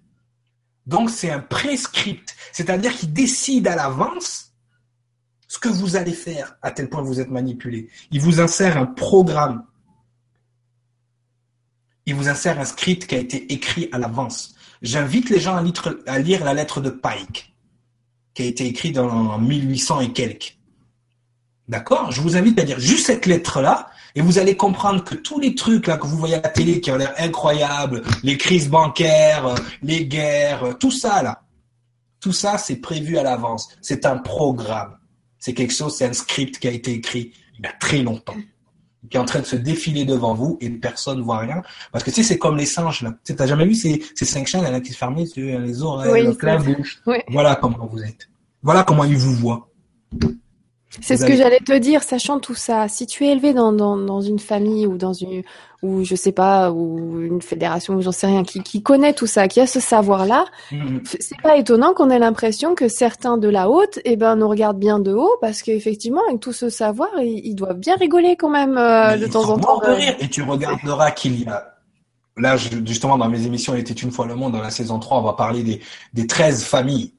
[0.87, 4.50] Donc, c'est un prescript, c'est-à-dire qu'il décide à l'avance
[5.51, 7.89] ce que vous allez faire à tel point vous êtes manipulé.
[8.13, 9.65] Il vous insère un programme.
[12.07, 14.55] Il vous insère un script qui a été écrit à l'avance.
[14.81, 15.57] J'invite les gens
[16.07, 17.53] à lire, la lettre de Pike,
[18.33, 20.57] qui a été écrite en 1800 et quelques.
[21.67, 22.13] D'accord?
[22.13, 25.57] Je vous invite à lire juste cette lettre-là, et vous allez comprendre que tous les
[25.57, 29.57] trucs là que vous voyez à la télé qui ont l'air incroyables, les crises bancaires,
[29.83, 31.43] les guerres, tout ça là,
[32.21, 33.69] tout ça c'est prévu à l'avance.
[33.83, 35.00] C'est un programme.
[35.41, 38.37] C'est quelque chose, c'est un script qui a été écrit il y a très longtemps,
[39.11, 41.63] qui est en train de se défiler devant vous et personne ne voit rien.
[41.91, 43.15] Parce que tu sais, c'est comme les singes là.
[43.25, 46.35] Tu n'as jamais vu ces, ces cinq chiens là qui se ferment les oreilles, le
[46.35, 47.03] clin bouche.
[47.29, 48.29] Voilà comment vous êtes.
[48.63, 49.69] Voilà comment ils vous voient.
[51.01, 52.89] C'est ce que j'allais te dire, sachant tout ça.
[52.89, 55.43] Si tu es élevé dans, dans, dans une famille ou dans une
[55.83, 59.27] ou je sais pas ou une fédération ou j'en sais rien qui, qui connaît tout
[59.27, 61.01] ça, qui a ce savoir-là, mm-hmm.
[61.05, 64.79] c'est pas étonnant qu'on ait l'impression que certains de la haute, eh ben, nous regardent
[64.79, 68.77] bien de haut parce qu'effectivement avec tout ce savoir, ils, doivent bien rigoler quand même
[68.79, 69.81] euh, de temps en temps.
[69.81, 70.15] De rire.
[70.21, 71.77] Et tu regarderas qu'il y a
[72.37, 75.19] là justement dans mes émissions Il était une fois le monde dans la saison 3,
[75.19, 75.81] on va parler des
[76.15, 77.13] des 13 familles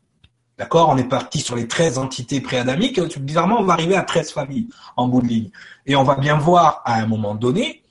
[0.62, 0.90] D'accord?
[0.90, 3.00] On est parti sur les 13 entités préadamiques.
[3.18, 5.50] Bizarrement, on va arriver à 13 familles en bout de ligne.
[5.88, 7.82] Et on va bien voir à un moment donné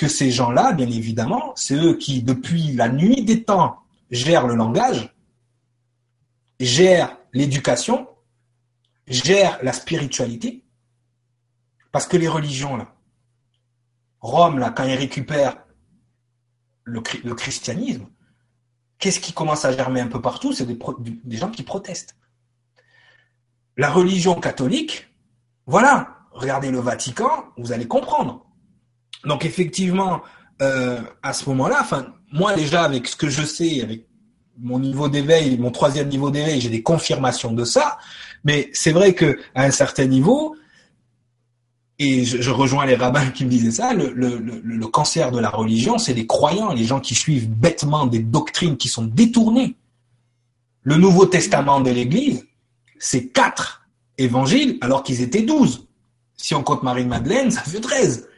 [0.00, 3.80] que ces gens-là, bien évidemment, c'est eux qui, depuis la nuit des temps,
[4.10, 5.14] gèrent le langage,
[6.58, 8.08] gèrent l'éducation,
[9.06, 10.64] gèrent la spiritualité.
[11.92, 12.94] Parce que les religions, là,
[14.20, 15.58] Rome, là, quand ils récupèrent
[16.84, 18.08] le christianisme,
[18.98, 20.54] qu'est-ce qui commence à germer un peu partout?
[20.54, 20.78] C'est des,
[21.24, 22.16] des, gens qui protestent.
[23.76, 25.10] La religion catholique,
[25.66, 28.49] voilà, regardez le Vatican, vous allez comprendre.
[29.24, 30.22] Donc effectivement,
[30.62, 34.06] euh, à ce moment-là, enfin, moi déjà avec ce que je sais, avec
[34.58, 37.98] mon niveau d'éveil, mon troisième niveau d'éveil, j'ai des confirmations de ça.
[38.44, 40.54] Mais c'est vrai que à un certain niveau,
[42.02, 46.14] et je, rejoins les rabbins qui me disaient ça, le, cancer de la religion, c'est
[46.14, 49.76] les croyants, les gens qui suivent bêtement des doctrines qui sont détournées.
[50.82, 52.46] Le Nouveau Testament de l'Église,
[52.98, 55.86] c'est quatre évangiles alors qu'ils étaient douze.
[56.38, 58.29] Si on compte Marie-Madeleine, ça fait treize.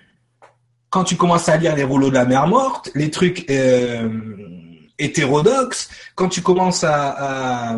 [0.92, 4.08] Quand tu commences à lire les rouleaux de la mer morte, les trucs euh,
[4.98, 7.76] hétérodoxes, quand tu commences à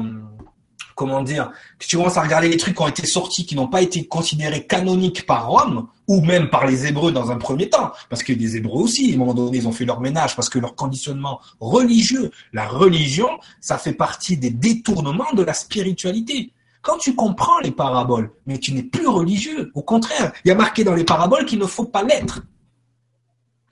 [0.94, 3.68] comment dire, que tu commences à regarder les trucs qui ont été sortis, qui n'ont
[3.68, 7.92] pas été considérés canoniques par Rome, ou même par les Hébreux dans un premier temps,
[8.08, 10.48] parce que des Hébreux aussi, à un moment donné, ils ont fait leur ménage, parce
[10.48, 13.28] que leur conditionnement religieux, la religion,
[13.60, 16.52] ça fait partie des détournements de la spiritualité.
[16.82, 20.54] Quand tu comprends les paraboles, mais tu n'es plus religieux, au contraire, il y a
[20.54, 22.42] marqué dans les paraboles qu'il ne faut pas l'être.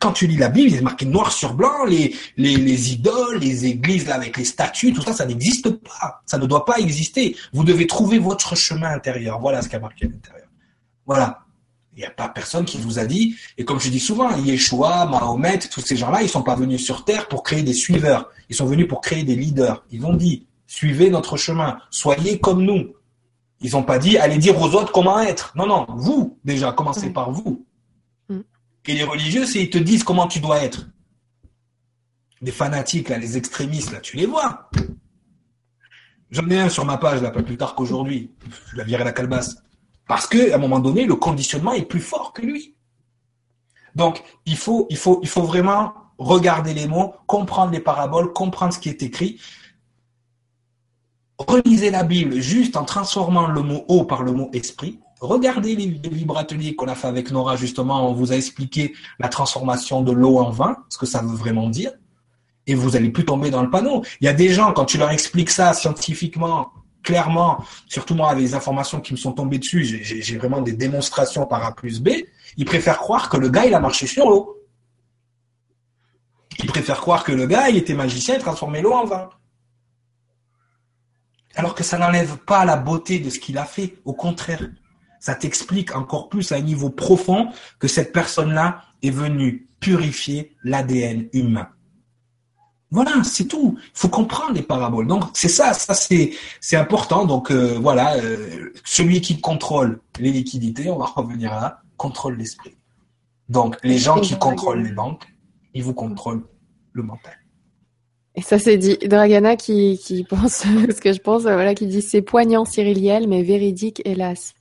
[0.02, 3.38] Quand tu lis la Bible, il est marqué noir sur blanc, les, les, les idoles,
[3.38, 6.22] les églises là, avec les statues, tout ça, ça n'existe pas.
[6.26, 7.36] Ça ne doit pas exister.
[7.52, 9.38] Vous devez trouver votre chemin intérieur.
[9.38, 10.48] Voilà ce qui a marqué à l'intérieur.
[11.06, 11.38] Voilà.
[11.94, 15.04] Il n'y a pas personne qui vous a dit, et comme je dis souvent, Yeshua,
[15.06, 18.30] Mahomet, tous ces gens-là, ils sont pas venus sur Terre pour créer des suiveurs.
[18.48, 19.84] Ils sont venus pour créer des leaders.
[19.92, 22.94] Ils ont dit, suivez notre chemin, soyez comme nous.
[23.60, 25.52] Ils n'ont pas dit, allez dire aux autres comment être.
[25.54, 27.64] Non, non, vous, déjà, commencez par vous.
[28.86, 30.88] Et les religieux, c'est ils te disent comment tu dois être.
[32.40, 34.70] Les fanatiques, là, les extrémistes, là, tu les vois.
[36.30, 38.32] J'en ai un sur ma page, là, pas plus tard qu'aujourd'hui.
[38.70, 39.56] Je la virer la calebasse.
[40.08, 42.76] Parce qu'à un moment donné, le conditionnement est plus fort que lui.
[43.94, 48.72] Donc, il faut, il faut, il faut vraiment regarder les mots, comprendre les paraboles, comprendre
[48.72, 49.40] ce qui est écrit.
[51.38, 55.00] Relisez la Bible juste en transformant le mot eau par le mot esprit.
[55.22, 60.02] Regardez les, vibrateliers qu'on a fait avec Nora, justement, on vous a expliqué la transformation
[60.02, 61.92] de l'eau en vin, ce que ça veut vraiment dire.
[62.66, 64.02] Et vous allez plus tomber dans le panneau.
[64.20, 66.72] Il y a des gens, quand tu leur expliques ça scientifiquement,
[67.04, 71.46] clairement, surtout moi avec les informations qui me sont tombées dessus, j'ai vraiment des démonstrations
[71.46, 72.08] par A plus B,
[72.56, 74.58] ils préfèrent croire que le gars, il a marché sur l'eau.
[76.58, 79.30] Ils préfèrent croire que le gars, il était magicien et transformé l'eau en vin.
[81.54, 83.94] Alors que ça n'enlève pas la beauté de ce qu'il a fait.
[84.04, 84.68] Au contraire,
[85.22, 91.28] ça t'explique encore plus à un niveau profond que cette personne-là est venue purifier l'ADN
[91.32, 91.68] humain.
[92.90, 93.78] Voilà, c'est tout.
[93.78, 95.06] Il faut comprendre les paraboles.
[95.06, 97.24] Donc c'est ça, ça c'est c'est important.
[97.24, 102.74] Donc euh, voilà, euh, celui qui contrôle les liquidités, on va revenir là, contrôle l'esprit.
[103.48, 105.22] Donc les gens qui contrôlent les banques,
[105.72, 106.42] ils vous contrôlent
[106.94, 107.36] le mental.
[108.34, 112.02] Et ça c'est dit Dragana qui qui pense ce que je pense voilà qui dit
[112.02, 114.54] c'est poignant Cyriliel mais véridique hélas.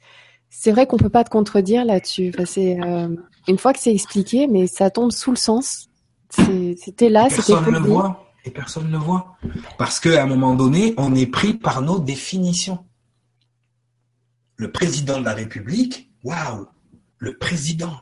[0.54, 2.32] C'est vrai qu'on peut pas te contredire là-dessus.
[2.45, 3.08] c'est euh,
[3.47, 5.88] une fois que c'est expliqué mais ça tombe sous le sens
[6.30, 9.38] c'était là, c'était Personne ne le voit et personne ne le voit.
[9.78, 12.86] Parce qu'à un moment donné, on est pris par nos définitions.
[14.56, 16.68] Le président de la République, waouh,
[17.18, 18.02] le président.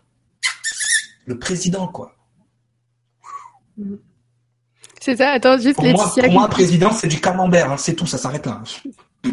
[1.26, 2.16] Le président, quoi.
[5.00, 8.06] C'est ça, attends, juste pour Moi, pour moi, président, c'est du camembert, hein, c'est tout,
[8.06, 8.62] ça s'arrête là.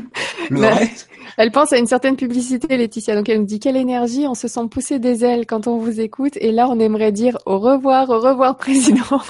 [0.50, 3.14] Le bah, reste, elle pense à une certaine publicité, Laetitia.
[3.14, 6.00] Donc elle nous dit quelle énergie, on se sent pousser des ailes quand on vous
[6.00, 6.32] écoute.
[6.40, 9.20] Et là, on aimerait dire au revoir, au revoir, président.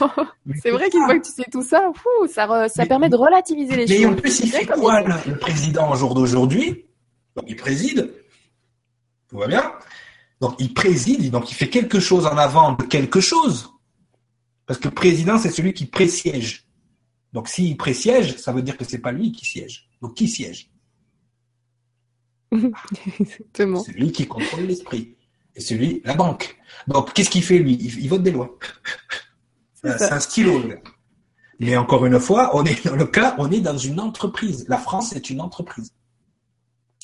[0.63, 1.91] c'est vrai qu'une fois que tu sais tout ça,
[2.33, 3.99] ça, ça permet de relativiser les choses.
[3.99, 6.85] Mais en plus, il fait quoi le, président au jour d'aujourd'hui?
[7.35, 8.13] Donc il préside,
[9.29, 9.73] tout va bien.
[10.41, 13.71] Donc il préside, donc il fait quelque chose en avant de quelque chose.
[14.67, 16.67] Parce que le président, c'est celui qui présiège.
[17.33, 19.89] Donc s'il présiège, ça veut dire que c'est pas lui qui siège.
[20.01, 20.71] Donc qui siège?
[23.20, 23.82] Exactement.
[23.82, 25.16] C'est lui qui contrôle l'esprit.
[25.55, 26.57] Et celui, la banque.
[26.86, 27.74] Donc, qu'est-ce qu'il fait, lui?
[27.74, 28.59] Il, vote des lois.
[29.74, 30.62] C'est un stylo,
[31.61, 34.66] Mais encore une fois, on est dans le cas, on est dans une entreprise.
[34.68, 35.92] La France est une entreprise.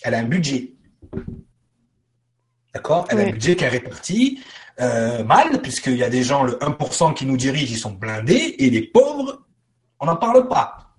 [0.03, 0.75] Elle a un budget.
[2.75, 3.07] D'accord?
[3.09, 4.41] Elle a un budget qui est réparti
[4.81, 8.57] euh, mal, puisqu'il y a des gens, le 1% qui nous dirigent, ils sont blindés,
[8.59, 9.47] et les pauvres,
[10.01, 10.92] on n'en parle pas.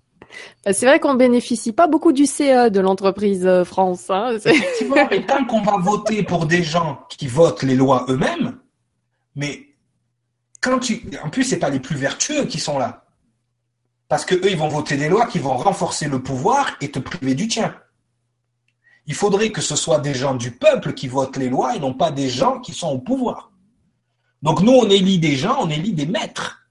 [0.64, 4.08] Bah, c'est vrai qu'on bénéficie pas beaucoup du CE de l'entreprise euh, France.
[4.08, 4.36] Hein.
[4.44, 8.58] Effectivement, et tant qu'on va voter pour des gens qui votent les lois eux-mêmes,
[9.36, 9.68] mais
[10.60, 13.04] quand tu, en plus, c'est pas les plus vertueux qui sont là,
[14.08, 16.98] parce que eux, ils vont voter des lois qui vont renforcer le pouvoir et te
[16.98, 17.74] priver du tien.
[19.06, 21.92] Il faudrait que ce soit des gens du peuple qui votent les lois et non
[21.92, 23.50] pas des gens qui sont au pouvoir.
[24.42, 26.66] Donc nous, on élit des gens, on élit des maîtres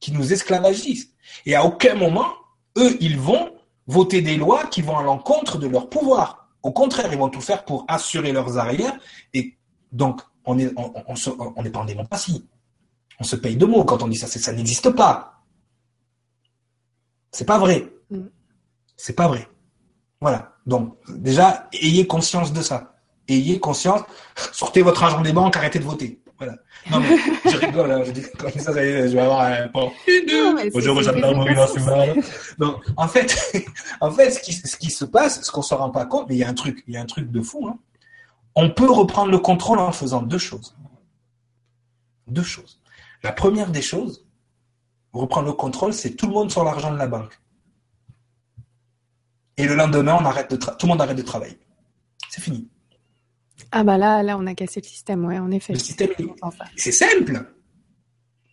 [0.00, 1.10] qui nous esclavagisent.
[1.44, 2.32] Et à aucun moment,
[2.78, 3.52] eux, ils vont
[3.86, 6.48] voter des lois qui vont à l'encontre de leur pouvoir.
[6.62, 8.96] Au contraire, ils vont tout faire pour assurer leurs arrières.
[9.34, 9.56] Et
[9.90, 12.46] donc, on est, on, on, pas en démocratie.
[13.20, 14.26] On se paye de mots quand on dit ça.
[14.26, 15.42] Ça n'existe pas.
[17.30, 17.92] C'est pas vrai.
[18.10, 18.26] Mm.
[18.96, 19.48] C'est pas vrai.
[20.20, 20.54] Voilà.
[20.66, 22.94] Donc, déjà, ayez conscience de ça.
[23.28, 24.02] Ayez conscience.
[24.52, 26.21] Sortez votre argent des banques, arrêtez de voter.
[26.42, 26.58] Voilà.
[26.90, 29.68] Non, mais je rigole, hein, je dis comme ça, je vais avoir un
[30.72, 31.00] Bonjour,
[32.58, 33.64] Donc, en fait,
[34.00, 36.34] en fait, ce qui, ce qui se passe, ce qu'on se rend pas compte, mais
[36.34, 37.78] il y a un truc, il y a un truc de fou, hein.
[38.54, 40.76] On peut reprendre le contrôle en faisant deux choses.
[42.26, 42.80] Deux choses.
[43.22, 44.26] La première des choses,
[45.12, 47.40] reprendre le contrôle, c'est tout le monde sur l'argent de la banque.
[49.56, 51.58] Et le lendemain, on arrête de tout le monde arrête de travailler.
[53.72, 55.72] Ah bah là, là, on a cassé le système, ouais, en effet.
[55.72, 56.10] Le système,
[56.76, 57.42] c'est simple,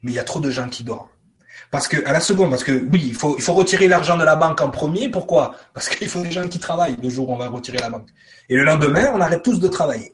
[0.01, 1.09] mais il y a trop de gens qui dorment.
[1.71, 4.23] Parce que à la seconde, parce que oui, il faut, il faut retirer l'argent de
[4.23, 5.09] la banque en premier.
[5.09, 5.55] Pourquoi?
[5.73, 8.07] Parce qu'il faut des gens qui travaillent le jour où on va retirer la banque.
[8.47, 10.13] Et le lendemain, on arrête tous de travailler.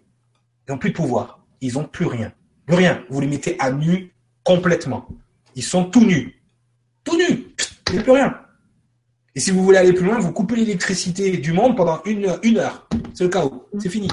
[0.68, 1.46] Ils n'ont plus de pouvoir.
[1.62, 2.34] Ils n'ont plus rien.
[2.66, 3.04] Plus rien.
[3.10, 4.14] Vous les mettez à nu
[4.44, 5.08] complètement.
[5.56, 6.42] Ils sont tout nus.
[7.04, 7.46] Tout nus.
[7.88, 8.36] Il n'y a plus rien.
[9.36, 12.58] Et si vous voulez aller plus loin, vous coupez l'électricité du monde pendant une, une
[12.58, 12.88] heure.
[13.14, 13.70] C'est le chaos.
[13.80, 14.10] C'est fini.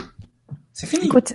[0.72, 1.06] C'est fini.
[1.06, 1.34] Écoute,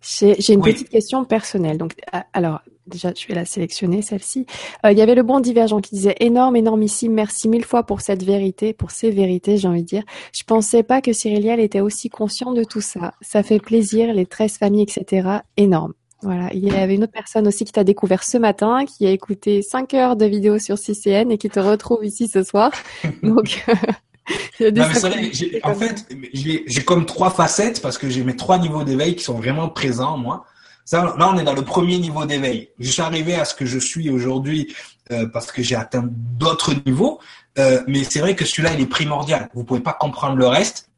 [0.00, 1.78] j'ai une petite question personnelle.
[1.78, 4.46] Donc, ah, alors, déjà, je vais la sélectionner, celle-ci.
[4.84, 8.00] Euh, il y avait le bon divergent qui disait énorme, énormissime, merci mille fois pour
[8.00, 10.04] cette vérité, pour ces vérités, j'ai envie de dire.
[10.32, 13.12] Je pensais pas que Cyriliel était aussi conscient de tout ça.
[13.20, 15.28] Ça fait plaisir, les 13 familles, etc.
[15.56, 15.92] Énorme.
[16.22, 16.52] Voilà.
[16.52, 19.62] Il y avait une autre personne aussi qui t'a découvert ce matin, qui a écouté
[19.62, 22.72] 5 heures de vidéos sur CCN et qui te retrouve ici ce soir.
[23.22, 23.64] Donc,
[25.62, 29.34] en fait, j'ai comme trois facettes parce que j'ai mes trois niveaux d'éveil qui sont
[29.34, 30.44] vraiment présents, moi.
[30.84, 32.70] Ça, là, on est dans le premier niveau d'éveil.
[32.78, 34.74] Je suis arrivé à ce que je suis aujourd'hui
[35.10, 37.20] euh, parce que j'ai atteint d'autres niveaux.
[37.58, 39.50] Euh, mais c'est vrai que celui-là, il est primordial.
[39.52, 40.88] Vous pouvez pas comprendre le reste.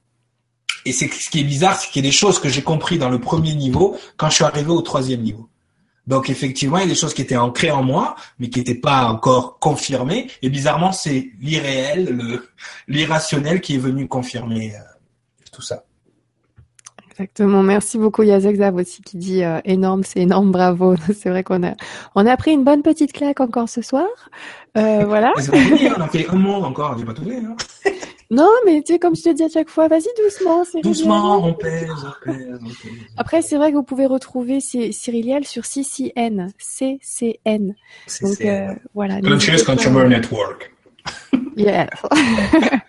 [0.84, 2.98] Et c'est ce qui est bizarre, c'est qu'il y a des choses que j'ai compris
[2.98, 5.48] dans le premier niveau quand je suis arrivé au troisième niveau.
[6.10, 8.74] Donc effectivement, il y a des choses qui étaient ancrées en moi, mais qui n'étaient
[8.74, 10.28] pas encore confirmées.
[10.42, 12.40] Et bizarrement, c'est l'irréel,
[12.88, 14.80] l'irrationnel qui est venu confirmer euh,
[15.52, 15.84] tout ça.
[17.12, 17.62] Exactement.
[17.62, 20.96] Merci beaucoup Yazek Zav aussi qui dit euh, énorme, c'est énorme, bravo.
[21.14, 21.74] C'est vrai qu'on a
[22.16, 24.08] on a pris une bonne petite claque encore ce soir.
[24.76, 25.32] Euh, voilà.
[25.36, 27.54] on a fait un monde encore, j'ai pas tout hein.
[28.30, 30.62] Non, mais tu sais, comme je te dis à chaque fois, vas-y doucement.
[30.84, 32.60] Doucement, on pèse, on pèse,
[33.16, 37.74] Après, c'est vrai que vous pouvez retrouver Cyriliel sur CCN, CCN.
[38.22, 39.20] Donc euh, voilà.
[39.20, 40.72] Conscious Consumer Network.
[41.56, 41.88] Yeah.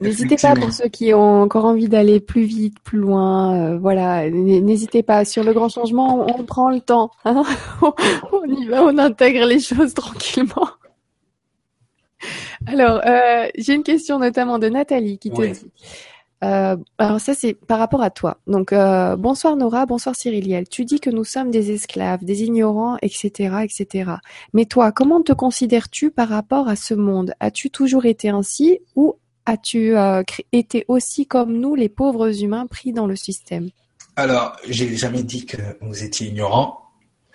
[0.00, 3.54] N'hésitez pas pour ceux qui ont encore envie d'aller plus vite, plus loin.
[3.54, 5.24] Euh, voilà, n'hésitez pas.
[5.24, 7.10] Sur le grand changement, on, prend le temps.
[7.24, 7.44] Hein.
[8.32, 10.68] on y va, on intègre les choses tranquillement.
[12.66, 15.70] Alors, euh, j'ai une question notamment de Nathalie qui te dit.
[16.44, 18.38] Euh, alors ça c'est par rapport à toi.
[18.46, 20.68] Donc euh, bonsoir Nora, bonsoir Cyriliel.
[20.68, 24.12] Tu dis que nous sommes des esclaves, des ignorants, etc., etc.
[24.52, 27.32] Mais toi, comment te considères-tu par rapport à ce monde?
[27.40, 29.16] As-tu toujours été ainsi ou
[29.46, 30.22] as-tu euh,
[30.52, 33.70] été aussi comme nous, les pauvres humains pris dans le système?
[34.16, 36.85] Alors, j'ai jamais dit que vous étiez ignorants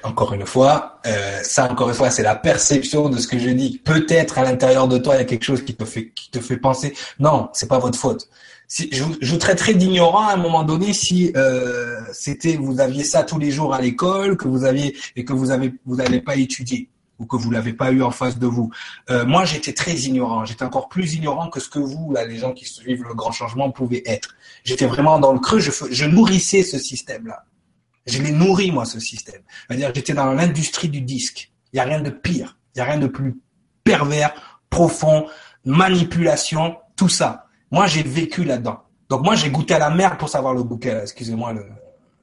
[0.03, 3.49] encore une fois, euh, ça encore une fois, c'est la perception de ce que je
[3.49, 3.81] dis.
[3.83, 6.39] Peut-être à l'intérieur de toi, il y a quelque chose qui te fait qui te
[6.39, 6.93] fait penser.
[7.19, 8.29] Non, c'est pas votre faute.
[8.67, 13.23] Si, je, je traiterais d'ignorant à un moment donné si euh, c'était vous aviez ça
[13.23, 16.35] tous les jours à l'école, que vous aviez et que vous avez vous n'avez pas
[16.35, 18.71] étudié ou que vous l'avez pas eu en face de vous.
[19.11, 20.43] Euh, moi, j'étais très ignorant.
[20.43, 23.31] J'étais encore plus ignorant que ce que vous, là, les gens qui suivent le grand
[23.31, 24.35] changement, pouvaient être.
[24.63, 25.59] J'étais vraiment dans le creux.
[25.59, 27.45] Je, je nourrissais ce système-là.
[28.05, 29.41] Je l'ai nourri, moi, ce système.
[29.67, 31.51] C'est-à-dire, j'étais dans l'industrie du disque.
[31.71, 32.57] Il n'y a rien de pire.
[32.73, 33.39] Il n'y a rien de plus
[33.83, 34.33] pervers,
[34.69, 35.27] profond,
[35.65, 37.47] manipulation, tout ça.
[37.69, 38.81] Moi, j'ai vécu là-dedans.
[39.09, 41.65] Donc, moi, j'ai goûté à la merde pour savoir le bouquet, excusez-moi le,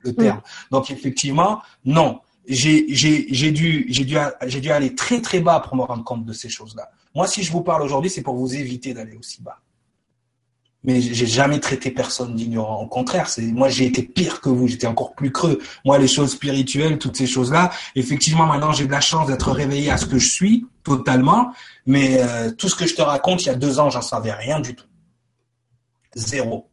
[0.00, 0.40] le terme.
[0.70, 2.20] Donc, effectivement, non.
[2.46, 6.02] J'ai, j'ai, j'ai dû, j'ai dû, j'ai dû aller très, très bas pour me rendre
[6.02, 6.90] compte de ces choses-là.
[7.14, 9.58] Moi, si je vous parle aujourd'hui, c'est pour vous éviter d'aller aussi bas
[10.88, 12.80] mais j'ai jamais traité personne d'ignorant.
[12.80, 15.58] Au contraire, c'est moi j'ai été pire que vous, j'étais encore plus creux.
[15.84, 19.90] Moi, les choses spirituelles, toutes ces choses-là, effectivement, maintenant j'ai de la chance d'être réveillé
[19.90, 21.52] à ce que je suis totalement,
[21.84, 24.32] mais euh, tout ce que je te raconte, il y a deux ans, j'en savais
[24.32, 24.86] rien du tout,
[26.14, 26.70] zéro.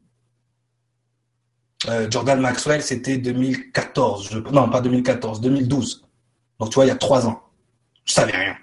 [1.89, 4.39] Euh, Jordan Maxwell, c'était 2014, je...
[4.39, 6.05] non pas 2014, 2012.
[6.61, 7.43] Donc tu vois, il y a trois ans,
[8.05, 8.54] je savais rien.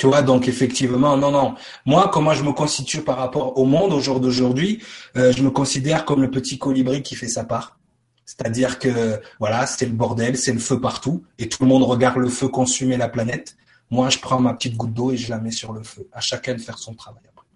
[0.00, 1.56] Tu vois, donc effectivement, non, non.
[1.84, 4.82] Moi, comment je me constitue par rapport au monde au jour d'aujourd'hui,
[5.18, 7.78] euh, je me considère comme le petit colibri qui fait sa part.
[8.24, 12.16] C'est-à-dire que voilà, c'est le bordel, c'est le feu partout, et tout le monde regarde
[12.16, 13.58] le feu consumer la planète.
[13.90, 16.08] Moi, je prends ma petite goutte d'eau et je la mets sur le feu.
[16.12, 17.46] À chacun de faire son travail après.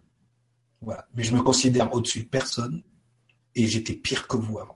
[0.83, 1.07] Voilà.
[1.15, 2.83] Mais je me considère au-dessus de personne,
[3.55, 4.74] et j'étais pire que vous avant.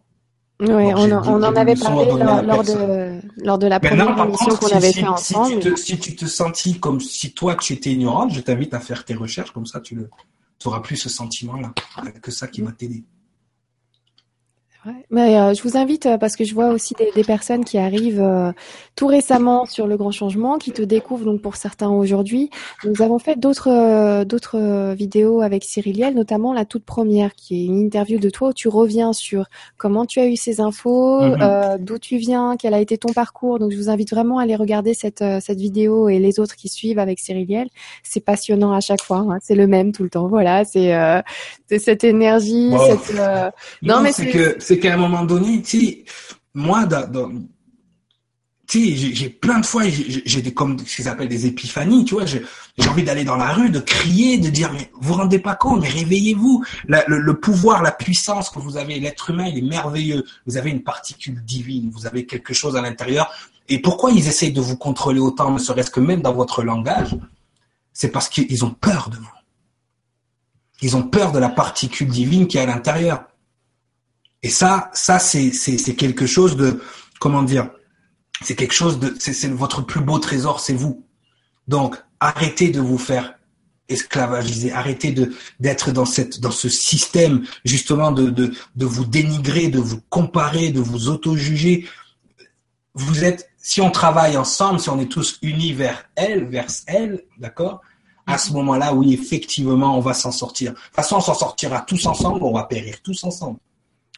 [0.61, 5.07] Oui, on, en avait parlé lors, de, lors de la première émission qu'on avait fait
[5.07, 5.51] ensemble.
[5.53, 8.75] Si tu, te, si tu te sentis comme si toi tu étais ignorante, je t'invite
[8.75, 9.97] à faire tes recherches, comme ça tu
[10.65, 11.73] n'auras plus ce sentiment-là.
[12.21, 13.05] Que ça qui m'a t'aider.
[15.11, 17.79] Mais euh, je vous invite euh, parce que je vois aussi des, des personnes qui
[17.79, 18.53] arrivent euh,
[18.97, 22.51] tout récemment sur le grand changement, qui te découvrent donc pour certains aujourd'hui.
[22.85, 27.79] Nous avons fait d'autres d'autres vidéos avec Cyriliel, notamment la toute première qui est une
[27.79, 29.47] interview de toi où tu reviens sur
[29.77, 31.79] comment tu as eu ces infos, mhm.
[31.81, 33.59] d'où tu viens, quel a été ton parcours.
[33.59, 36.69] Donc je vous invite vraiment à aller regarder cette cette vidéo et les autres qui
[36.69, 37.69] suivent avec Cyriliel.
[38.03, 39.39] C'est passionnant à chaque fois, hein.
[39.43, 40.29] c'est le même tout le temps.
[40.29, 40.93] Voilà, c'est
[41.79, 42.73] cette énergie.
[42.89, 43.19] Cette,
[43.83, 45.63] non, mais c'est que c'est qu'à un moment donné,
[46.55, 46.87] moi,
[48.69, 52.27] j'ai plein de fois, j'ai des comme ce qu'ils appellent des épiphanies, tu vois.
[52.27, 52.45] J'ai
[52.89, 55.81] envie d'aller dans la rue, de crier, de dire mais vous vous rendez pas compte,
[55.81, 56.65] mais réveillez-vous.
[56.87, 60.25] Le, le, pouvoir, la puissance que vous avez, l'être humain, il est merveilleux.
[60.47, 63.33] Vous avez une particule divine, vous avez quelque chose à l'intérieur.
[63.69, 67.17] Et pourquoi ils essayent de vous contrôler autant, ne serait-ce que même dans votre langage?
[67.93, 69.33] C'est parce qu'ils ont peur de vous.
[70.83, 73.25] Ils ont peur de la particule divine qui est à l'intérieur.
[74.43, 75.51] Et ça, ça c'est
[75.97, 76.81] quelque chose de
[77.19, 77.71] comment dire
[78.43, 81.05] C'est quelque chose de c'est votre plus beau trésor, c'est vous.
[81.67, 83.35] Donc arrêtez de vous faire
[83.89, 85.15] esclavagiser, arrêtez
[85.61, 86.05] d'être dans
[86.41, 91.89] dans ce système justement de de de vous dénigrer, de vous comparer, de vous auto-juger.
[92.95, 97.25] Vous êtes si on travaille ensemble, si on est tous unis vers elle, vers elle,
[97.39, 97.81] d'accord
[98.29, 100.73] à ce moment-là, oui, effectivement, on va s'en sortir.
[100.73, 103.59] De toute façon, on s'en sortira tous ensemble, on va périr tous ensemble.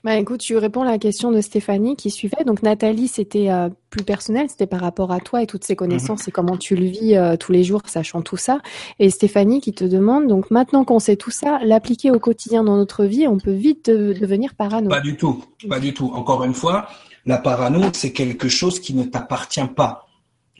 [0.02, 2.44] Bah, écoute, tu réponds à la question de Stéphanie qui suivait.
[2.44, 6.26] Donc Nathalie, c'était euh, plus personnel, c'était par rapport à toi et toutes ces connaissances
[6.26, 8.60] et comment tu le vis euh, tous les jours, sachant tout ça.
[8.98, 12.76] Et Stéphanie qui te demande, donc maintenant qu'on sait tout ça, l'appliquer au quotidien dans
[12.76, 14.88] notre vie, on peut vite devenir parano.
[14.88, 16.10] Pas du tout, pas du tout.
[16.14, 16.88] Encore une fois,
[17.26, 20.06] la parano, c'est quelque chose qui ne t'appartient pas.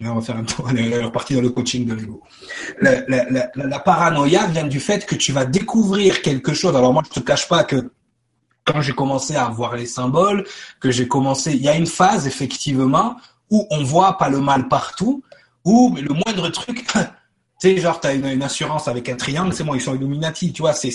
[0.03, 2.21] on va faire un tour, on est reparti dans le coaching de l'ego.
[2.83, 6.77] La, la, la, paranoïa vient du fait que tu vas découvrir quelque chose.
[6.77, 7.91] Alors moi, je te cache pas que
[8.71, 10.45] quand j'ai commencé à voir les symboles,
[10.81, 13.17] que j'ai commencé, il y a une phase effectivement
[13.51, 15.23] où on voit pas le mal partout,
[15.65, 17.01] où le moindre truc, tu
[17.59, 20.63] sais, genre tu as une, assurance avec un triangle, c'est bon, ils sont Illuminati, tu
[20.63, 20.93] vois, c'est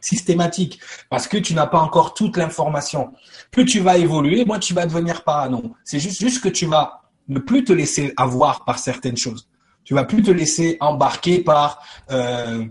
[0.00, 0.78] systématique
[1.10, 3.12] parce que tu n'as pas encore toute l'information.
[3.50, 5.74] Plus tu vas évoluer, moins tu vas devenir parano.
[5.84, 9.48] C'est juste, juste que tu vas ne plus te laisser avoir par certaines choses.
[9.84, 12.64] Tu vas plus te laisser embarquer par euh,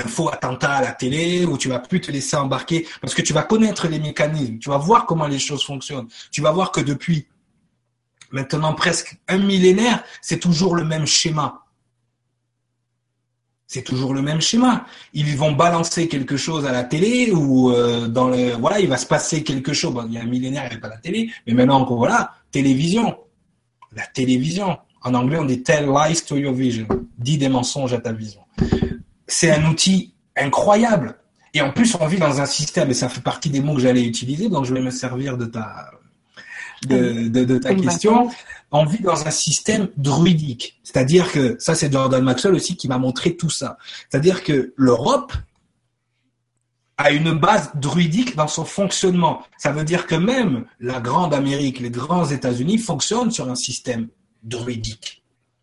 [0.00, 3.22] un faux attentat à la télé ou tu vas plus te laisser embarquer parce que
[3.22, 6.08] tu vas connaître les mécanismes, tu vas voir comment les choses fonctionnent.
[6.30, 7.26] Tu vas voir que depuis
[8.30, 11.62] maintenant presque un millénaire, c'est toujours le même schéma.
[13.66, 14.84] C'est toujours le même schéma.
[15.12, 18.96] Ils vont balancer quelque chose à la télé ou euh, dans le voilà, il va
[18.96, 19.94] se passer quelque chose.
[20.08, 23.16] il y a un millénaire, il n'y avait pas la télé, mais maintenant voilà, télévision.
[23.92, 24.78] La télévision.
[25.02, 26.86] En anglais, on dit tell lies to your vision.
[27.16, 28.40] Dis des mensonges à ta vision
[29.30, 31.16] c'est un outil incroyable.
[31.54, 33.80] Et en plus, on vit dans un système, et ça fait partie des mots que
[33.80, 35.90] j'allais utiliser, donc je vais me servir de ta,
[36.86, 38.30] de, ta question.
[38.70, 40.80] On vit dans un système druidique.
[40.84, 43.78] C'est-à-dire que, ça c'est Jordan Maxwell aussi qui m'a montré tout ça.
[44.08, 45.32] C'est-à-dire que l'Europe
[46.96, 49.42] a une base druidique dans son fonctionnement.
[49.58, 54.08] Ça veut dire que même la grande Amérique, les grands États-Unis fonctionnent sur un système
[54.42, 55.19] druidique.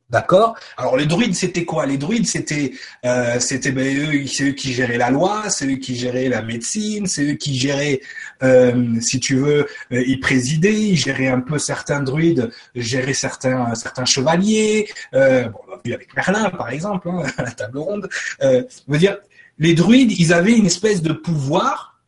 [0.09, 0.55] D'accord?
[0.77, 1.85] Alors les druides, c'était quoi?
[1.85, 2.71] Les druides, c'était
[3.03, 7.07] euh, c'était ben, eux, eux qui géraient la loi, c'est eux qui géraient la médecine,
[7.07, 7.99] c'est eux qui géraient,
[8.41, 13.75] euh, si tu veux, euh, ils présidaient, ils géraient un peu certains druides, géraient certains
[13.75, 14.87] certains chevaliers.
[15.13, 18.07] Euh, bon, on l'a vu avec Merlin, par exemple, hein, la table ronde.
[18.41, 19.17] Euh, dire,
[19.59, 21.99] les druides, ils avaient une espèce de pouvoir.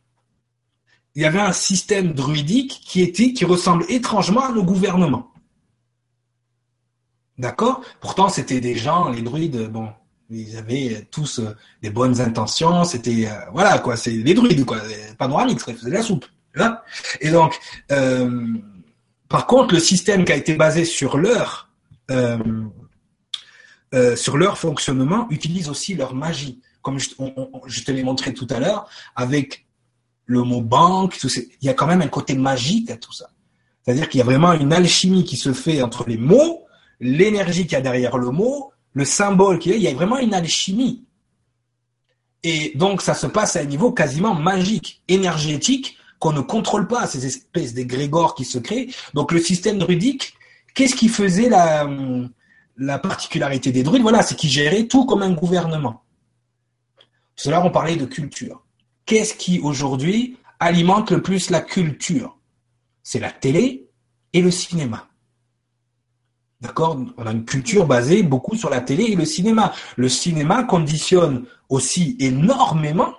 [1.14, 5.30] Il y avait un système druidique qui était qui ressemble étrangement à nos gouvernements.
[7.40, 9.88] D'accord Pourtant, c'était des gens, les druides, bon,
[10.28, 14.76] ils avaient tous euh, des bonnes intentions, c'était, euh, voilà, quoi, c'est les druides, quoi,
[15.16, 16.26] panoramiques, ils faisaient la soupe.
[16.54, 16.84] Là.
[17.22, 17.58] Et donc,
[17.92, 18.46] euh,
[19.30, 21.70] par contre, le système qui a été basé sur leur,
[24.16, 26.60] sur leur fonctionnement utilise aussi leur magie.
[26.82, 28.86] Comme je, te l'ai montré tout à l'heure,
[29.16, 29.66] avec
[30.26, 33.30] le mot banque, il y a quand même un côté magique à tout ça.
[33.82, 36.66] C'est-à-dire qu'il y a vraiment une alchimie qui se fait entre les mots
[37.00, 39.94] l'énergie qu'il y a derrière le mot, le symbole qu'il y a, il y a
[39.94, 41.04] vraiment une alchimie.
[42.42, 47.06] Et donc, ça se passe à un niveau quasiment magique, énergétique, qu'on ne contrôle pas,
[47.06, 48.88] ces espèces d'égrégores qui se créent.
[49.14, 50.34] Donc, le système druidique,
[50.74, 51.88] qu'est-ce qui faisait la,
[52.76, 54.02] la particularité des druides?
[54.02, 56.02] Voilà, c'est qu'ils géraient tout comme un gouvernement.
[57.36, 58.62] Cela, on parlait de culture.
[59.06, 62.38] Qu'est-ce qui, aujourd'hui, alimente le plus la culture?
[63.02, 63.88] C'est la télé
[64.32, 65.09] et le cinéma.
[66.60, 66.98] D'accord?
[67.16, 69.72] On a une culture basée beaucoup sur la télé et le cinéma.
[69.96, 73.14] Le cinéma conditionne aussi énormément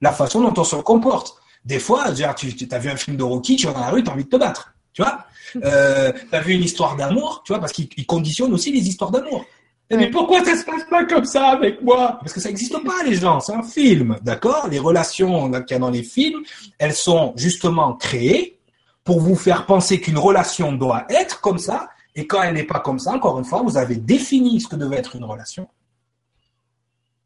[0.00, 1.36] la façon dont on se comporte.
[1.64, 4.10] Des fois, tu as vu un film de Rocky, tu vas dans la rue, tu
[4.10, 4.74] as envie de te battre.
[4.92, 5.18] Tu vois?
[5.64, 9.12] Euh, Tu as vu une histoire d'amour, tu vois, parce qu'il conditionne aussi les histoires
[9.12, 9.44] d'amour.
[9.90, 12.18] Mais pourquoi ça se passe pas comme ça avec moi?
[12.20, 13.38] Parce que ça n'existe pas, les gens.
[13.38, 14.66] C'est un film, d'accord?
[14.68, 16.42] Les relations qu'il y a dans les films,
[16.78, 18.58] elles sont justement créées
[19.04, 22.80] pour vous faire penser qu'une relation doit être comme ça, et quand elle n'est pas
[22.80, 25.68] comme ça, encore une fois, vous avez défini ce que devait être une relation.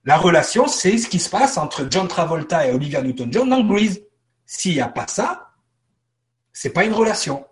[0.05, 4.03] La relation, c'est ce qui se passe entre John Travolta et Olivia Newton-John dans Grease.
[4.47, 5.53] S'il n'y a pas ça,
[6.53, 7.47] c'est pas une relation.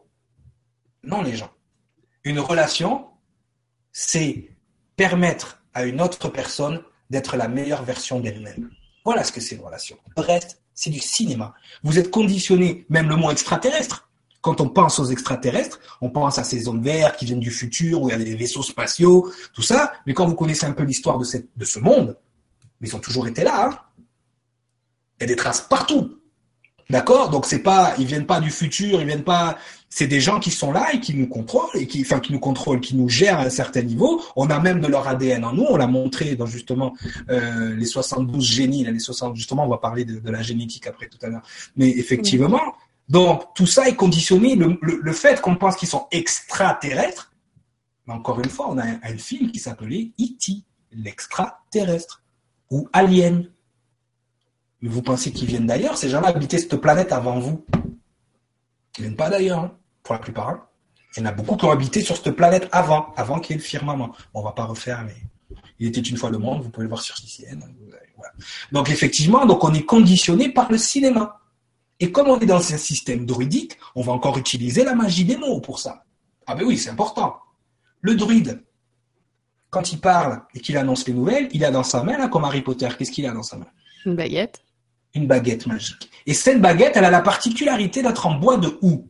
[1.05, 1.51] Non, les gens.
[2.24, 3.06] Une relation,
[3.93, 4.51] c'est
[4.97, 8.69] permettre à une autre personne d'être la meilleure version d'elle-même.
[9.05, 9.97] Voilà ce que c'est une relation.
[10.16, 11.55] Le reste, c'est du cinéma.
[11.85, 14.08] Vous êtes conditionné, même le mot extraterrestre.
[14.40, 18.02] Quand on pense aux extraterrestres, on pense à ces zones vertes qui viennent du futur,
[18.02, 19.93] où il y a des vaisseaux spatiaux, tout ça.
[20.06, 21.24] Mais quand vous connaissez un peu l'histoire de,
[21.65, 22.16] ce monde,
[22.81, 23.66] ils ont toujours été là.
[23.66, 23.78] Hein.
[25.19, 26.15] Il y a des traces partout.
[26.89, 27.28] D'accord?
[27.28, 29.59] Donc c'est pas, ils viennent pas du futur, ils viennent pas.
[29.90, 32.39] C'est des gens qui sont là et qui nous contrôlent et qui, enfin, qui nous
[32.39, 34.23] contrôlent, qui nous gèrent à un certain niveau.
[34.36, 35.66] On a même de leur ADN en nous.
[35.69, 36.94] On l'a montré dans justement
[37.28, 39.36] euh, les 72 génies, les 60.
[39.36, 41.43] Justement, on va parler de la génétique après tout à l'heure.
[41.77, 42.74] Mais effectivement,
[43.09, 44.55] donc tout ça est conditionné.
[44.57, 47.33] Le, fait qu'on pense qu'ils sont extraterrestres.
[48.07, 50.63] Mais encore une fois, on a un, film qui s'appelait E.T.,
[50.93, 52.23] l'extraterrestre
[52.71, 53.51] ou Alien
[54.81, 55.97] mais vous pensez qu'ils viennent d'ailleurs?
[55.97, 57.65] Ces gens-là habitaient cette planète avant vous.
[58.97, 59.73] Ils viennent pas d'ailleurs, hein,
[60.03, 60.49] pour la plupart.
[60.49, 60.65] Hein.
[61.17, 63.59] Il y en a beaucoup qui ont habité sur cette planète avant, avant qu'il y
[63.59, 64.15] ait le firmament.
[64.35, 65.17] On va pas refaire, mais
[65.79, 67.61] il était une fois le monde, vous pouvez le voir sur CCN.
[68.71, 71.41] Donc effectivement, donc on est conditionné par le cinéma.
[72.01, 75.37] Et comme on est dans un système druidique, on va encore utiliser la magie des
[75.37, 76.05] mots pour ça.
[76.47, 77.37] Ah ben oui, c'est important.
[78.01, 78.62] Le druide,
[79.70, 82.45] quand il parle et qu'il annonce les nouvelles, il a dans sa main, là, comme
[82.45, 83.66] Harry Potter, qu'est-ce qu'il a dans sa main?
[84.07, 84.62] Une baguette
[85.15, 86.11] une baguette magique.
[86.27, 89.09] Et cette baguette, elle a la particularité d'être en bois de houx.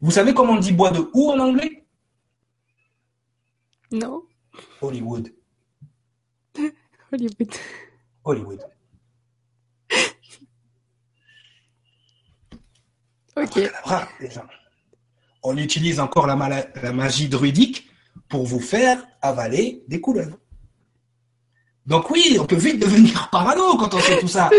[0.00, 1.84] Vous savez comment on dit bois de houx en anglais?
[3.92, 4.22] Non.
[4.80, 5.32] Hollywood.
[7.12, 7.54] Hollywood.
[8.24, 8.60] Hollywood.
[13.42, 13.70] Ok.
[15.42, 16.36] On utilise encore la,
[16.82, 17.88] la magie druidique
[18.28, 20.36] pour vous faire avaler des couleuvres.
[21.86, 24.50] Donc oui, on peut vite devenir parano quand on fait tout ça.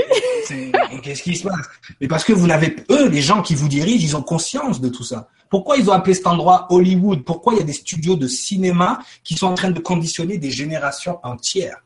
[1.02, 1.66] Qu'est-ce qui se passe?
[2.00, 4.88] Mais parce que vous n'avez, eux, les gens qui vous dirigent, ils ont conscience de
[4.88, 5.28] tout ça.
[5.48, 7.24] Pourquoi ils ont appelé cet endroit Hollywood?
[7.24, 10.50] Pourquoi il y a des studios de cinéma qui sont en train de conditionner des
[10.50, 11.82] générations entières?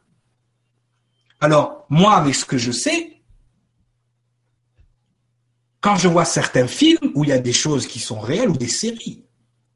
[1.41, 3.20] Alors, moi, avec ce que je sais,
[5.81, 8.57] quand je vois certains films où il y a des choses qui sont réelles ou
[8.57, 9.24] des séries,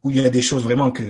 [0.03, 1.03] où il y a des choses vraiment que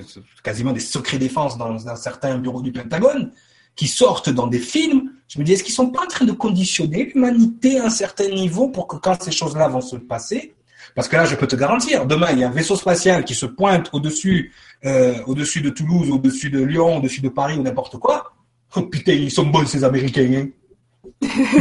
[0.42, 3.32] quasiment des secrets défense dans, dans certains bureaux du Pentagone,
[3.74, 6.32] qui sortent dans des films, je me dis, est-ce qu'ils sont pas en train de
[6.32, 10.54] conditionner l'humanité à un certain niveau pour que quand ces choses-là vont se passer,
[10.94, 13.34] parce que là, je peux te garantir, demain, il y a un vaisseau spatial qui
[13.34, 14.52] se pointe au-dessus,
[14.84, 18.32] euh, au-dessus de Toulouse, au-dessus de Lyon, au-dessus de Paris ou n'importe quoi.
[18.76, 20.30] Oh putain, ils sont bons ces Américains.
[20.32, 20.48] Hein.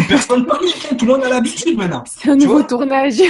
[0.08, 2.04] Personne panique, tout le monde a l'habitude maintenant.
[2.06, 3.22] C'est un nouveau tournage.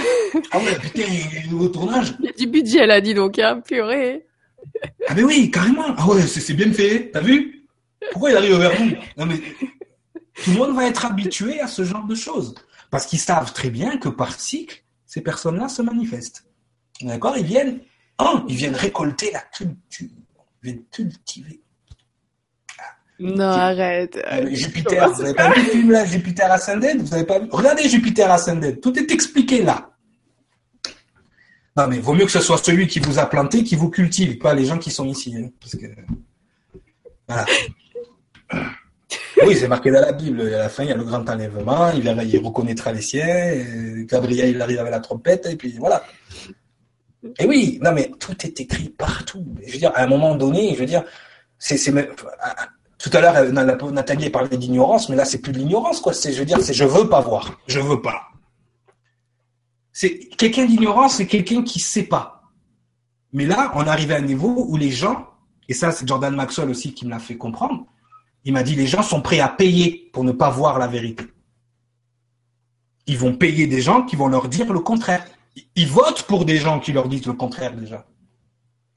[0.51, 2.15] ah ouais, putain, un nouveau tournage.
[2.19, 4.25] Il y a du budget, elle a dit donc, hein, purée.
[5.07, 5.85] Ah mais oui, carrément.
[5.97, 7.67] Ah ouais, c'est bien fait, t'as vu?
[8.11, 9.37] Pourquoi il arrive vers nous Non mais
[10.43, 12.55] tout le monde va être habitué à ce genre de choses
[12.89, 16.45] parce qu'ils savent très bien que par cycle, ces personnes-là se manifestent.
[17.01, 17.35] D'accord?
[17.37, 17.81] Ils viennent,
[18.19, 20.11] un, ils viennent récolter la culture, ils
[20.61, 21.62] viennent cultiver.
[23.23, 24.19] Non, arrête.
[24.31, 27.01] Euh, Jupiter, vous n'avez pas vu le film là, Jupiter Ascended?
[27.01, 27.47] Vous avez pas vu?
[27.49, 29.91] Regardez Jupiter Ascended, tout est expliqué là.
[31.77, 34.37] Non mais vaut mieux que ce soit celui qui vous a planté qui vous cultive,
[34.39, 35.33] pas les gens qui sont ici.
[35.37, 35.85] Hein, parce que
[37.29, 37.45] voilà.
[39.45, 40.41] Oui, c'est marqué dans la Bible.
[40.41, 41.91] À la fin, il y a le grand enlèvement.
[41.91, 43.55] Il, il reconnaîtra les siens.
[44.05, 45.47] Gabriel, il arrive avec la trompette.
[45.47, 46.03] Et puis voilà.
[47.39, 49.45] Et oui, non, mais tout est écrit partout.
[49.65, 51.03] Je veux dire, à un moment donné, je veux dire,
[51.57, 51.77] c'est,
[53.03, 53.51] tout à l'heure,
[53.91, 56.13] Nathalie parlait d'ignorance, mais là, c'est plus de l'ignorance, quoi.
[56.13, 57.59] C'est, je veux dire, c'est je veux pas voir.
[57.67, 58.29] Je veux pas.
[59.91, 62.43] C'est quelqu'un d'ignorant, c'est quelqu'un qui sait pas.
[63.33, 65.27] Mais là, on arrive à un niveau où les gens,
[65.67, 67.85] et ça, c'est Jordan Maxwell aussi qui me l'a fait comprendre,
[68.45, 71.25] il m'a dit les gens sont prêts à payer pour ne pas voir la vérité.
[73.05, 75.25] Ils vont payer des gens qui vont leur dire le contraire.
[75.75, 78.05] Ils votent pour des gens qui leur disent le contraire déjà.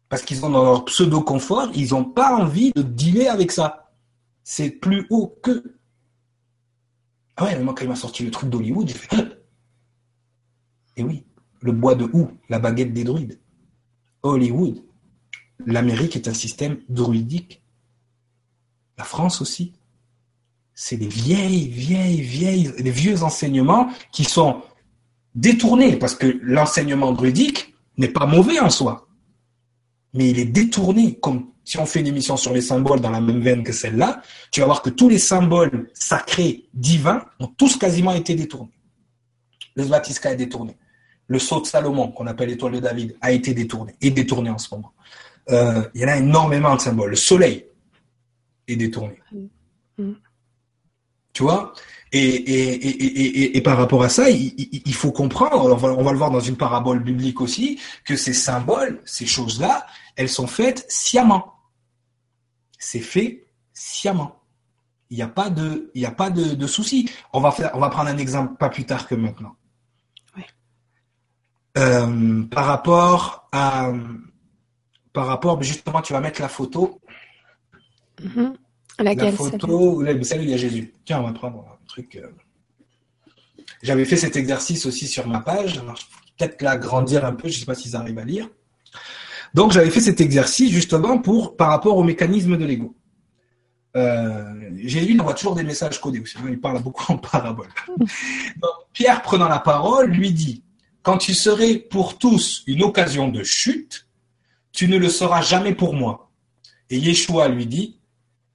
[0.08, 3.85] Parce qu'ils sont dans leur pseudo-confort, ils n'ont pas envie de dealer avec ça.
[4.48, 5.74] C'est plus haut que.
[7.34, 9.08] Ah ouais, moi quand il m'a sorti le truc d'Hollywood, j'ai fait.
[10.96, 11.26] Et oui,
[11.62, 13.40] le bois de houx, la baguette des druides.
[14.22, 14.84] Hollywood.
[15.66, 17.60] L'Amérique est un système druidique
[18.96, 19.72] la France aussi.
[20.74, 24.62] C'est des vieilles, vieilles, vieilles, des vieux enseignements qui sont
[25.34, 29.05] détournés parce que l'enseignement druidique n'est pas mauvais en soi.
[30.16, 33.20] Mais il est détourné, comme si on fait une émission sur les symboles dans la
[33.20, 37.76] même veine que celle-là, tu vas voir que tous les symboles sacrés, divins, ont tous
[37.76, 38.72] quasiment été détournés.
[39.74, 40.76] Le Svatiska est détourné.
[41.28, 44.58] Le sceau de Salomon, qu'on appelle l'étoile de David, a été détourné, et détourné en
[44.58, 44.92] ce moment.
[45.50, 47.10] Euh, il y en a énormément de symboles.
[47.10, 47.66] Le soleil,
[48.68, 49.20] et détourné.
[49.98, 50.12] Mm.
[51.32, 51.74] Tu vois?
[52.12, 56.12] Et, et, et, et, par rapport à ça, il, faut comprendre, on va, on va,
[56.12, 59.86] le voir dans une parabole biblique aussi, que ces symboles, ces choses-là,
[60.16, 61.54] elles sont faites sciemment.
[62.78, 64.42] C'est fait sciemment.
[65.10, 67.08] Il n'y a pas de, il y a pas de, de souci.
[67.32, 69.54] On va faire, on va prendre un exemple pas plus tard que maintenant.
[71.78, 73.92] euh, par rapport à,
[75.12, 77.00] par rapport, justement, tu vas mettre la photo.
[78.22, 78.56] Mhm.
[78.98, 80.94] Laquelle, la photo, celle où il y a Jésus.
[81.04, 82.16] Tiens, on va prendre un truc.
[82.16, 82.30] Euh.
[83.82, 85.80] J'avais fait cet exercice aussi sur ma page.
[86.38, 88.48] Peut-être l'agrandir un peu, je ne sais pas s'ils arrivent à lire.
[89.56, 92.94] Donc, j'avais fait cet exercice justement pour, par rapport au mécanisme de l'ego.
[93.96, 96.36] Euh, Jésus envoie toujours des messages codés aussi.
[96.46, 97.68] Il parle beaucoup en parabole.
[98.92, 100.62] Pierre, prenant la parole, lui dit
[101.02, 104.06] Quand tu serais pour tous une occasion de chute,
[104.72, 106.30] tu ne le seras jamais pour moi.
[106.90, 107.98] Et Yeshua lui dit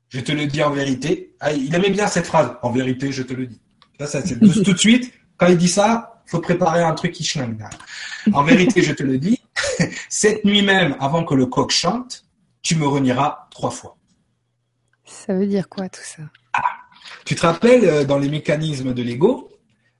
[0.07, 1.33] Je te le dis en vérité.
[1.39, 3.59] Ah, il aimait bien cette phrase En vérité, je te le dis.
[4.05, 4.21] Ça,
[4.63, 7.29] tout de suite, quand il dit ça, faut préparer un truc qui.
[8.33, 9.41] En vérité, je te le dis,
[10.09, 12.25] cette nuit même, avant que le coq chante,
[12.61, 13.97] tu me renieras trois fois.
[15.05, 16.23] Ça veut dire quoi tout ça?
[16.53, 16.61] Ah,
[17.25, 19.49] Tu te rappelles, euh, dans les mécanismes de l'ego,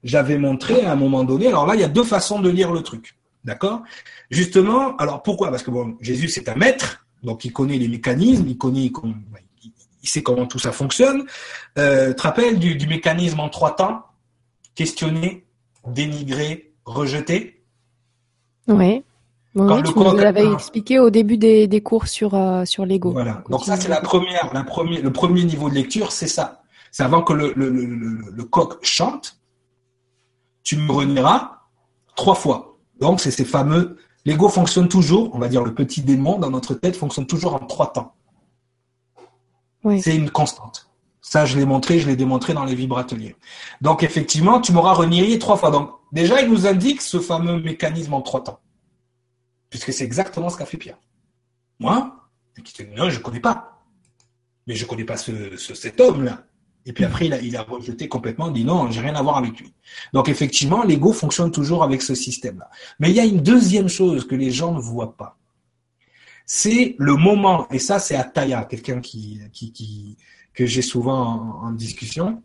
[0.03, 2.71] j'avais montré à un moment donné, alors là, il y a deux façons de lire
[2.71, 3.15] le truc.
[3.43, 3.81] D'accord?
[4.29, 5.49] Justement, alors pourquoi?
[5.49, 8.91] Parce que bon, Jésus, c'est un maître, donc il connaît les mécanismes, il connaît,
[10.03, 11.25] il sait comment tout ça fonctionne.
[11.77, 14.03] Euh, tu te rappelles du, du mécanisme en trois temps?
[14.75, 15.45] Questionner,
[15.87, 17.63] dénigrer, rejeter
[18.67, 19.03] Oui.
[19.55, 23.11] oui, tu nous l'avais expliqué au début des, des cours sur, euh, sur l'ego.
[23.11, 23.43] Voilà.
[23.49, 26.61] Donc ça, c'est la première, la première, le premier niveau de lecture, c'est ça.
[26.91, 29.39] C'est avant que le, le, le, le, coq chante,
[30.63, 31.61] tu me renieras
[32.15, 32.77] trois fois.
[32.99, 33.97] Donc c'est ces fameux.
[34.25, 37.65] L'ego fonctionne toujours, on va dire le petit démon dans notre tête fonctionne toujours en
[37.65, 38.13] trois temps.
[39.83, 40.01] Oui.
[40.01, 40.90] C'est une constante.
[41.21, 43.35] Ça, je l'ai montré, je l'ai démontré dans les vibrateliers.
[43.79, 45.69] Donc, effectivement, tu m'auras renié trois fois.
[45.69, 48.59] Donc, déjà, il nous indique ce fameux mécanisme en trois temps.
[49.69, 50.97] Puisque c'est exactement ce qu'a fait Pierre.
[51.79, 52.15] Moi,
[52.97, 53.83] non, je ne connais pas.
[54.67, 56.43] Mais je ne connais pas ce, cet homme-là.
[56.85, 59.37] Et puis après, il a, il a rejeté complètement, dit non, j'ai rien à voir
[59.37, 59.73] avec lui.
[60.13, 62.69] Donc effectivement, l'ego fonctionne toujours avec ce système-là.
[62.99, 65.37] Mais il y a une deuxième chose que les gens ne voient pas.
[66.45, 70.17] C'est le moment, et ça c'est Ataya, quelqu'un qui, qui, qui,
[70.53, 72.43] que j'ai souvent en, discussion,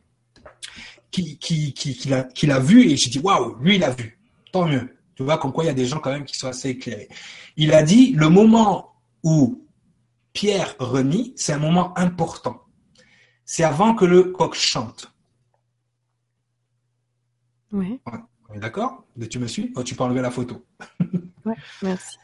[1.11, 3.91] qui, qui, qui, qui l'a, qui l'a vu et j'ai dit waouh, lui il a
[3.91, 4.19] vu,
[4.53, 4.97] tant mieux.
[5.15, 7.09] Tu vois, comme quoi il y a des gens quand même qui sont assez éclairés.
[7.57, 8.93] Il a dit le moment
[9.23, 9.65] où
[10.35, 12.63] Pierre renie, c'est un moment important.
[13.47, 15.11] C'est avant que le coq chante.
[17.73, 18.01] Oui.
[18.55, 19.05] D'accord?
[19.31, 19.73] Tu me suis?
[19.75, 20.65] Oh, Tu peux enlever la photo.
[21.45, 22.19] oui, merci.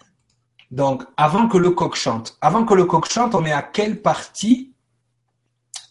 [0.71, 4.01] Donc, avant que le coq chante, avant que le coq chante, on est à quelle
[4.01, 4.72] partie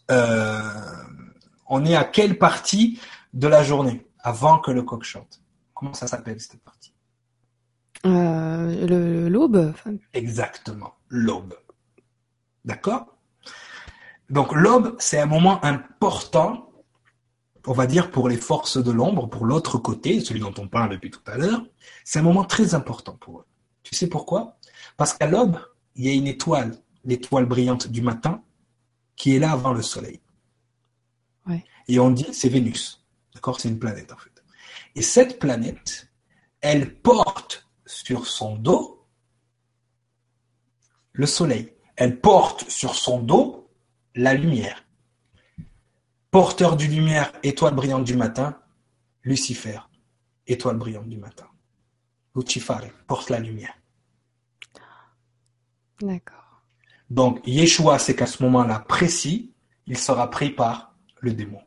[0.09, 2.99] on est à quelle partie
[3.33, 5.41] de la journée avant que le coq chante?
[5.73, 6.93] Comment ça s'appelle cette partie?
[8.05, 9.73] Euh, L'aube.
[10.13, 11.55] Exactement, l'aube.
[12.65, 13.17] D'accord?
[14.29, 16.71] Donc l'aube, c'est un moment important,
[17.67, 20.91] on va dire, pour les forces de l'ombre, pour l'autre côté, celui dont on parle
[20.91, 21.63] depuis tout à l'heure.
[22.03, 23.45] C'est un moment très important pour eux.
[23.83, 24.57] Tu sais pourquoi?
[24.97, 25.59] Parce qu'à l'aube,
[25.95, 28.41] il y a une étoile, l'étoile brillante du matin,
[29.21, 30.19] qui est là avant le Soleil.
[31.87, 33.05] Et on dit c'est Vénus.
[33.35, 33.59] D'accord?
[33.59, 34.43] C'est une planète en fait.
[34.95, 36.09] Et cette planète,
[36.59, 39.05] elle porte sur son dos
[41.13, 41.71] le Soleil.
[41.97, 43.69] Elle porte sur son dos
[44.15, 44.83] la lumière.
[46.31, 48.59] Porteur du lumière, étoile brillante du matin,
[49.21, 49.81] Lucifer,
[50.47, 51.47] étoile brillante du matin.
[52.35, 53.77] Lucifare porte la lumière.
[56.01, 56.40] D'accord.
[57.11, 59.51] Donc, Yeshua c'est qu'à ce moment-là précis,
[59.85, 61.59] il sera pris par le démon.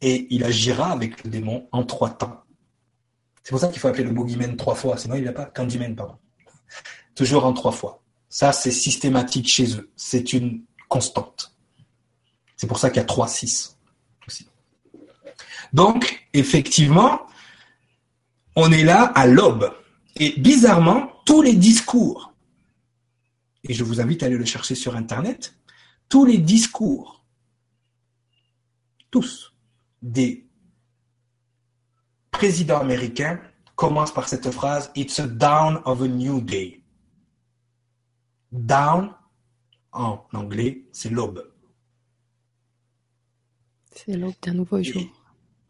[0.00, 2.42] Et il agira avec le démon en trois temps.
[3.44, 5.44] C'est pour ça qu'il faut appeler le boogeyman trois fois, sinon il n'y a pas
[5.44, 6.18] Candyman, pardon.
[7.14, 8.02] Toujours en trois fois.
[8.28, 9.92] Ça, c'est systématique chez eux.
[9.94, 11.54] C'est une constante.
[12.56, 13.78] C'est pour ça qu'il y a trois, six
[14.26, 14.48] aussi.
[15.72, 17.28] Donc, effectivement,
[18.56, 19.72] on est là à l'aube.
[20.16, 22.34] Et bizarrement, tous les discours,
[23.64, 25.56] et je vous invite à aller le chercher sur Internet,
[26.10, 27.24] tous les discours,
[29.10, 29.54] tous,
[30.02, 30.46] des
[32.30, 33.40] présidents américains
[33.76, 36.82] commencent par cette phrase It's a dawn of a new day.
[38.52, 39.14] Down,
[39.90, 41.50] en anglais, c'est l'aube.
[43.90, 45.02] C'est l'aube d'un nouveau jour.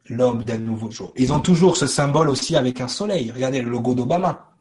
[0.07, 1.13] L'aube d'un nouveau jour.
[1.15, 3.31] Ils ont toujours ce symbole aussi avec un soleil.
[3.31, 4.52] Regardez le logo d'Obama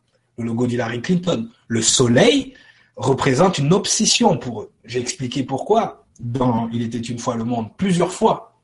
[0.42, 1.48] le logo d'Hillary Clinton.
[1.68, 2.54] Le soleil
[2.96, 4.72] représente une obsession pour eux.
[4.86, 8.60] J'ai expliqué pourquoi dans Il était une fois le monde, plusieurs fois.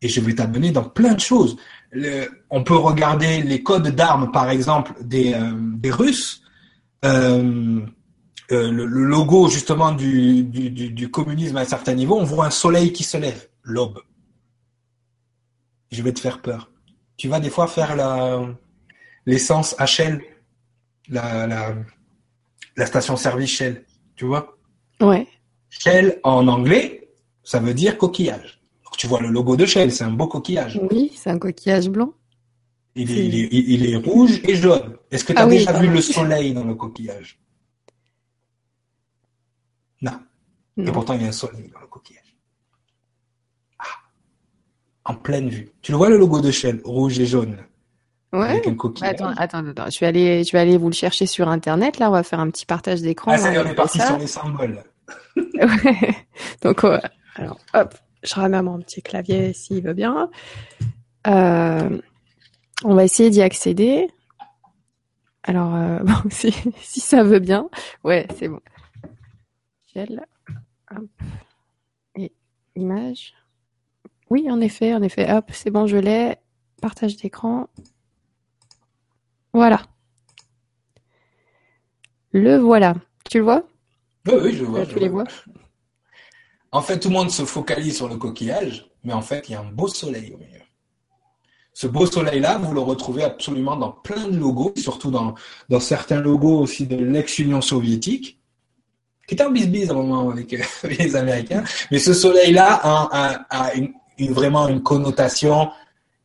[0.00, 1.56] Et je vais t'amener dans plein de choses.
[2.50, 6.42] on peut regarder les codes d'armes, par exemple, des, euh, Russes.
[7.04, 7.80] Euh,
[8.50, 13.04] euh, le, logo justement du, communisme à un certain niveau, on voit un soleil qui
[13.04, 14.00] se lève, l'aube.
[15.90, 16.70] Je vais te faire peur.
[17.16, 17.94] tu vas des fois faire
[19.26, 20.22] l'essence HL,
[21.08, 21.74] la, la,
[22.76, 23.84] la station-service Shell,
[24.16, 24.56] tu vois
[25.00, 25.26] Ouais.
[25.70, 27.08] Shell en anglais,
[27.42, 28.60] ça veut dire coquillage.
[28.84, 30.80] Donc, tu vois le logo de Shell, c'est un beau coquillage.
[30.90, 32.12] Oui, c'est un coquillage blanc.
[32.94, 34.96] Il est, il est, il est rouge et jaune.
[35.10, 37.38] Est-ce que tu as Ah oui, déjà vu le soleil dans le coquillage?
[40.02, 40.18] Non.
[40.78, 42.36] Et pourtant, il y a un soleil dans le coquillage.
[43.78, 43.84] Ah.
[45.04, 45.70] En pleine vue.
[45.82, 47.58] Tu le vois le logo de Shell, rouge et jaune,
[48.32, 48.48] Ouais.
[48.48, 49.14] avec un coquillage.
[49.14, 49.90] Attends, attends, attends.
[49.90, 51.98] Je vais aller, je vais aller vous le chercher sur Internet.
[51.98, 53.32] Là, on va faire un petit partage d'écran.
[53.34, 54.82] Ah, ça y est, on est parti sur les symboles.
[55.36, 56.16] Ouais.
[56.62, 57.00] Donc, ouais.
[57.36, 57.94] alors, hop,
[58.24, 60.30] je ramène mon petit clavier s'il veut bien.
[61.26, 62.00] Euh,
[62.84, 64.08] on va essayer d'y accéder.
[65.44, 67.68] Alors, euh, bon, si, si ça veut bien.
[68.04, 68.60] Ouais, c'est bon.
[69.92, 70.26] Shell.
[70.90, 71.04] Hop.
[72.16, 72.32] Et
[72.74, 73.34] image.
[74.30, 75.32] Oui, en effet, en effet.
[75.32, 76.36] Hop, c'est bon, je l'ai.
[76.82, 77.68] Partage d'écran.
[79.52, 79.82] Voilà.
[82.32, 82.94] Le voilà.
[83.30, 83.62] Tu le vois?
[84.26, 84.84] Oui, oui, je vois.
[84.86, 85.24] tu je les vois?
[86.70, 89.54] En fait, tout le monde se focalise sur le coquillage, mais en fait, il y
[89.54, 90.60] a un beau soleil au milieu.
[91.72, 95.34] Ce beau soleil-là, vous le retrouvez absolument dans plein de logos, surtout dans,
[95.68, 98.38] dans certains logos aussi de l'ex-Union soviétique,
[99.26, 101.64] qui était en bis-bis à un moment avec, euh, avec les Américains.
[101.90, 105.70] Mais ce soleil-là a, a- a une- une- vraiment une connotation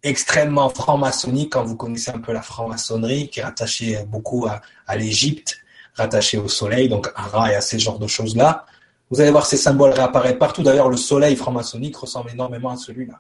[0.04, 4.96] extrêmement franc-maçonnique quand vous connaissez un peu la franc-maçonnerie, qui est rattachée beaucoup à, à
[4.98, 5.58] l'Égypte,
[5.96, 8.66] rattachée au soleil, donc à Ra et à ces genres de choses-là.
[9.10, 10.64] Vous allez voir ces symboles réapparaître partout.
[10.64, 13.20] D'ailleurs, le soleil franc-maçonnique ressemble énormément à celui-là.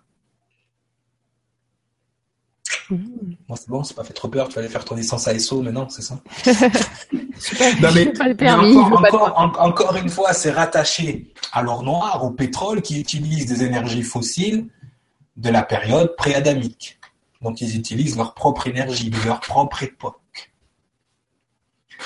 [2.89, 3.35] Mhm.
[3.47, 4.47] Bon, c'est bon, c'est pas fait trop peur.
[4.49, 6.51] Tu vas aller faire ton licence ASO maintenant, c'est ça Je
[7.39, 11.84] sais pas, Non, mais- pas le Mais en- encore une fois, c'est rattaché à l'or
[11.84, 14.68] noir, au pétrole, qui utilise des énergies fossiles
[15.38, 16.99] de la période pré-adamique.
[17.41, 20.51] Donc, ils utilisent leur propre énergie, de leur propre époque.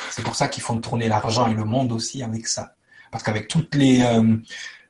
[0.10, 2.76] C'est pour ça qu'ils font tourner l'argent et le monde aussi avec ça.
[3.12, 4.36] Parce qu'avec toutes les, euh,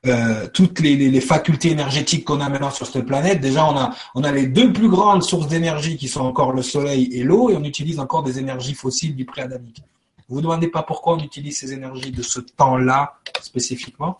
[0.05, 4.23] euh, toutes les, facultés énergétiques qu'on a maintenant sur cette planète, déjà, on a, on
[4.23, 7.55] a les deux plus grandes sources d'énergie qui sont encore le soleil et l'eau, et
[7.55, 9.83] on utilise encore des énergies fossiles du pré-adamique.
[10.29, 14.19] Vous vous demandez pas pourquoi on utilise ces énergies de ce temps-là spécifiquement?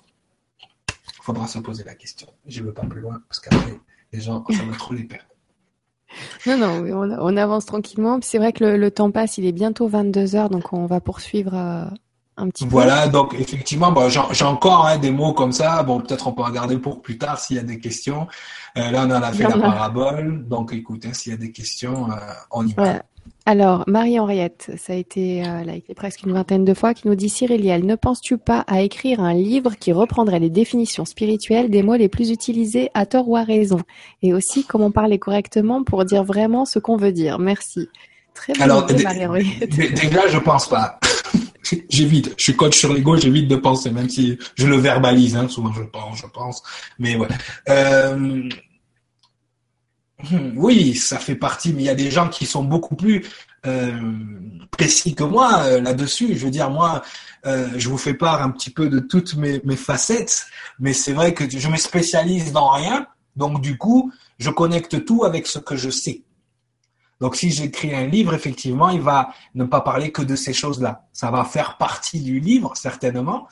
[0.90, 2.28] Il faudra se poser la question.
[2.48, 3.78] Je ne veux pas plus loin parce qu'après,
[4.14, 5.26] les gens, ça va trop les perdre.
[6.46, 8.20] Non, non, on, on avance tranquillement.
[8.22, 11.02] C'est vrai que le, le temps passe, il est bientôt 22 heures, donc on va
[11.02, 11.86] poursuivre euh,
[12.38, 12.72] un petit peu.
[12.72, 15.84] Voilà, donc effectivement, bon, j'ai encore hein, des mots comme ça.
[15.84, 18.28] Bon, peut-être on peut regarder pour plus tard s'il y a des questions.
[18.78, 20.48] Euh, là, on en a fait la parabole.
[20.48, 22.16] Donc, écoutez, s'il y a des questions, euh,
[22.52, 22.84] on y va.
[22.84, 23.04] Voilà.
[23.46, 27.08] Alors, Marie-Henriette, ça a été, euh, elle a été presque une vingtaine de fois, qui
[27.08, 31.70] nous dit Cyriliel, ne penses-tu pas à écrire un livre qui reprendrait les définitions spirituelles
[31.70, 33.80] des mots les plus utilisés à tort ou à raison?
[34.22, 37.40] Et aussi comment parler correctement pour dire vraiment ce qu'on veut dire?
[37.40, 37.88] Merci.
[38.34, 39.70] Très Alors, dé- Marie-Henriette.
[39.76, 41.00] dé- déjà, je pense pas.
[41.90, 42.34] J'évite.
[42.38, 45.36] Je suis coach sur l'ego, j'évite de penser, même si je le verbalise.
[45.36, 46.64] Hein, souvent, je pense, je pense.
[47.00, 47.28] Mais ouais.
[47.68, 48.48] Euh,
[50.56, 53.26] oui, ça fait partie, mais il y a des gens qui sont beaucoup plus
[53.66, 53.92] euh,
[54.72, 56.36] précis que moi euh, là-dessus.
[56.36, 57.04] Je veux dire, moi,
[57.46, 60.48] euh, je vous fais part un petit peu de toutes mes, facettes,
[60.80, 63.08] mais c'est vrai que je me spécialise dans rien.
[63.36, 66.24] Donc, du coup, je connecte tout avec ce que je sais.
[67.20, 71.08] Donc, si j'écris un livre, effectivement, il va ne pas parler que de ces choses-là.
[71.14, 73.48] Ça va faire partie du livre, certainement,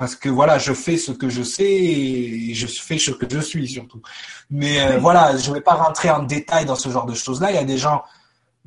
[0.00, 3.38] parce que voilà, je fais ce que je sais et je fais ce que je
[3.38, 4.00] suis surtout.
[4.50, 7.50] Mais euh, voilà, je ne vais pas rentrer en détail dans ce genre de choses-là.
[7.50, 8.02] Il y a des gens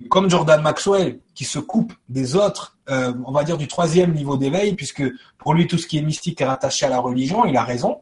[0.10, 4.38] comme Jordan Maxwell qui se coupent des autres, euh, on va dire du troisième niveau
[4.38, 5.01] d'éveil, puisque
[5.39, 7.45] pour lui, tout ce qui est mystique est rattaché à la religion.
[7.45, 8.01] Il a raison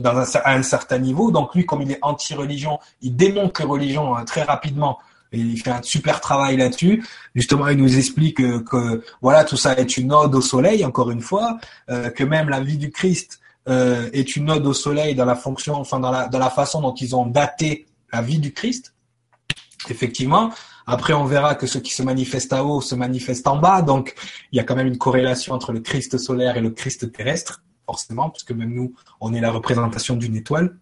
[0.00, 1.30] dans un, à un certain niveau.
[1.30, 4.98] Donc lui, comme il est anti-religion, il démonte les religions hein, très rapidement.
[5.32, 7.04] Il fait un super travail là-dessus.
[7.34, 11.10] Justement, il nous explique que, que, voilà, tout ça est une ode au soleil, encore
[11.10, 11.58] une fois,
[11.90, 15.34] euh, que même la vie du Christ euh, est une ode au soleil dans la
[15.34, 18.94] fonction, enfin dans la, dans la façon dont ils ont daté la vie du Christ.
[19.90, 20.50] Effectivement.
[20.86, 23.82] Après, on verra que ce qui se manifeste à haut se manifeste en bas.
[23.82, 24.14] Donc,
[24.52, 27.62] il y a quand même une corrélation entre le Christ solaire et le Christ terrestre,
[27.84, 30.74] forcément, puisque même nous, on est la représentation d'une étoile.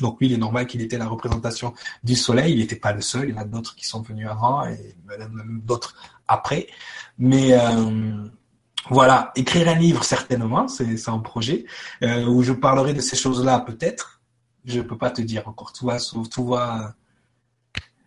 [0.00, 2.54] Donc lui, il est normal qu'il était la représentation du soleil.
[2.54, 3.28] Il n'était pas le seul.
[3.28, 4.96] Il y en a d'autres qui sont venus avant et
[5.62, 5.94] d'autres
[6.26, 6.66] après.
[7.18, 8.24] Mais euh,
[8.90, 11.64] voilà, écrire un livre, certainement, c'est un projet
[12.02, 14.20] euh, où je parlerai de ces choses-là, peut-être.
[14.64, 15.72] Je peux pas te dire encore.
[15.72, 15.98] Tout va,
[16.30, 16.94] tout va.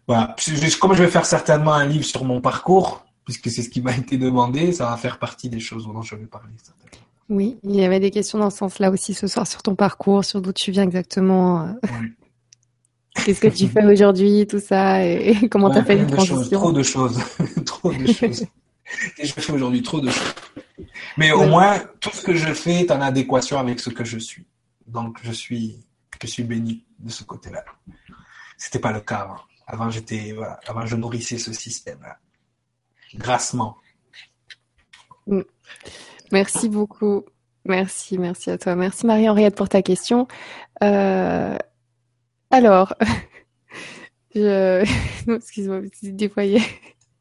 [0.07, 0.35] Voilà.
[0.79, 3.95] Comme je vais faire certainement un livre sur mon parcours, puisque c'est ce qui m'a
[3.97, 6.53] été demandé, ça va faire partie des choses dont je vais parler.
[6.61, 7.06] certainement.
[7.29, 10.23] Oui, il y avait des questions dans ce sens-là aussi ce soir sur ton parcours,
[10.23, 11.63] sur d'où tu viens exactement.
[11.63, 11.89] euh.
[13.25, 16.71] Qu'est-ce que tu fais aujourd'hui, tout ça, et, comment tu as fait les transitions Trop
[16.71, 17.19] de choses,
[17.65, 18.45] trop de choses.
[19.21, 20.35] je fais aujourd'hui trop de choses.
[21.17, 24.19] Mais au moins, tout ce que je fais est en adéquation avec ce que je
[24.19, 24.45] suis.
[24.85, 25.83] Donc, je suis,
[26.21, 27.65] je suis béni de ce côté-là.
[28.57, 29.39] C'était pas le cas avant.
[29.65, 32.19] Avant, j'étais, voilà, avant, je nourrissais ce système-là.
[33.15, 33.77] Grassement.
[35.25, 35.41] Mm.
[36.31, 37.25] Merci beaucoup.
[37.65, 38.75] Merci, merci à toi.
[38.75, 40.27] Merci Marie-Henriette pour ta question.
[40.83, 41.57] Euh,
[42.49, 42.93] alors,
[44.35, 44.85] je...
[45.35, 46.61] excuse-moi, des fois il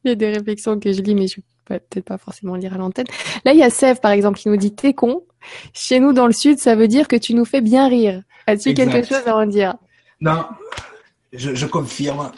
[0.04, 0.14] y, a...
[0.14, 3.06] des réflexions que je lis, mais je peux peut-être pas forcément lire à l'antenne.
[3.44, 5.24] Là, il y a Sève, par exemple, qui nous dit T'es con.
[5.72, 8.22] Chez nous, dans le Sud, ça veut dire que tu nous fais bien rire.
[8.46, 9.74] As-tu quelque chose à en dire?
[10.20, 10.46] Non,
[11.32, 12.30] je, confirme.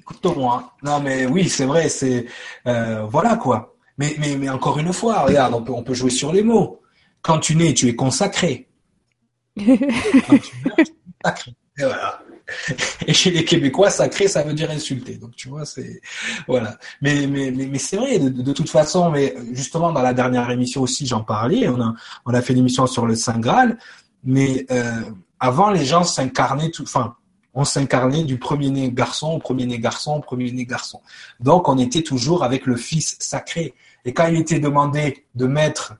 [0.00, 0.72] Écoute-moi.
[0.82, 2.26] Non, mais oui, c'est vrai, c'est.
[2.66, 3.73] Euh, voilà quoi.
[3.98, 6.80] Mais, mais, mais encore une fois, regarde, on peut, on peut jouer sur les mots.
[7.22, 8.68] Quand tu nais, tu es consacré.
[9.56, 11.54] Quand tu meurs, tu es sacré.
[11.78, 12.20] Et voilà.
[13.06, 15.16] Et chez les Québécois, sacré, ça veut dire insulter.
[15.16, 16.00] Donc tu vois, c'est
[16.46, 16.78] voilà.
[17.00, 19.10] Mais mais mais, mais c'est vrai de, de, toute façon.
[19.10, 21.68] Mais justement, dans la dernière émission aussi, j'en parlais.
[21.68, 21.94] On a
[22.26, 23.78] on a fait une émission sur le Saint Graal.
[24.24, 25.02] Mais euh,
[25.40, 26.82] avant, les gens s'incarnaient tout.
[26.82, 27.16] Enfin,
[27.54, 31.00] on s'incarnait du premier-né garçon au premier-né garçon au premier-né garçon.
[31.40, 33.74] Donc on était toujours avec le Fils sacré.
[34.04, 35.96] Et quand il était demandé de mettre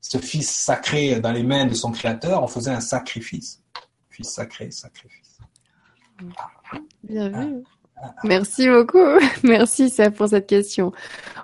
[0.00, 3.62] ce Fils sacré dans les mains de son Créateur, on faisait un sacrifice.
[4.10, 5.38] Fils sacré, sacrifice.
[7.02, 7.64] Bien vu.
[8.24, 8.98] Merci beaucoup.
[9.42, 10.92] Merci ça pour cette question.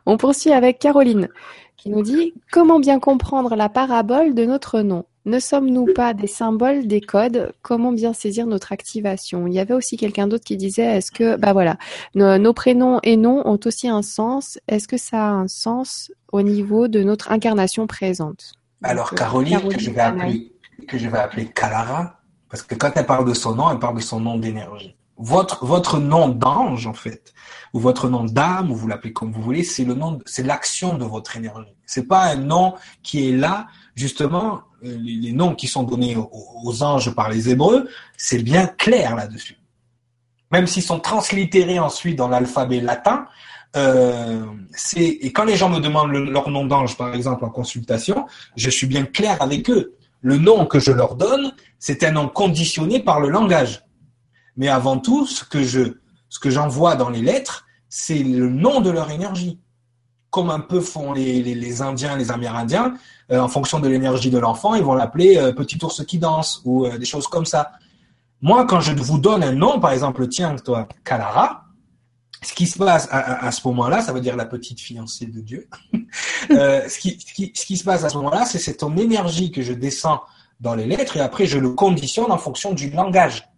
[0.06, 1.28] On poursuit avec Caroline
[1.76, 5.04] qui nous dit comment bien comprendre la parabole de notre nom?
[5.26, 7.52] Ne sommes-nous pas des symboles, des codes?
[7.62, 9.46] Comment bien saisir notre activation?
[9.46, 11.78] Il y avait aussi quelqu'un d'autre qui disait est-ce que, bah voilà,
[12.14, 14.58] nos, prénoms et noms ont aussi un sens.
[14.68, 18.52] Est-ce que ça a un sens au niveau de notre incarnation présente?
[18.82, 20.52] Alors, euh, Caroline, que, je vais appeler,
[20.86, 22.20] que je vais appeler Kalara,
[22.50, 24.94] parce que quand elle parle de son nom, elle parle de son nom d'énergie.
[25.16, 27.32] Votre, votre nom d'ange, en fait,
[27.72, 30.98] ou votre nom d'âme, ou vous l'appelez comme vous voulez, c'est le nom, c'est l'action
[30.98, 31.74] de votre énergie.
[31.86, 37.14] C'est pas un nom qui est là, justement, les, noms qui sont donnés aux, anges
[37.14, 39.56] par les Hébreux, c'est bien clair là-dessus.
[40.50, 43.26] Même s'ils sont translittérés ensuite dans l'alphabet latin,
[43.76, 44.44] euh,
[44.96, 48.26] et quand les gens me demandent leur nom d'ange, par exemple, en consultation,
[48.56, 49.96] je suis bien clair avec eux.
[50.20, 53.84] Le nom que je leur donne, c'est un nom conditionné par le langage.
[54.56, 55.98] Mais avant tout, ce que je,
[56.28, 59.60] ce que j'envoie dans les lettres, c'est le nom de leur énergie
[60.34, 62.94] comme un peu font les, Indiens, les Amérindiens,
[63.30, 66.60] euh, en fonction de l'énergie de l'enfant, ils vont l'appeler euh, petit ours qui danse
[66.64, 67.70] ou euh, des choses comme ça.
[68.42, 71.66] Moi, quand je vous donne un nom, par exemple, tiens, toi, Kalara,
[72.42, 75.68] ce qui se passe à, ce moment-là, ça veut dire la petite fiancée de Dieu.
[76.50, 80.20] ce, qui, se passe à ce moment-là, c'est cette ton énergie que je descends
[80.58, 83.48] dans les lettres et après je le conditionne en fonction du langage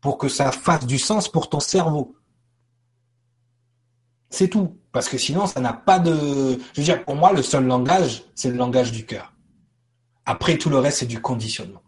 [0.00, 2.16] pour que ça fasse du sens pour ton cerveau.
[4.34, 4.76] C'est tout.
[4.90, 6.58] Parce que sinon, ça n'a pas de...
[6.72, 9.32] Je veux dire, pour moi, le seul langage, c'est le langage du cœur.
[10.26, 11.82] Après, tout le reste, c'est du conditionnement.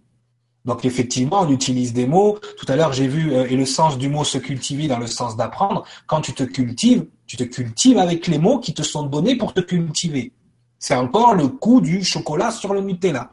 [0.65, 2.39] Donc, effectivement, on utilise des mots.
[2.57, 5.09] Tout à l'heure, j'ai vu, euh, et le sens du mot se cultiver dans le
[5.09, 5.85] sens d'apprendre.
[6.07, 9.53] Quand tu te cultives, tu te cultives avec les mots qui te sont donnés pour
[9.53, 10.33] te cultiver.
[10.79, 13.33] C'est encore le coup du chocolat sur le Nutella.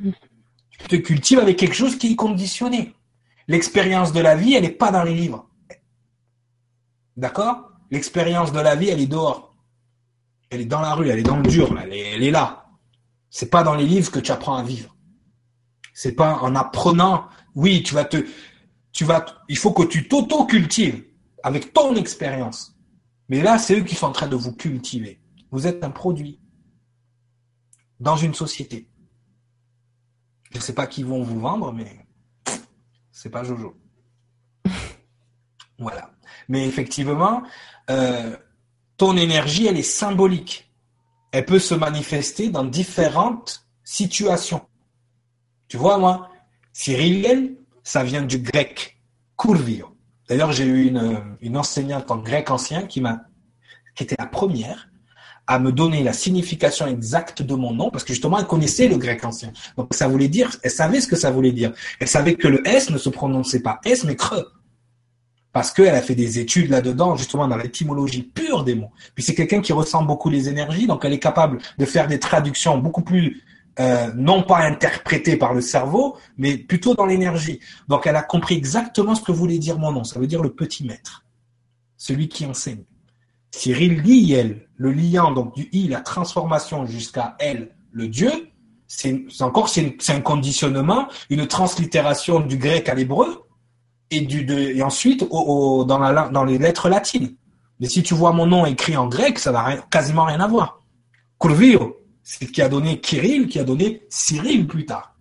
[0.00, 2.94] Tu te cultives avec quelque chose qui est conditionné.
[3.48, 5.48] L'expérience de la vie, elle n'est pas dans les livres.
[7.16, 7.71] D'accord?
[7.92, 9.54] L'expérience de la vie, elle est dehors.
[10.48, 12.66] Elle est dans la rue, elle est dans le dur, elle, est, elle est là.
[13.28, 14.96] C'est pas dans les livres que tu apprends à vivre.
[15.92, 17.28] C'est pas en apprenant.
[17.54, 18.26] Oui, tu vas te,
[18.92, 21.04] tu vas, il faut que tu t'auto-cultives
[21.42, 22.74] avec ton expérience.
[23.28, 25.20] Mais là, c'est eux qui sont en train de vous cultiver.
[25.50, 26.40] Vous êtes un produit
[28.00, 28.88] dans une société.
[30.50, 32.06] Je ne sais pas qui vont vous vendre, mais
[33.10, 33.76] c'est pas Jojo.
[35.78, 36.10] Voilà.
[36.48, 37.42] Mais effectivement,
[37.90, 38.36] euh,
[38.96, 40.70] ton énergie, elle est symbolique.
[41.32, 44.62] Elle peut se manifester dans différentes situations.
[45.68, 46.28] Tu vois, moi,
[46.72, 48.98] Cyril, ça vient du grec
[49.36, 49.96] kurvio.
[50.28, 53.22] D'ailleurs, j'ai eu une, une, enseignante en grec ancien qui m'a,
[53.94, 54.88] qui était la première
[55.46, 58.96] à me donner la signification exacte de mon nom, parce que justement, elle connaissait le
[58.96, 59.52] grec ancien.
[59.76, 61.72] Donc, ça voulait dire, elle savait ce que ça voulait dire.
[61.98, 64.46] Elle savait que le S ne se prononçait pas S, mais creux
[65.52, 68.90] parce qu'elle a fait des études là-dedans, justement dans l'étymologie pure des mots.
[69.14, 72.18] Puis c'est quelqu'un qui ressent beaucoup les énergies, donc elle est capable de faire des
[72.18, 73.42] traductions beaucoup plus
[73.80, 77.60] euh, non pas interprétées par le cerveau, mais plutôt dans l'énergie.
[77.88, 80.04] Donc elle a compris exactement ce que voulait dire mon nom.
[80.04, 81.24] Ça veut dire le petit maître,
[81.96, 82.84] celui qui enseigne.
[83.50, 88.30] Cyril Liel, le liant donc du i, la transformation jusqu'à elle, le Dieu,
[88.86, 93.44] c'est encore c'est un conditionnement, une translittération du grec à l'hébreu
[94.12, 97.34] et, du, de, et ensuite au, dans, la, dans les lettres latines.
[97.80, 100.82] Mais si tu vois mon nom écrit en grec, ça n'a quasiment rien à voir.
[101.40, 105.16] Kurvio, c'est ce qui a donné Kirill, qui a donné Cyril plus tard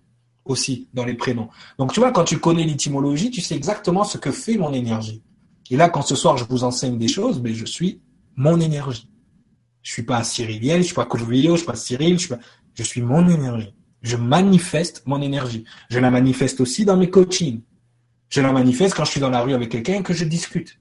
[0.45, 1.49] aussi dans les prénoms.
[1.77, 5.23] Donc tu vois, quand tu connais l'étymologie, tu sais exactement ce que fait mon énergie.
[5.69, 8.01] Et là, quand ce soir je vous enseigne des choses, mais je suis
[8.35, 9.09] mon énergie.
[9.81, 12.39] Je suis pas Cyriliel, je suis pas Kurvio, je suis pas Cyril, je suis, pas...
[12.75, 13.73] je suis mon énergie.
[14.01, 15.63] Je manifeste mon énergie.
[15.89, 17.61] Je la manifeste aussi dans mes coachings.
[18.31, 20.79] Je la manifeste quand je suis dans la rue avec quelqu'un et que je discute.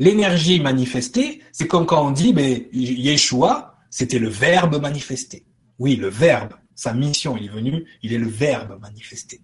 [0.00, 5.46] L'énergie manifestée, c'est comme quand on dit, ben, Yeshua, c'était le verbe manifesté.
[5.78, 9.40] Oui, le verbe, sa mission, il est venu, il est le verbe manifesté.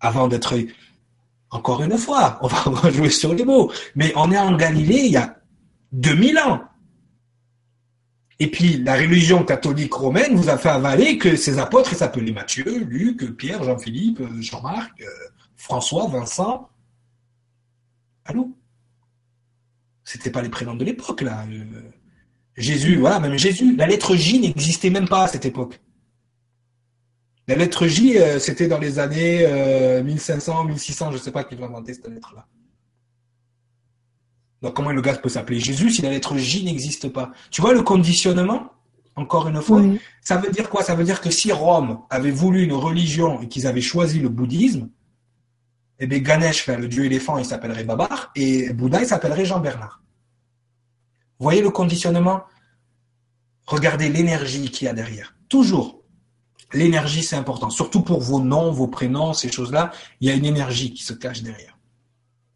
[0.00, 0.58] Avant d'être,
[1.50, 5.12] encore une fois, on va jouer sur les mots, mais on est en Galilée il
[5.12, 5.38] y a
[5.92, 6.62] 2000 ans.
[8.40, 12.32] Et puis, la religion catholique romaine vous a fait avaler que ces apôtres, ils s'appelaient
[12.32, 15.06] Matthieu, Luc, Pierre, Jean-Philippe, Jean-Marc, euh,
[15.56, 16.68] François, Vincent.
[18.24, 18.56] Allô
[20.04, 21.44] C'était pas les prénoms de l'époque, là.
[21.48, 21.64] Euh,
[22.56, 23.76] Jésus, voilà, même Jésus.
[23.76, 25.80] La lettre J n'existait même pas à cette époque.
[27.48, 29.46] La lettre J, euh, c'était dans les années
[30.02, 32.46] 1500, 1600, je sais pas qui l'a inventé cette lettre-là.
[34.62, 37.30] Donc comment le gars peut s'appeler Jésus si la lettre J n'existe pas?
[37.50, 38.72] Tu vois le conditionnement
[39.14, 39.82] Encore une fois,
[40.22, 40.82] ça veut dire quoi?
[40.82, 44.28] Ça veut dire que si Rome avait voulu une religion et qu'ils avaient choisi le
[44.28, 44.88] bouddhisme,
[45.98, 50.02] eh bien Ganesh, le dieu éléphant, il s'appellerait Babar et Bouddha, il s'appellerait Jean Bernard.
[51.38, 52.44] Voyez le conditionnement?
[53.66, 55.34] Regardez l'énergie qu'il y a derrière.
[55.48, 56.02] Toujours.
[56.72, 57.70] L'énergie, c'est important.
[57.70, 61.12] Surtout pour vos noms, vos prénoms, ces choses-là, il y a une énergie qui se
[61.12, 61.78] cache derrière.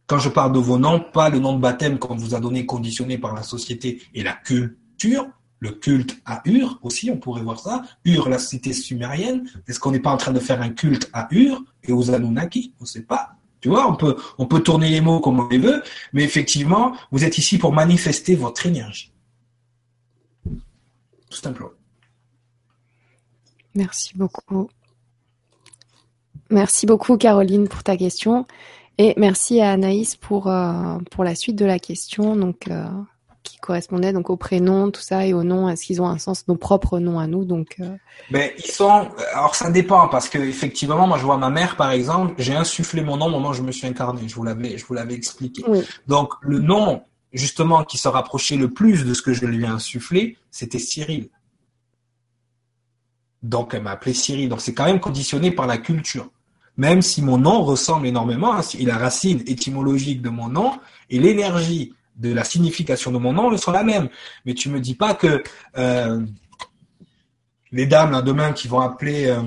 [0.06, 2.66] Quand je parle de vos noms, pas le nom de baptême qu'on vous a donné
[2.66, 5.28] conditionné par la société et la culture,
[5.60, 7.82] le culte à Ur aussi, on pourrait voir ça.
[8.04, 9.48] Ur, la cité sumérienne.
[9.68, 12.74] Est-ce qu'on n'est pas en train de faire un culte à Ur et aux Anunnaki?
[12.80, 13.36] On ne sait pas.
[13.60, 15.82] Tu vois, on peut, on peut tourner les mots comme on les veut,
[16.14, 19.12] mais effectivement, vous êtes ici pour manifester votre énergie.
[21.28, 21.70] Tout simplement.
[23.74, 24.70] Merci beaucoup.
[26.48, 28.46] Merci beaucoup, Caroline, pour ta question.
[28.98, 32.88] Et merci à Anaïs pour, euh, pour la suite de la question, donc euh,
[33.42, 35.68] qui correspondait donc au prénom, tout ça, et au nom.
[35.68, 37.96] Est-ce qu'ils ont un sens, nos propres noms à nous Donc, euh...
[38.30, 39.08] Mais ils sont.
[39.34, 43.02] Alors ça dépend parce que effectivement, moi je vois ma mère par exemple, j'ai insufflé
[43.02, 44.28] mon nom au moment où je me suis incarné.
[44.28, 45.64] Je vous l'avais, je vous l'avais expliqué.
[46.06, 47.02] Donc le nom
[47.32, 51.28] justement qui se rapprochait le plus de ce que je lui ai insufflé, c'était Cyril.
[53.42, 54.48] Donc elle m'a appelé Cyril.
[54.48, 56.30] Donc c'est quand même conditionné par la culture
[56.80, 60.72] même si mon nom ressemble énormément, hein, la racine étymologique de mon nom
[61.10, 64.08] et l'énergie de la signification de mon nom ne sont la même.
[64.44, 65.42] Mais tu me dis pas que
[65.78, 66.20] euh,
[67.72, 69.42] les dames là, demain qui vont appeler euh,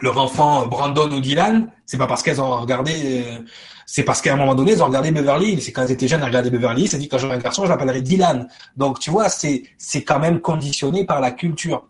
[0.00, 3.38] leur enfant Brandon ou Dylan, c'est pas parce qu'elles ont regardé, euh,
[3.86, 5.60] c'est parce qu'à un moment donné, elles ont regardé Beverly.
[5.60, 7.68] C'est quand elles étaient jeunes, elles regardaient Beverly elles dit quand j'aurai un garçon, je
[7.68, 8.48] l'appellerai Dylan.
[8.76, 11.86] Donc tu vois, c'est c'est quand même conditionné par la culture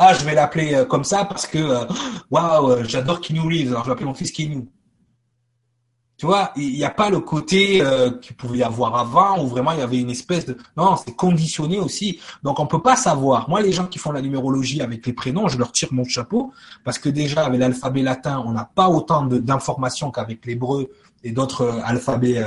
[0.00, 1.84] ah, je vais l'appeler euh, comme ça parce que, euh,
[2.30, 4.68] waouh, wow, j'adore Keanu Reeves, alors je vais appeler mon fils Keanu.
[6.18, 9.46] Tu vois, il n'y a pas le côté euh, qu'il pouvait y avoir avant où
[9.46, 10.58] vraiment il y avait une espèce de...
[10.76, 12.18] Non, c'est conditionné aussi.
[12.42, 13.48] Donc on peut pas savoir.
[13.48, 16.52] Moi, les gens qui font la numérologie avec les prénoms, je leur tire mon chapeau
[16.82, 20.90] parce que déjà, avec l'alphabet latin, on n'a pas autant d'informations qu'avec l'hébreu
[21.22, 22.44] et d'autres alphabets,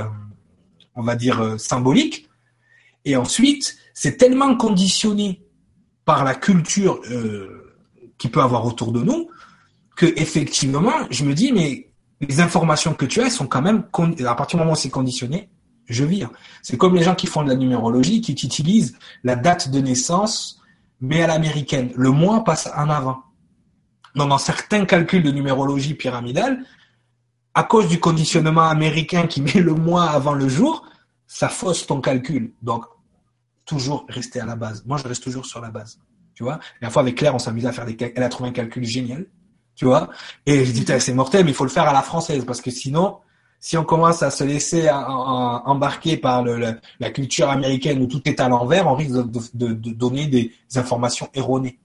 [0.96, 2.28] on va dire, symboliques.
[3.06, 5.42] Et ensuite, c'est tellement conditionné
[6.04, 7.74] par la culture euh,
[8.18, 9.30] qui peut avoir autour de nous,
[9.96, 11.91] que effectivement, je me dis, mais
[12.22, 13.84] les informations que tu as, elles sont quand même,
[14.26, 15.50] à partir du moment où c'est conditionné,
[15.88, 16.30] je vire.
[16.62, 20.62] C'est comme les gens qui font de la numérologie, qui utilisent la date de naissance,
[21.02, 21.92] mais à l'américaine.
[21.96, 23.24] Le mois passe en avant.
[24.16, 26.64] Donc, dans certains calculs de numérologie pyramidale,
[27.54, 30.86] à cause du conditionnement américain qui met le mois avant le jour,
[31.28, 32.54] ça fausse ton calcul.
[32.62, 32.86] Donc,
[33.66, 34.84] toujours rester à la base.
[34.86, 36.00] Moi, je reste toujours sur la base.
[36.36, 36.60] Tu vois?
[36.82, 38.18] La fois avec Claire, on s'amusait à faire des calculs.
[38.18, 39.26] Elle a trouvé un calcul génial.
[39.82, 40.10] Tu vois
[40.46, 42.70] Et je dis, c'est mortel, mais il faut le faire à la française parce que
[42.70, 43.18] sinon,
[43.60, 48.48] si on commence à se laisser embarquer par la culture américaine où tout est à
[48.48, 49.16] l'envers, on risque
[49.56, 51.80] de, donner des informations erronées.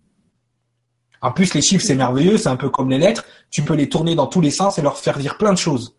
[1.23, 3.25] En plus, les chiffres, c'est merveilleux, c'est un peu comme les lettres.
[3.51, 5.97] Tu peux les tourner dans tous les sens et leur faire dire plein de choses.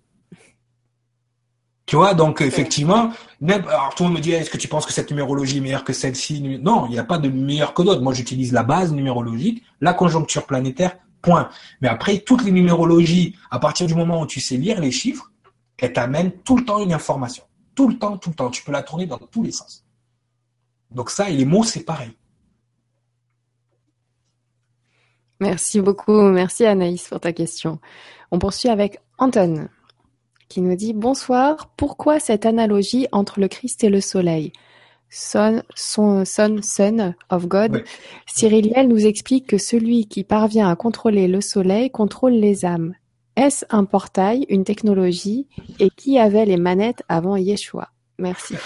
[1.87, 3.09] Tu vois, donc effectivement,
[3.41, 5.61] même, alors tout le monde me dit, est-ce que tu penses que cette numérologie est
[5.61, 6.59] meilleure que celle-ci?
[6.61, 8.01] Non, il n'y a pas de meilleure que d'autres.
[8.01, 11.49] Moi, j'utilise la base numérologique, la conjoncture planétaire, point.
[11.81, 15.31] Mais après, toutes les numérologies, à partir du moment où tu sais lire les chiffres,
[15.77, 17.43] elles t'amènent tout le temps une information.
[17.75, 18.49] Tout le temps, tout le temps.
[18.49, 19.85] Tu peux la tourner dans tous les sens.
[20.91, 22.11] Donc ça, et les mots, c'est pareil.
[25.39, 26.19] Merci beaucoup.
[26.21, 27.79] Merci Anaïs pour ta question.
[28.31, 29.69] On poursuit avec Anton.
[30.49, 34.53] qui nous dit Bonsoir, pourquoi cette analogie entre le Christ et le soleil?
[35.09, 37.83] Son, son, son, son of God.
[38.25, 42.93] Cyriliel nous explique que celui qui parvient à contrôler le soleil contrôle les âmes.
[43.35, 45.47] Est-ce un portail, une technologie?
[45.79, 47.89] Et qui avait les manettes avant Yeshua?
[48.17, 48.55] Merci.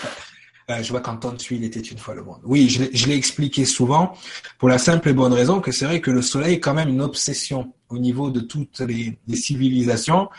[0.70, 2.40] Euh, je vois qu'Anton Il était une fois le monde.
[2.44, 4.14] Oui, je l'ai expliqué souvent
[4.58, 6.88] pour la simple et bonne raison que c'est vrai que le soleil est quand même
[6.88, 10.30] une obsession au niveau de toutes les, civilisations,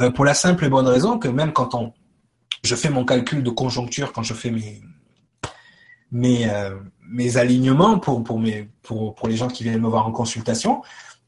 [0.00, 1.92] euh, pour la simple et bonne raison que même quand on,
[2.64, 4.80] je fais mon calcul de conjoncture, quand je fais mes
[6.12, 6.76] mes, euh,
[7.08, 10.82] mes alignements pour pour mes pour pour les gens qui viennent me voir en consultation,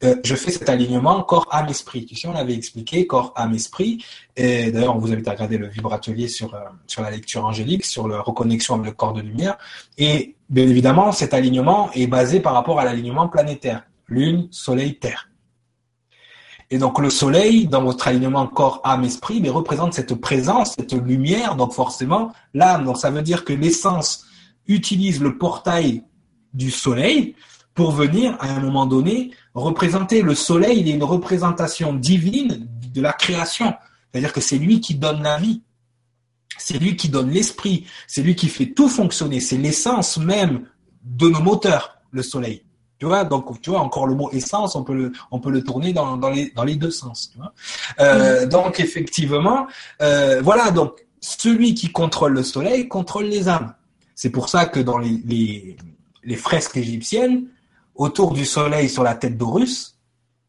[0.04, 2.06] euh, je fais cet alignement corps âme esprit.
[2.06, 4.04] Tu sais, on avait expliqué corps âme esprit.
[4.36, 7.84] Et d'ailleurs, on vous invite à regarder le vibratelier sur euh, sur la lecture angélique,
[7.84, 9.58] sur la reconnexion avec le corps de lumière.
[9.96, 15.28] Et bien évidemment, cet alignement est basé par rapport à l'alignement planétaire Lune, Soleil, Terre.
[16.70, 20.92] Et donc le Soleil, dans votre alignement corps, âme, esprit, mais représente cette présence, cette
[20.92, 22.84] lumière, donc forcément l'âme.
[22.84, 24.26] Donc ça veut dire que l'essence
[24.68, 26.04] utilise le portail
[26.54, 27.34] du Soleil
[27.74, 33.00] pour venir, à un moment donné, représenter le soleil, il est une représentation divine de
[33.00, 33.72] la création.
[34.10, 35.62] C'est-à-dire que c'est lui qui donne la vie.
[36.58, 37.86] C'est lui qui donne l'esprit.
[38.08, 39.38] C'est lui qui fait tout fonctionner.
[39.38, 40.66] C'est l'essence même
[41.04, 42.64] de nos moteurs, le soleil.
[42.98, 45.62] Tu vois, donc tu vois encore le mot essence, on peut le, on peut le
[45.62, 47.30] tourner dans, dans les dans les deux sens.
[47.30, 47.54] Tu vois
[48.00, 48.48] euh, mm.
[48.48, 49.68] Donc effectivement,
[50.02, 50.72] euh, voilà.
[50.72, 53.72] Donc celui qui contrôle le soleil contrôle les âmes.
[54.18, 55.76] C'est pour ça que dans les,
[56.36, 57.46] fresques égyptiennes,
[57.94, 59.96] autour du soleil sur la tête d'Horus,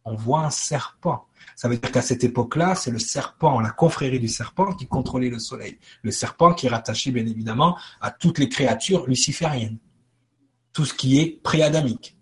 [0.05, 1.27] on voit un serpent.
[1.55, 5.29] Ça veut dire qu'à cette époque-là, c'est le serpent, la confrérie du serpent qui contrôlait
[5.29, 5.77] le soleil.
[6.01, 9.77] Le serpent qui est rattaché bien évidemment à toutes les créatures lucifériennes.
[10.73, 12.17] Tout ce qui est préadamique.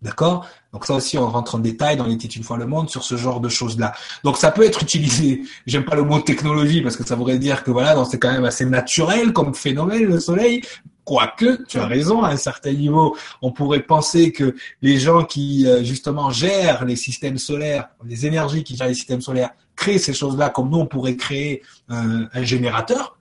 [0.00, 0.46] D'accord?
[0.72, 3.16] Donc ça aussi, on rentre en détail dans l'étude une fois le monde sur ce
[3.16, 3.92] genre de choses-là.
[4.22, 7.64] Donc ça peut être utilisé, j'aime pas le mot technologie parce que ça voudrait dire
[7.64, 10.62] que voilà, c'est quand même assez naturel comme phénomène le soleil,
[11.08, 15.66] Quoique, tu as raison, à un certain niveau, on pourrait penser que les gens qui
[15.66, 20.12] euh, justement gèrent les systèmes solaires, les énergies qui gèrent les systèmes solaires, créent ces
[20.12, 23.16] choses-là comme nous, on pourrait créer un, générateur,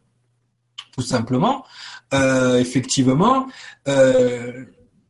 [0.97, 1.63] tout simplement.
[2.13, 3.47] Euh, effectivement,
[3.87, 4.65] euh,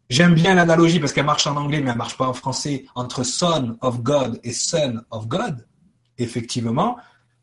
[0.09, 3.23] j'aime bien l'analogie parce qu'elle marche en anglais, mais elle marche pas en français, entre
[3.23, 5.65] Son of God et Son of God.
[6.17, 6.97] Effectivement,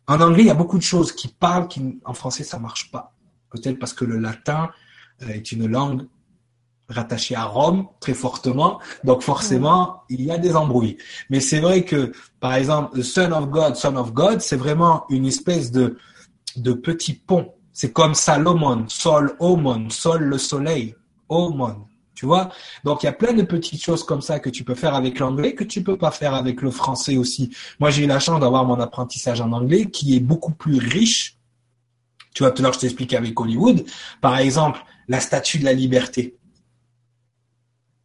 [0.07, 2.91] en anglais, il y a beaucoup de choses qui parlent, qui en français, ça marche
[2.91, 3.13] pas.
[3.51, 4.71] Peut-être parce que le latin
[5.23, 6.07] euh, est une langue
[6.89, 10.99] rattachée à Rome très fortement, donc forcément il y a des embrouilles.
[11.31, 15.25] Mais c'est vrai que par exemple, Son of God, Son of God, c'est vraiment une
[15.25, 15.97] espèce de
[16.57, 17.55] de petit pont.
[17.73, 20.95] C'est comme Salomon, Sol, Omon, Sol le soleil,
[21.29, 21.87] Omon.
[22.25, 22.49] Tu vois
[22.85, 25.19] Donc il y a plein de petites choses comme ça que tu peux faire avec
[25.19, 27.55] l'anglais que tu peux pas faire avec le français aussi.
[27.81, 31.37] Moi j'ai eu la chance d'avoir mon apprentissage en anglais qui est beaucoup plus riche.
[32.35, 33.85] Tu vois, tout à l'heure je t'expliquais avec Hollywood.
[34.23, 36.39] Par exemple, la statue de la liberté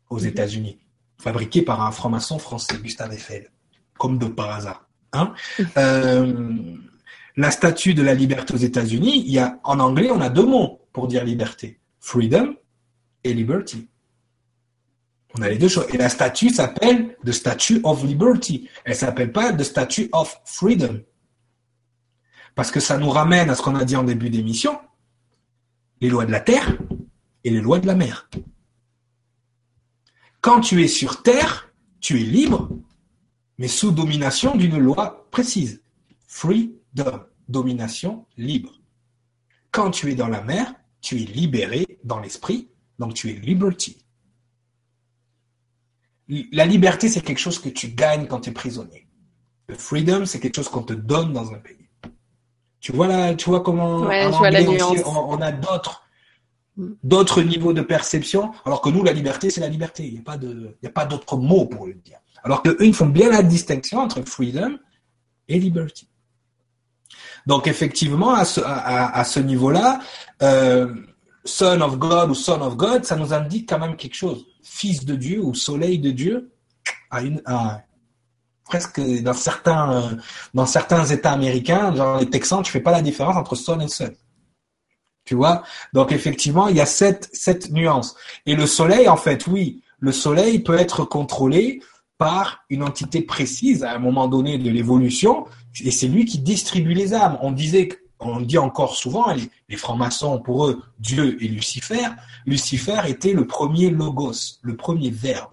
[0.10, 0.20] aux.
[0.20, 0.80] États-Unis,
[1.18, 3.50] fabriquée par un franc-maçon français, Gustave Eiffel,
[3.98, 4.86] comme de par hasard.
[5.14, 5.34] Hein
[5.78, 6.52] euh,
[7.38, 10.46] la statue de la liberté aux États-Unis, il y a en anglais, on a deux
[10.46, 12.56] mots pour dire liberté freedom
[13.24, 13.88] et liberty.
[15.38, 15.86] On a les deux choses.
[15.94, 18.68] Et la statue s'appelle The Statue of Liberty.
[18.84, 21.02] Elle s'appelle pas The Statue of Freedom.
[22.56, 24.80] Parce que ça nous ramène à ce qu'on a dit en début d'émission
[26.02, 26.78] les lois de la terre
[27.44, 28.30] et les lois de la mer.
[30.42, 32.70] Quand tu es sur terre, tu es libre,
[33.58, 35.82] mais sous domination d'une loi précise.
[36.28, 38.80] Freedom, domination libre.
[39.72, 43.98] Quand tu es dans la mer, tu es libéré dans l'esprit, donc tu es liberty.
[46.52, 49.08] La liberté, c'est quelque chose que tu gagnes quand tu es prisonnier.
[49.68, 51.90] Le freedom, c'est quelque chose qu'on te donne dans un pays.
[52.80, 56.04] Tu vois là, tu vois comment on, a d'autres
[57.04, 60.06] d'autres niveaux de perception, alors que nous, la liberté, c'est la liberté.
[60.08, 62.20] Il n'y a pas de, il y a pas d'autres mots pour le dire.
[62.44, 64.78] Alors que eux, ils font bien la distinction entre freedom
[65.48, 66.08] et liberty.
[67.46, 70.00] Donc effectivement, à ce, à, ce niveau-là,
[70.42, 70.94] euh,
[71.44, 74.46] Son of God ou Son of God, ça nous indique quand même quelque chose.
[74.64, 76.52] Fils de Dieu ou Soleil de Dieu
[77.10, 77.82] a une, a,
[78.66, 80.18] presque dans certains
[80.54, 83.88] dans certains États américains, genre les Texans, tu fais pas la différence entre son et
[83.88, 84.12] son.
[85.26, 85.64] Tu vois?
[85.94, 88.16] Donc effectivement, il y a cette cette nuance.
[88.46, 91.82] Et le soleil, en fait, oui, le soleil peut être contrôlé
[92.18, 95.46] par une entité précise à un moment donné de l'évolution,
[95.82, 97.38] et c'est lui qui distribue les âmes.
[97.42, 97.90] On disait
[98.20, 102.08] on dit encore souvent, les, les francs-maçons, pour eux, Dieu et Lucifer,
[102.46, 105.52] Lucifer était le premier logos, le premier verbe.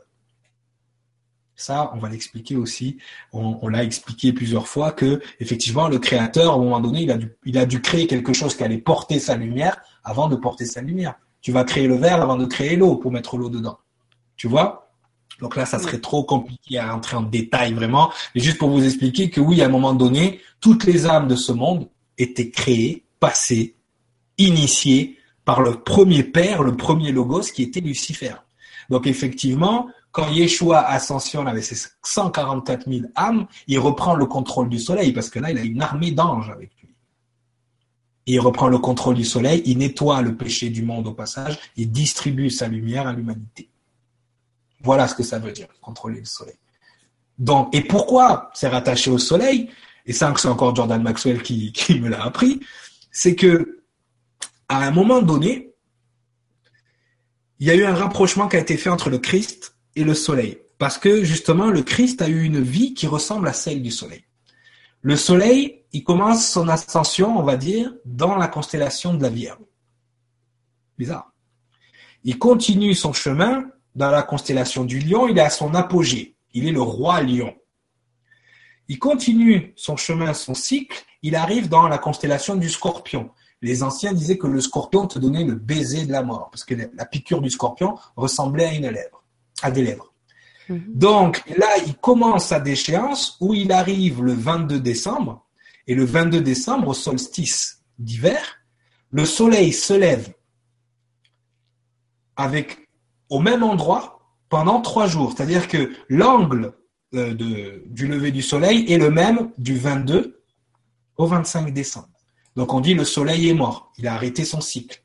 [1.56, 2.98] Ça, on va l'expliquer aussi.
[3.32, 7.16] On, l'a expliqué plusieurs fois que effectivement le créateur, à un moment donné, il a
[7.16, 10.66] dû, il a dû créer quelque chose qui allait porter sa lumière avant de porter
[10.66, 11.14] sa lumière.
[11.40, 13.78] Tu vas créer le verre avant de créer l'eau pour mettre l'eau dedans.
[14.36, 14.90] Tu vois?
[15.40, 18.12] Donc là, ça serait trop compliqué à entrer en détail vraiment.
[18.34, 21.36] Mais juste pour vous expliquer que oui, à un moment donné, toutes les âmes de
[21.36, 21.88] ce monde
[22.18, 23.76] étaient créées, passées,
[24.38, 28.34] initiées par le premier père, le premier logos qui était Lucifer.
[28.90, 34.78] Donc effectivement, quand Yeshua ascensionne avec ses 144 000 âmes, il reprend le contrôle du
[34.78, 36.94] soleil parce que là, il a une armée d'anges avec lui.
[38.26, 41.92] Il reprend le contrôle du soleil, il nettoie le péché du monde au passage, il
[41.92, 43.68] distribue sa lumière à l'humanité.
[44.82, 46.56] Voilà ce que ça veut dire, contrôler le soleil.
[47.38, 49.70] Donc, et pourquoi c'est rattaché au soleil?
[50.06, 52.60] Et c'est encore Jordan Maxwell qui, qui me l'a appris.
[53.10, 53.82] C'est que,
[54.68, 55.74] à un moment donné,
[57.58, 60.14] il y a eu un rapprochement qui a été fait entre le Christ et le
[60.14, 60.58] soleil.
[60.78, 64.24] Parce que justement, le Christ a eu une vie qui ressemble à celle du soleil.
[65.00, 69.58] Le soleil, il commence son ascension, on va dire, dans la constellation de la Vierge.
[70.98, 71.32] Bizarre.
[72.24, 73.64] Il continue son chemin
[73.94, 76.36] dans la constellation du lion, il est à son apogée.
[76.52, 77.54] Il est le roi lion.
[78.88, 83.30] Il continue son chemin, son cycle, il arrive dans la constellation du scorpion.
[83.62, 86.74] Les anciens disaient que le scorpion te donnait le baiser de la mort, parce que
[86.74, 89.22] la piqûre du scorpion ressemblait à une lèvre
[89.62, 90.12] à des lèvres.
[90.68, 90.82] Mhm.
[90.88, 95.44] Donc là, il commence sa déchéance où il arrive le 22 décembre,
[95.86, 98.58] et le 22 décembre, au solstice d'hiver,
[99.10, 100.32] le soleil se lève
[102.36, 102.88] avec
[103.30, 105.32] au même endroit pendant trois jours.
[105.34, 106.72] C'est-à-dire que l'angle
[107.14, 110.42] euh, du lever du soleil est le même du 22
[111.16, 112.08] au 25 décembre.
[112.56, 115.02] Donc on dit le soleil est mort, il a arrêté son cycle.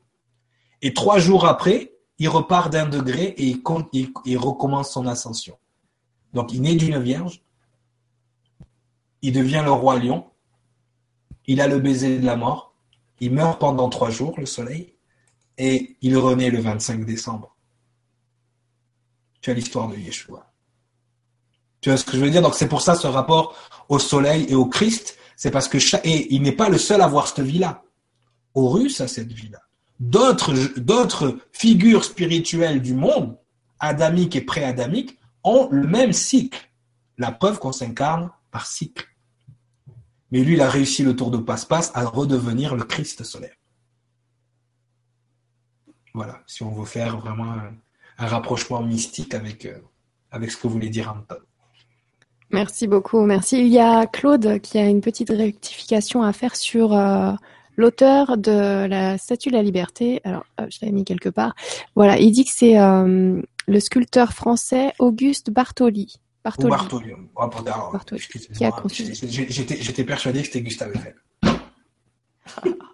[0.80, 3.56] Et trois jours après, il repart d'un degré et
[4.24, 5.58] il, recommence son ascension.
[6.32, 7.42] Donc il naît d'une vierge,
[9.22, 10.26] il devient le roi lion,
[11.46, 12.74] il a le baiser de la mort,
[13.20, 14.94] il meurt pendant trois jours, le soleil,
[15.58, 17.56] et il renaît le 25 décembre.
[19.40, 20.51] Tu as l'histoire de Yeshua.
[21.82, 22.40] Tu vois ce que je veux dire?
[22.40, 23.54] Donc c'est pour ça ce rapport
[23.90, 25.76] au soleil et au Christ, c'est parce que
[26.06, 27.82] et il n'est pas le seul à avoir cette vie-là.
[28.54, 29.58] Horus a cette vie-là
[30.02, 33.38] d'autres, figures spirituelles du monde,
[33.78, 36.70] adamique et pré-adamique, ont le même cycle.
[37.18, 39.08] La preuve qu'on s'incarne par cycle.
[40.30, 43.54] Mais lui, il a réussi le tour de passe-passe à redevenir le Christ solaire.
[46.14, 49.80] Voilà, si on veut faire vraiment un, rapprochement mystique avec, euh,
[50.30, 51.40] avec ce que voulait dire Anton.
[52.52, 53.60] Merci beaucoup, merci.
[53.60, 57.32] Il y a Claude qui a une petite rectification à faire sur euh,
[57.76, 61.54] L'auteur de la Statue de la Liberté, alors je l'avais mis quelque part,
[61.96, 66.16] voilà, il dit que c'est euh, le sculpteur français Auguste Bartoli.
[66.44, 66.70] Bartoli.
[66.70, 67.12] Bartoli.
[67.34, 68.22] Bartoli.
[69.22, 71.14] J'étais persuadé que c'était Gustave Eiffel.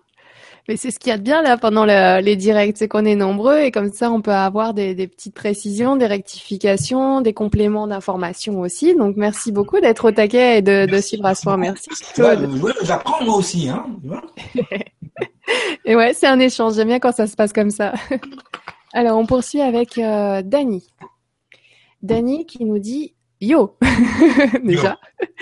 [0.68, 3.14] Mais c'est ce qu'il y a de bien là pendant les directs, c'est qu'on est
[3.14, 8.60] nombreux et comme ça on peut avoir des, petites précisions, des rectifications, des compléments d'informations
[8.60, 8.94] aussi.
[8.94, 11.56] Donc merci beaucoup d'être au taquet et de, suivre à soi.
[11.56, 11.88] Merci.
[12.82, 13.70] J'apprends moi aussi.
[13.70, 13.86] Hein,
[15.86, 16.74] et ouais, c'est un échange.
[16.74, 17.94] J'aime bien quand ça se passe comme ça.
[18.92, 20.86] Alors on poursuit avec euh, Dani.
[22.02, 23.76] Dani qui nous dit Yo
[24.64, 24.98] Déjà.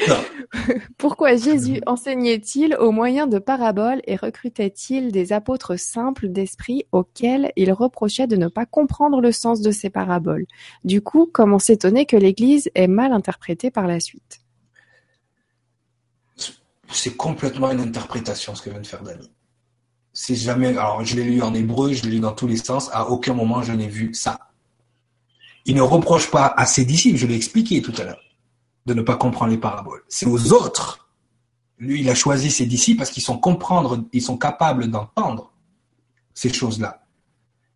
[0.98, 7.72] Pourquoi Jésus enseignait-il au moyen de paraboles et recrutait-il des apôtres simples d'esprit auxquels il
[7.72, 10.46] reprochait de ne pas comprendre le sens de ces paraboles?
[10.84, 14.40] Du coup, comment s'étonner que l'Église ait mal interprété par la suite?
[16.90, 19.30] C'est complètement une interprétation ce que vient de faire Dani.
[20.12, 20.68] C'est jamais.
[20.68, 22.90] Alors, je l'ai lu en hébreu, je l'ai lu dans tous les sens.
[22.92, 24.45] À aucun moment je n'ai vu ça.
[25.66, 28.22] Il ne reproche pas à ses disciples, je l'ai expliqué tout à l'heure,
[28.86, 30.02] de ne pas comprendre les paraboles.
[30.08, 31.08] C'est aux autres.
[31.78, 33.40] Lui, il a choisi ses disciples parce qu'ils sont
[34.12, 35.52] ils sont capables d'entendre
[36.34, 37.02] ces choses-là.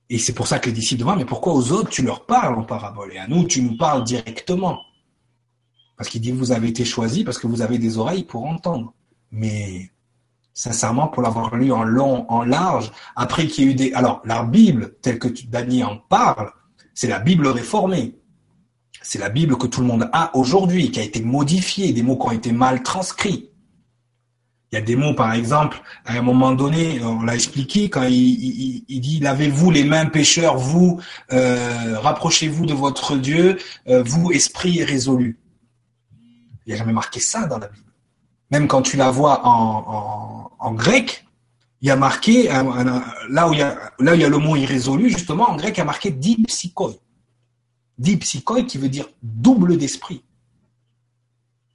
[0.09, 2.55] Et c'est pour ça que les disciples demandent, mais pourquoi aux autres tu leur parles
[2.55, 3.13] en parabole?
[3.13, 4.79] Et à nous tu nous parles directement
[5.97, 8.95] Parce qu'il dit, vous avez été choisis parce que vous avez des oreilles pour entendre.
[9.33, 9.91] Mais
[10.55, 13.93] sincèrement, pour l'avoir lu en long, en large, après qu'il y ait eu des...
[13.95, 16.53] Alors, la Bible, telle que Daniel en parle,
[17.01, 18.15] c'est la Bible réformée.
[19.01, 22.19] C'est la Bible que tout le monde a aujourd'hui, qui a été modifiée, des mots
[22.19, 23.49] qui ont été mal transcrits.
[24.71, 28.03] Il y a des mots, par exemple, à un moment donné, on l'a expliqué, quand
[28.03, 31.01] il, dit «Lavez-vous les mains pécheurs, vous,
[31.33, 33.57] euh, rapprochez-vous de votre Dieu,
[33.89, 35.39] euh, vous, esprit résolu.»
[36.67, 37.91] Il n'y a jamais marqué ça dans la Bible.
[38.51, 41.25] Même quand tu la vois en grec,
[41.83, 44.39] il y a marqué, là où il y a, là où il y a le
[44.39, 46.95] mot irrésolu, justement, en grec, il y a marqué dipsychoi.
[47.99, 50.23] Dipsychoi qui veut dire double d'esprit.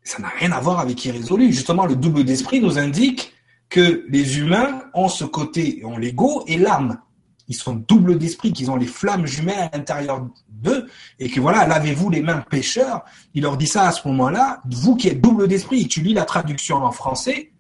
[0.04, 1.52] Ça n'a rien à voir avec irrésolu.
[1.52, 3.34] Justement, le double d'esprit nous indique
[3.70, 7.00] que les humains ont ce côté, ont l'ego et l'âme.
[7.48, 10.88] Ils sont double d'esprit, qu'ils ont les flammes jumelles à l'intérieur d'eux,
[11.20, 13.04] et que voilà, lavez-vous les mains pécheurs.
[13.34, 14.62] Il leur dit ça à ce moment-là.
[14.70, 17.52] Vous qui êtes double d'esprit, tu lis la traduction en français,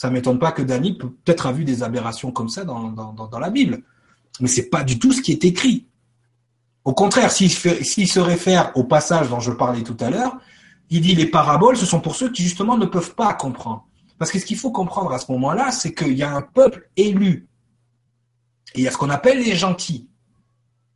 [0.00, 3.50] ça m'étonne pas que Dany peut-être a vu des aberrations comme ça dans, dans, la
[3.50, 3.82] Bible.
[4.40, 5.88] Mais c'est pas du tout ce qui est écrit.
[6.84, 10.38] Au contraire, s'il se réfère au passage dont je parlais tout à l'heure,
[10.88, 13.84] il dit les paraboles, ce sont pour ceux qui justement ne peuvent pas comprendre.
[14.18, 16.88] Parce que ce qu'il faut comprendre à ce moment-là, c'est qu'il y a un peuple
[16.96, 17.46] élu.
[18.74, 20.08] Et il y a ce qu'on appelle les gentils.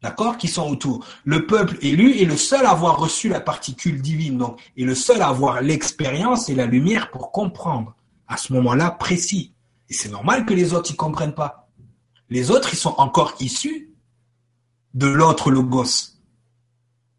[0.00, 0.38] D'accord?
[0.38, 1.04] Qui sont autour.
[1.26, 4.94] Le peuple élu est le seul à avoir reçu la particule divine, donc, et le
[4.94, 7.94] seul à avoir l'expérience et la lumière pour comprendre
[8.28, 9.54] à ce moment-là précis.
[9.88, 11.68] Et c'est normal que les autres y comprennent pas.
[12.30, 13.90] Les autres, ils sont encore issus
[14.94, 16.14] de l'autre logos.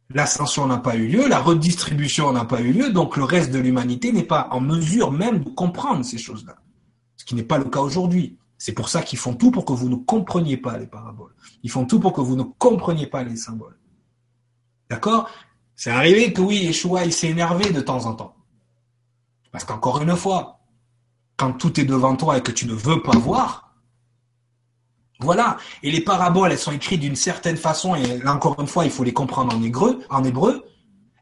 [0.09, 3.59] L'ascension n'a pas eu lieu, la redistribution n'a pas eu lieu, donc le reste de
[3.59, 6.55] l'humanité n'est pas en mesure même de comprendre ces choses-là.
[7.17, 8.37] Ce qui n'est pas le cas aujourd'hui.
[8.57, 11.33] C'est pour ça qu'ils font tout pour que vous ne compreniez pas les paraboles.
[11.63, 13.77] Ils font tout pour que vous ne compreniez pas les symboles.
[14.89, 15.29] D'accord?
[15.75, 18.35] C'est arrivé que oui, Yeshua, il s'est énervé de temps en temps.
[19.51, 20.59] Parce qu'encore une fois,
[21.37, 23.65] quand tout est devant toi et que tu ne veux pas voir,
[25.19, 25.57] voilà.
[25.81, 28.91] Et les paraboles, elles sont écrites d'une certaine façon, et là encore une fois, il
[28.91, 30.65] faut les comprendre en hébreu, en hébreu.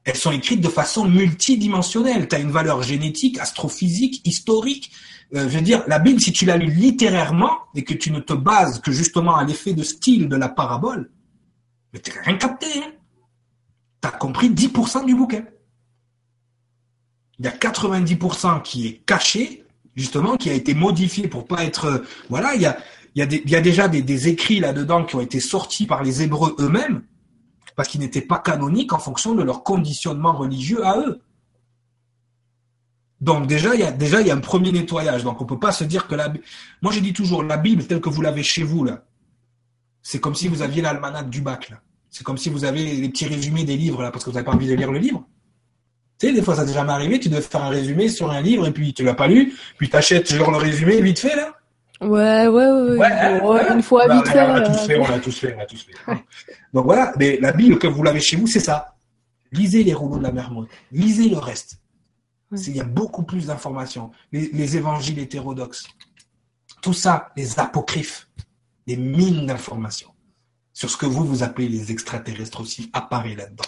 [0.05, 2.27] Elles sont écrites de façon multidimensionnelle.
[2.27, 4.91] Tu as une valeur génétique, astrophysique, historique.
[5.33, 8.19] Euh, je veux dire, la Bible, si tu la lis littérairement et que tu ne
[8.19, 11.11] te bases que justement à l'effet de style de la parabole,
[11.93, 12.67] mais tu rien capté.
[12.77, 12.91] Hein
[14.01, 15.45] tu as compris 10% du bouquin.
[17.39, 19.62] Il y a 90% qui est caché,
[19.95, 21.85] justement, qui a été modifié pour pas être...
[21.85, 21.97] Euh,
[22.29, 22.77] voilà, il y a,
[23.15, 23.21] y
[23.55, 27.03] a, déjà des, écrits là-dedans qui ont été sortis par les Hébreux eux-mêmes,
[27.75, 31.21] parce qu'ils n'étaient pas canoniques en fonction de leur conditionnement religieux à eux.
[33.21, 35.23] Donc déjà, il y a déjà y a un premier nettoyage.
[35.23, 36.33] Donc on peut pas se dire que la
[36.81, 39.05] moi je dis toujours la Bible telle que vous l'avez chez vous là,
[40.01, 41.79] c'est comme si vous aviez l'almanach du bac là.
[42.09, 44.45] C'est comme si vous avez les petits résumés des livres là parce que vous n'avez
[44.45, 45.25] pas envie de lire le livre.
[46.23, 48.39] Tu sais, des fois ça t'est jamais arrivé, tu dois faire un résumé sur un
[48.39, 51.35] livre et puis tu l'as pas lu, puis tu achètes genre le résumé vite fait
[51.35, 51.53] là.
[51.99, 53.41] Ouais, ouais, ouais.
[53.41, 54.41] ouais, une fois bah, vite fait.
[54.41, 56.13] On l'a tous fait, on l'a tous fait, on l'a tous fait.
[56.73, 58.95] Donc voilà, mais la Bible que vous l'avez chez vous, c'est ça.
[59.51, 60.69] Lisez les rouleaux de la Mermotte.
[60.93, 61.81] Lisez le reste.
[62.53, 64.11] Il y a beaucoup plus d'informations.
[64.31, 65.87] Les, évangiles hétérodoxes.
[66.81, 68.29] Tout ça, les apocryphes,
[68.87, 70.11] des mines d'informations
[70.71, 73.65] sur ce que vous, vous appelez les extraterrestres aussi, apparaît là-dedans.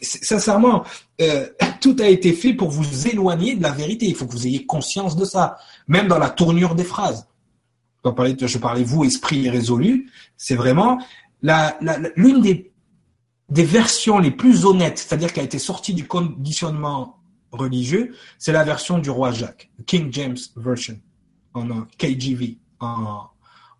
[0.00, 0.84] Sincèrement,
[1.20, 1.46] euh,
[1.80, 4.06] tout a été fait pour vous éloigner de la vérité.
[4.06, 5.56] Il faut que vous ayez conscience de ça,
[5.86, 7.28] même dans la tournure des phrases.
[8.02, 10.98] Quand je parlais vous, esprit résolu, c'est vraiment
[12.16, 12.72] l'une des,
[13.48, 17.18] des versions les plus honnêtes, c'est-à-dire qui a été sortie du conditionnement
[17.52, 20.98] religieux, c'est la version du roi Jacques, King James Version,
[21.54, 23.26] en KGV, en,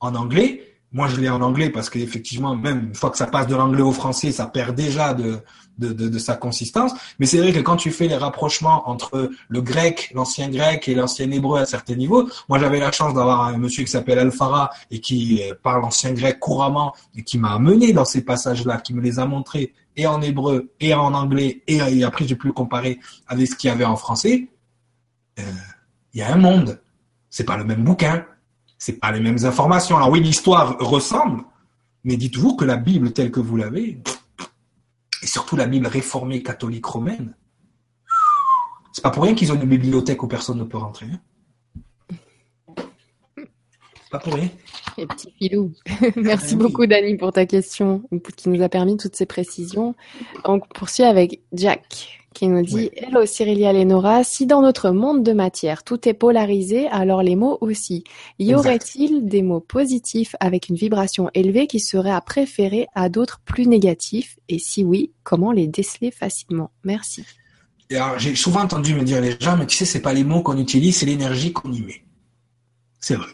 [0.01, 0.79] en anglais.
[0.93, 3.83] Moi, je l'ai en anglais parce qu'effectivement, même une fois que ça passe de l'anglais
[3.83, 5.41] au français, ça perd déjà de,
[5.79, 6.93] de, sa consistance.
[7.19, 10.95] Mais c'est vrai que quand tu fais les rapprochements entre le grec, l'ancien grec et
[10.95, 14.71] l'ancien hébreu à certains niveaux, moi j'avais la chance d'avoir un monsieur qui s'appelle Alfara
[14.91, 18.95] et qui euh, parle ancien grec couramment et qui m'a amené dans ces passages-là, qui
[18.95, 22.99] me les a montrés et en hébreu et en anglais et, après j'ai pu comparer
[23.27, 24.49] avec ce qu'il y avait en français.
[25.39, 25.43] Euh,
[26.15, 26.81] il y a un monde.
[27.31, 28.25] C'est pas le même bouquin.
[28.79, 29.97] C'est pas les mêmes informations.
[29.97, 31.45] Alors oui, l'histoire ressemble,
[32.05, 34.03] mais dites-vous que la Bible telle que vous l'avez,
[35.23, 37.35] et surtout la Bible réformée catholique romaine,
[38.93, 41.07] c'est pas pour rien qu'ils ont une bibliothèque où personne ne peut rentrer.
[41.07, 41.21] Hein.
[44.11, 44.51] pas pour rien.
[44.99, 45.73] Et petit filou.
[46.17, 48.03] Merci beaucoup, Dani, pour ta question,
[48.37, 49.95] qui nous a permis toutes ces précisions.
[50.45, 55.33] On poursuit avec Jack qui nous dit Hello Cyrilia Lenora, si dans notre monde de
[55.33, 58.05] matière tout est polarisé, alors les mots aussi.
[58.39, 63.41] Y aurait-il des mots positifs avec une vibration élevée qui seraient à préférer à d'autres
[63.45, 64.39] plus négatifs?
[64.49, 66.71] Et si oui, comment les déceler facilement?
[66.85, 67.25] Merci.
[68.19, 70.59] j'ai souvent entendu me dire les gens, mais tu sais, c'est pas les mots qu'on
[70.59, 72.05] utilise, c'est l'énergie qu'on y met.
[73.01, 73.31] C'est vrai,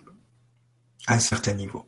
[1.07, 1.85] à un certain niveau.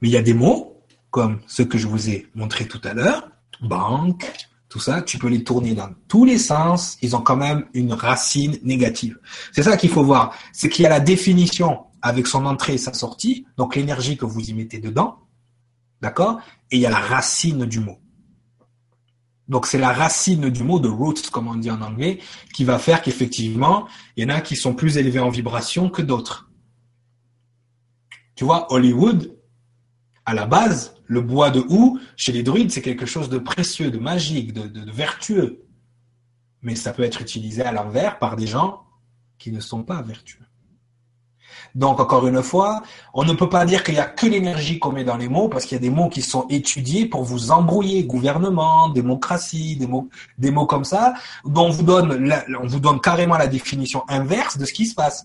[0.00, 2.94] Mais il y a des mots, comme ceux que je vous ai montrés tout à
[2.94, 3.28] l'heure,
[3.60, 4.30] banque,
[4.68, 7.92] tout ça, tu peux les tourner dans tous les sens, ils ont quand même une
[7.92, 9.18] racine négative.
[9.52, 12.78] C'est ça qu'il faut voir, c'est qu'il y a la définition avec son entrée et
[12.78, 15.20] sa sortie, donc l'énergie que vous y mettez dedans,
[16.02, 16.40] d'accord
[16.70, 17.98] Et il y a la racine du mot.
[19.48, 22.18] Donc c'est la racine du mot, de roots comme on dit en anglais,
[22.52, 26.02] qui va faire qu'effectivement, il y en a qui sont plus élevés en vibration que
[26.02, 26.50] d'autres.
[28.34, 29.34] Tu vois, Hollywood,
[30.26, 33.90] à la base, le bois de houx, chez les druides, c'est quelque chose de précieux,
[33.90, 35.64] de magique, de, vertueux.
[36.62, 38.84] mais ça peut être utilisé à l'envers par des gens
[39.38, 40.44] qui ne sont pas vertueux.
[41.74, 42.82] Donc, encore une fois,
[43.14, 45.48] on ne peut pas dire qu'il n'y a que l'énergie qu'on met dans les mots,
[45.48, 48.04] parce qu'il y a des mots qui sont étudiés pour vous embrouiller.
[48.04, 51.14] Gouvernement, démocratie, des mots, comme ça,
[51.44, 54.94] dont on vous donne, on vous donne carrément la définition inverse de ce qui se
[54.94, 55.24] passe.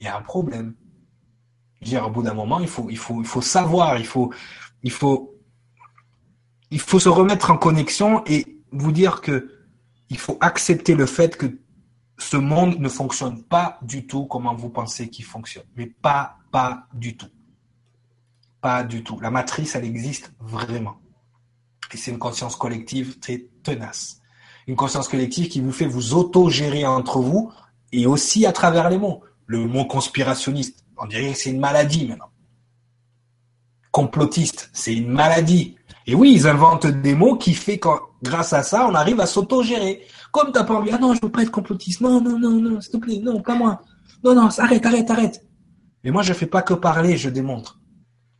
[0.00, 0.74] Il y a un problème.
[1.80, 4.06] Je veux dire, au bout d'un moment, il faut, il faut, il faut savoir, il
[4.06, 4.32] faut,
[4.82, 5.34] il faut,
[6.70, 9.54] il faut se remettre en connexion et vous dire que
[10.10, 11.58] il faut accepter le fait que
[12.18, 15.64] ce monde ne fonctionne pas du tout comme vous pensez qu'il fonctionne.
[15.76, 17.28] Mais pas, pas du tout.
[18.60, 19.20] Pas du tout.
[19.20, 20.96] La matrice, elle existe vraiment.
[21.92, 24.20] Et c'est une conscience collective très tenace.
[24.66, 27.52] Une conscience collective qui vous fait vous auto-gérer entre vous
[27.92, 29.22] et aussi à travers les mots.
[29.46, 32.30] Le mot conspirationniste, on dirait que c'est une maladie maintenant.
[33.90, 35.76] Complotiste, c'est une maladie.
[36.06, 37.88] Et oui, ils inventent des mots qui fait que
[38.22, 40.02] grâce à ça, on arrive à s'auto-gérer.
[40.32, 42.00] Comme t'as pas envie, ah non, je veux pas être complotiste.
[42.00, 43.82] Non, non, non, non, s'il te plaît, non, pas moi.
[44.22, 45.44] Non, non, arrête, arrête, arrête.
[46.04, 47.78] Mais moi, je fais pas que parler, je démontre.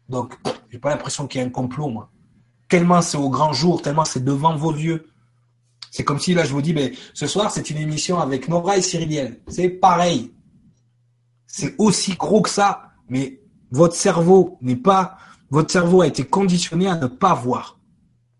[0.09, 0.39] Donc,
[0.71, 2.11] j'ai pas l'impression qu'il y a un complot, moi.
[2.69, 5.07] Tellement c'est au grand jour, tellement c'est devant vos yeux.
[5.91, 8.77] C'est comme si là, je vous dis, mais ce soir, c'est une émission avec Nora
[8.77, 9.41] et Cyriliel.
[9.49, 10.33] C'est pareil.
[11.59, 13.41] C'est aussi gros que ça, mais
[13.73, 15.19] votre cerveau n'est pas,
[15.51, 17.81] votre cerveau a été conditionné à ne pas voir.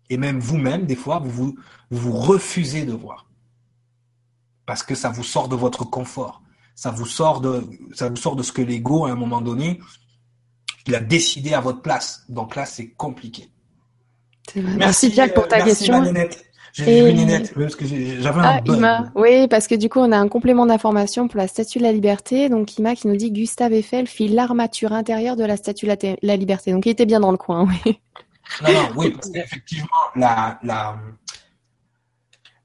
[0.09, 1.57] Et même vous-même, des fois, vous, vous,
[1.91, 3.27] vous refusez de voir
[4.65, 6.41] parce que ça vous sort de votre confort.
[6.75, 9.81] Ça vous sort de, ça vous sort de ce que l'ego, à un moment donné,
[10.87, 12.23] il a décidé à votre place.
[12.29, 13.49] Donc là, c'est compliqué.
[14.55, 16.13] Merci, Jack pour ta euh, question.
[16.73, 20.17] J'ai vu Ninette, parce que j'avais un ah, Oui, parce que du coup, on a
[20.17, 22.49] un complément d'information pour la Statue de la Liberté.
[22.49, 26.35] Donc, Ima qui nous dit Gustave Eiffel fit l'armature intérieure de la Statue de la,
[26.35, 26.71] Liberté.
[26.71, 27.99] Donc, il était bien dans le coin, oui.
[28.63, 30.97] Non, non, oui, parce qu'effectivement, la, la,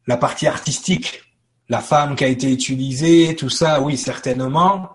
[0.06, 1.24] la partie artistique
[1.68, 4.90] la femme qui a été utilisée, tout ça, oui, certainement.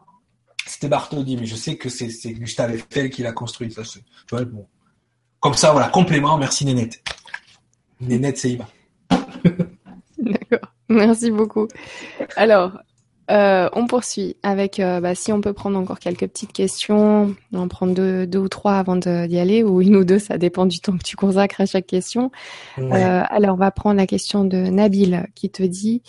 [0.65, 3.72] C'était Bartholdi, mais je sais que c'est Gustave Eiffel qui l'a construit.
[3.72, 3.81] Ça,
[4.45, 4.68] bon.
[5.40, 6.38] Comme ça, voilà, complément.
[6.38, 7.02] Merci Nénette.
[7.99, 8.68] Nénette, c'est Ima.
[10.94, 11.68] Merci beaucoup.
[12.36, 12.80] Alors,
[13.30, 17.57] euh, on poursuit avec, euh, bah, si on peut prendre encore quelques petites questions, on
[17.60, 20.66] en prendre deux, deux ou trois avant d'y aller, ou une ou deux, ça dépend
[20.66, 22.32] du temps que tu consacres à chaque question.
[22.80, 26.02] Euh, alors, on va prendre la question de Nabil qui te dit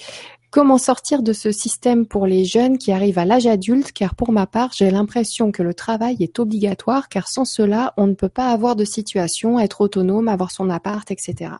[0.50, 3.92] Comment sortir de ce système pour les jeunes qui arrivent à l'âge adulte?
[3.92, 8.06] Car pour ma part, j'ai l'impression que le travail est obligatoire, car sans cela, on
[8.06, 11.52] ne peut pas avoir de situation, être autonome, avoir son appart, etc.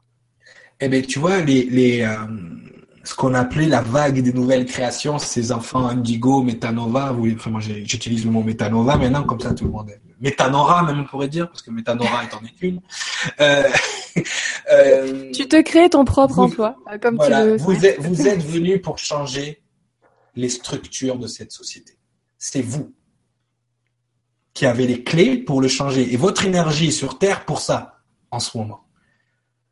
[0.81, 2.03] Eh bien, tu vois, les, les
[3.03, 8.25] ce qu'on appelait la vague des nouvelles créations, ces enfants Indigo, Metanova, enfin, moi j'utilise
[8.25, 10.01] le mot Metanova maintenant, comme ça tout le monde est.
[10.21, 12.81] Metanora, même on pourrait dire, parce que Metanora est en une.
[13.41, 13.63] Euh,
[14.73, 18.81] euh, tu te crées ton propre emploi, comme tu le vous êtes, vous êtes venu
[18.81, 19.63] pour changer
[20.37, 21.95] les structures de cette société.
[22.37, 22.95] C'est vous
[24.53, 26.13] qui avez les clés pour le changer.
[26.13, 28.01] Et votre énergie est sur Terre pour ça,
[28.31, 28.85] en ce moment.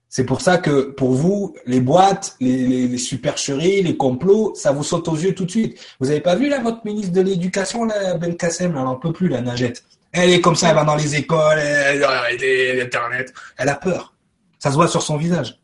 [0.09, 4.83] C'est pour ça que pour vous, les boîtes, les, les, supercheries, les complots, ça vous
[4.83, 5.79] saute aux yeux tout de suite.
[6.01, 9.13] Vous n'avez pas vu là votre ministre de l'Éducation, la Ben Kassem, elle n'en peut
[9.13, 9.85] plus, la Nagette.
[10.13, 13.35] Elle est comme ça, elle va dans les écoles, elle arrêtez Internet.
[13.59, 14.15] Elle a peur.
[14.59, 15.61] Ça se voit sur son visage.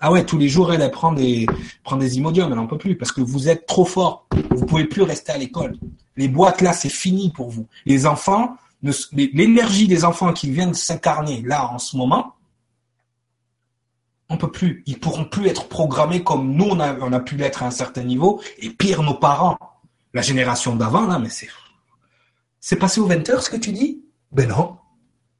[0.00, 1.46] Ah ouais, tous les jours, elle, prend des,
[1.82, 4.26] prend des imodiums, elle n'en peut plus, parce que vous êtes trop fort.
[4.50, 5.76] Vous pouvez plus rester à l'école.
[6.16, 7.66] Les boîtes, là, c'est fini pour vous.
[7.84, 8.56] Les enfants,
[9.12, 12.34] l'énergie des enfants qui viennent s'incarner, là, en ce moment,
[14.28, 14.82] on peut plus.
[14.86, 18.42] Ils pourront plus être programmés comme nous, on a, pu l'être à un certain niveau,
[18.58, 19.58] et pire, nos parents.
[20.14, 21.48] La génération d'avant, là, mais c'est,
[22.60, 24.02] c'est passé aux 20 heures, ce que tu dis?
[24.32, 24.78] Ben non.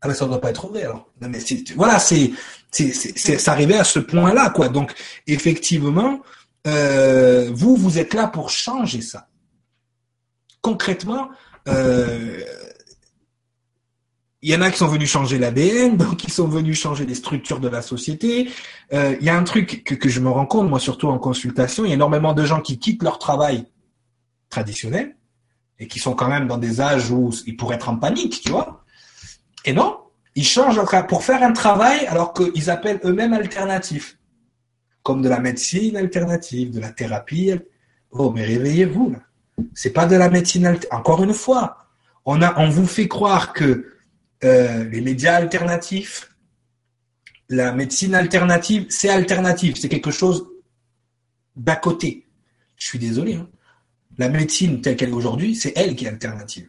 [0.00, 1.10] Ah ben ça ne doit pas être vrai alors.
[1.20, 1.38] mais
[1.74, 2.30] voilà, c'est
[2.70, 4.68] c'est arrivé à ce point-là quoi.
[4.68, 4.94] Donc
[5.26, 6.20] effectivement,
[6.68, 9.28] euh, vous vous êtes là pour changer ça.
[10.60, 11.30] Concrètement,
[11.66, 12.44] euh,
[14.42, 17.14] il y en a qui sont venus changer l'ADN, donc qui sont venus changer les
[17.14, 18.50] structures de la société.
[18.92, 21.18] Euh, il y a un truc que, que je me rends compte, moi surtout en
[21.18, 23.66] consultation, il y a énormément de gens qui quittent leur travail
[24.48, 25.16] traditionnel
[25.78, 28.50] et qui sont quand même dans des âges où ils pourraient être en panique, tu
[28.50, 28.84] vois.
[29.64, 29.98] Et non,
[30.34, 34.18] ils changent pour faire un travail alors qu'ils appellent eux-mêmes alternatif.
[35.02, 37.52] Comme de la médecine alternative, de la thérapie.
[38.10, 39.18] Oh, mais réveillez-vous, là.
[39.74, 40.98] C'est pas de la médecine alternative.
[40.98, 41.78] Encore une fois,
[42.24, 43.97] on, a, on vous fait croire que
[44.44, 46.34] euh, les médias alternatifs,
[47.48, 49.76] la médecine alternative, c'est alternatif.
[49.78, 50.46] C'est quelque chose
[51.56, 52.26] d'à côté.
[52.76, 53.34] Je suis désolé.
[53.34, 53.48] Hein.
[54.18, 56.68] La médecine telle qu'elle est aujourd'hui, c'est elle qui est alternative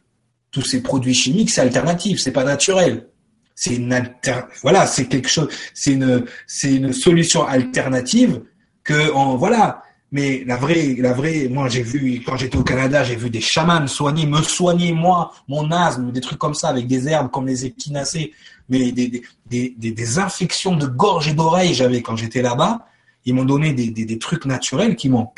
[0.52, 3.08] tous ces produits chimiques, c'est alternatif, c'est pas naturel.
[3.56, 4.14] C'est une
[4.62, 8.42] voilà, c'est quelque chose, c'est une, c'est une solution alternative
[8.84, 9.84] que on, voilà.
[10.12, 13.42] Mais la vraie, la vraie, moi j'ai vu quand j'étais au Canada, j'ai vu des
[13.42, 17.46] chamans soigner, me soigner moi, mon asthme, des trucs comme ça avec des herbes comme
[17.46, 18.34] les équinacées,
[18.70, 22.88] mais des, des, des, des infections de gorge et d'oreille j'avais quand j'étais là-bas.
[23.26, 25.30] Ils m'ont donné des, des, des trucs naturels qui m'ont,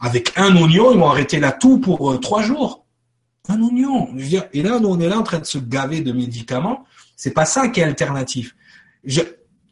[0.00, 2.84] avec un oignon, ils m'ont arrêté la toux pour euh, trois jours.
[3.48, 4.08] Un oignon.
[4.52, 6.84] Et là, on est là en train de se gaver de médicaments.
[7.16, 8.54] C'est pas ça qui est alternatif.
[9.04, 9.22] Je,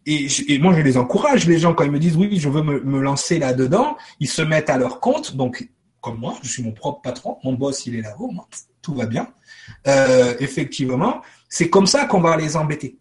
[0.07, 2.63] et, et, moi, je les encourage, les gens, quand ils me disent oui, je veux
[2.63, 5.37] me, me lancer là-dedans, ils se mettent à leur compte.
[5.37, 5.69] Donc,
[6.01, 8.33] comme moi, je suis mon propre patron, mon boss, il est là-haut,
[8.81, 9.29] tout va bien.
[9.89, 12.99] Euh, effectivement, c'est comme ça qu'on va les embêter.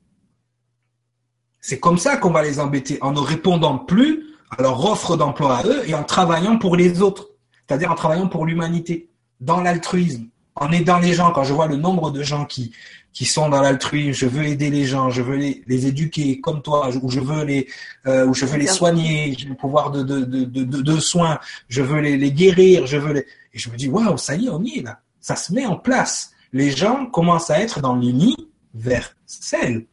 [1.61, 5.57] C'est comme ça qu'on va les embêter, en ne répondant plus à leur offre d'emploi
[5.57, 7.30] à eux et en travaillant pour les autres,
[7.68, 9.10] c'est-à-dire en travaillant pour l'humanité,
[9.40, 11.32] dans l'altruisme, en aidant les gens.
[11.32, 12.73] Quand je vois le nombre de gens qui
[13.11, 16.61] qui sont dans l'altruisme, je veux aider les gens, je veux les, les éduquer comme
[16.61, 17.65] toi, ou je veux les,
[18.07, 21.40] euh, ou je veux les soigner, j'ai le pouvoir de, de, de, de, de soins,
[21.69, 23.26] je veux les, les guérir, je veux les...
[23.53, 24.99] Et je me dis, waouh, ça y est, on y est là.
[25.22, 26.32] Ça se met en place.
[26.52, 29.86] Les gens commencent à être dans l'universel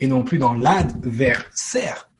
[0.00, 2.10] et non plus dans l'adversaire.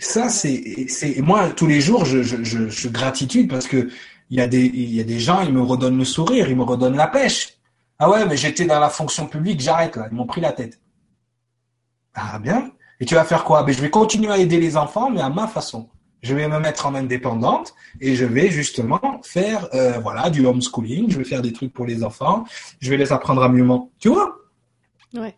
[0.00, 3.88] Ça, c'est, c'est, moi, tous les jours, je, je, je, je gratitude parce que
[4.30, 6.56] il y a des, il y a des gens, ils me redonnent le sourire, ils
[6.56, 7.58] me redonnent la pêche.
[7.98, 10.08] Ah ouais, mais j'étais dans la fonction publique, j'arrête là.
[10.10, 10.80] Ils m'ont pris la tête.
[12.14, 12.70] Ah bien.
[13.00, 13.62] Et tu vas faire quoi?
[13.62, 15.88] Ben, Je vais continuer à aider les enfants, mais à ma façon.
[16.22, 21.10] Je vais me mettre en indépendante et je vais justement faire euh, voilà du homeschooling.
[21.10, 22.44] Je vais faire des trucs pour les enfants.
[22.78, 23.66] Je vais les apprendre à mieux
[23.98, 24.36] Tu vois?
[25.14, 25.34] Ouais.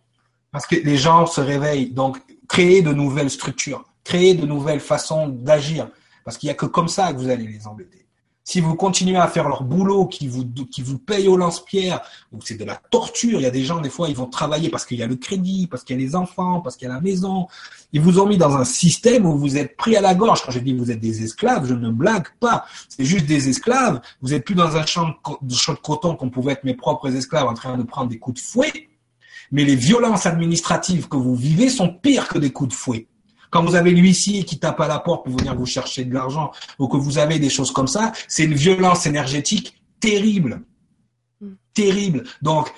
[0.51, 1.91] Parce que les gens se réveillent.
[1.91, 5.89] Donc, créer de nouvelles structures, créer de nouvelles façons d'agir.
[6.25, 8.02] Parce qu'il n'y a que comme ça que vous allez les embêter.
[8.45, 12.01] Si vous continuez à faire leur boulot qui vous, qui vous paye au lance-pierre,
[12.43, 13.39] c'est de la torture.
[13.39, 15.15] Il y a des gens, des fois, ils vont travailler parce qu'il y a le
[15.15, 17.47] crédit, parce qu'il y a les enfants, parce qu'il y a la maison.
[17.93, 20.43] Ils vous ont mis dans un système où vous êtes pris à la gorge.
[20.45, 22.67] Quand je dis vous êtes des esclaves, je ne blague pas.
[22.89, 24.01] C'est juste des esclaves.
[24.23, 27.15] Vous êtes plus dans un champ de, champ de coton qu'on pouvait être mes propres
[27.15, 28.89] esclaves en train de prendre des coups de fouet.
[29.53, 33.07] Mais les violences administratives que vous vivez sont pires que des coups de fouet.
[33.53, 36.53] Quand vous avez l'huissier qui tape à la porte pour venir vous chercher de l'argent,
[36.79, 40.63] ou que vous avez des choses comme ça, c'est une violence énergétique terrible.
[41.43, 41.53] Hmm.
[41.75, 42.25] Terrible.
[42.41, 42.73] Donc,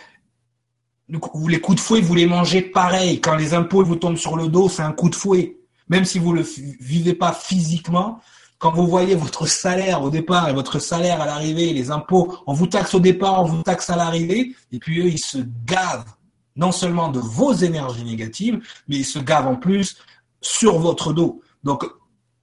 [1.08, 3.20] les coups de fouet, vous les mangez pareil.
[3.20, 5.58] Quand les impôts vous tombent sur le dos, c'est un coup de fouet.
[5.88, 6.44] Même si vous le
[6.80, 8.18] vivez pas physiquement,
[8.58, 12.52] quand vous voyez votre salaire au départ et votre salaire à l'arrivée, les impôts, on
[12.52, 16.14] vous taxe au départ, on vous taxe à l'arrivée, et puis eux, ils se gavent
[16.56, 19.98] non seulement de vos énergies négatives, mais ils se gavent en plus
[20.44, 21.42] sur votre dos.
[21.64, 21.84] Donc,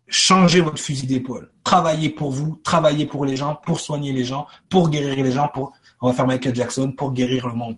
[0.08, 1.52] changez votre fusil d'épaule.
[1.64, 5.48] Travaillez pour vous, travaillez pour les gens, pour soigner les gens, pour guérir les gens,
[5.54, 7.78] pour, on va faire Michael Jackson, pour guérir le monde.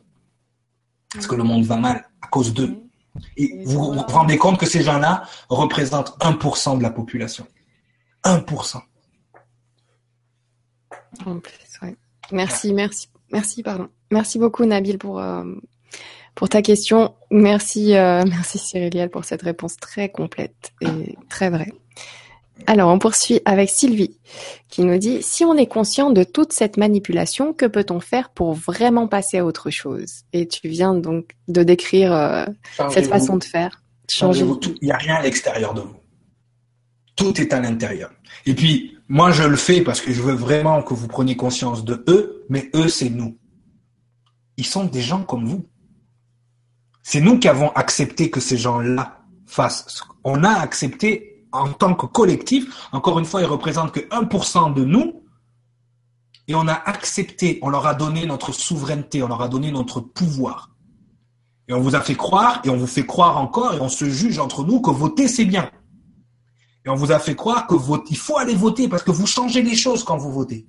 [1.14, 2.76] Parce que le monde va mal à cause d'eux.
[3.38, 7.46] Et vous vous rendez compte que ces gens-là représentent 1% de la population.
[8.24, 8.82] 1%.
[11.26, 11.96] En plus, ouais.
[12.32, 13.90] Merci, merci, merci, pardon.
[14.10, 15.44] Merci beaucoup, Nabil, pour, euh,
[16.36, 17.14] pour ta question.
[17.32, 21.72] Merci, euh, merci Cyriliel pour cette réponse très complète et très vraie.
[22.68, 24.18] Alors, on poursuit avec Sylvie
[24.70, 28.54] qui nous dit si on est conscient de toute cette manipulation, que peut-on faire pour
[28.54, 30.24] vraiment passer à autre chose?
[30.34, 32.46] Et tu viens donc de décrire euh,
[32.92, 33.82] cette façon de faire.
[34.10, 34.46] Changer.
[34.82, 35.96] Il n'y a rien à l'extérieur de vous.
[37.16, 38.12] Tout est à l'intérieur.
[38.46, 41.84] Et puis, moi, je le fais parce que je veux vraiment que vous preniez conscience
[41.84, 43.38] de eux, mais eux, c'est nous.
[44.58, 45.66] Ils sont des gens comme vous.
[47.04, 50.04] C'est nous qui avons accepté que ces gens-là fassent.
[50.24, 54.84] On a accepté en tant que collectif, encore une fois, ils représentent que 1% de
[54.84, 55.22] nous,
[56.48, 60.00] et on a accepté, on leur a donné notre souveraineté, on leur a donné notre
[60.00, 60.72] pouvoir.
[61.68, 64.06] Et on vous a fait croire, et on vous fait croire encore, et on se
[64.06, 65.70] juge entre nous que voter c'est bien.
[66.86, 69.28] Et on vous a fait croire que vote, il faut aller voter parce que vous
[69.28, 70.68] changez les choses quand vous votez.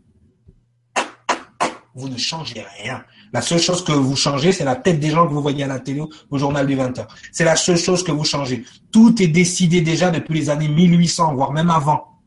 [1.95, 3.05] Vous ne changez rien.
[3.33, 5.69] La seule chose que vous changez, c'est la tête des gens que vous voyez à
[5.69, 7.07] la télé au journal du 20h.
[7.31, 8.65] C'est la seule chose que vous changez.
[8.91, 12.21] Tout est décidé déjà depuis les années 1800, voire même avant.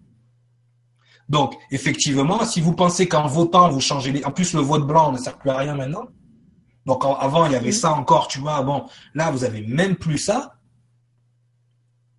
[1.27, 4.23] Donc, effectivement, si vous pensez qu'en votant, vous changez les...
[4.23, 6.07] En plus, le vote blanc ne sert plus à rien maintenant.
[6.85, 8.61] Donc, avant, il y avait ça encore, tu vois.
[8.61, 10.55] Bon, là, vous avez même plus ça.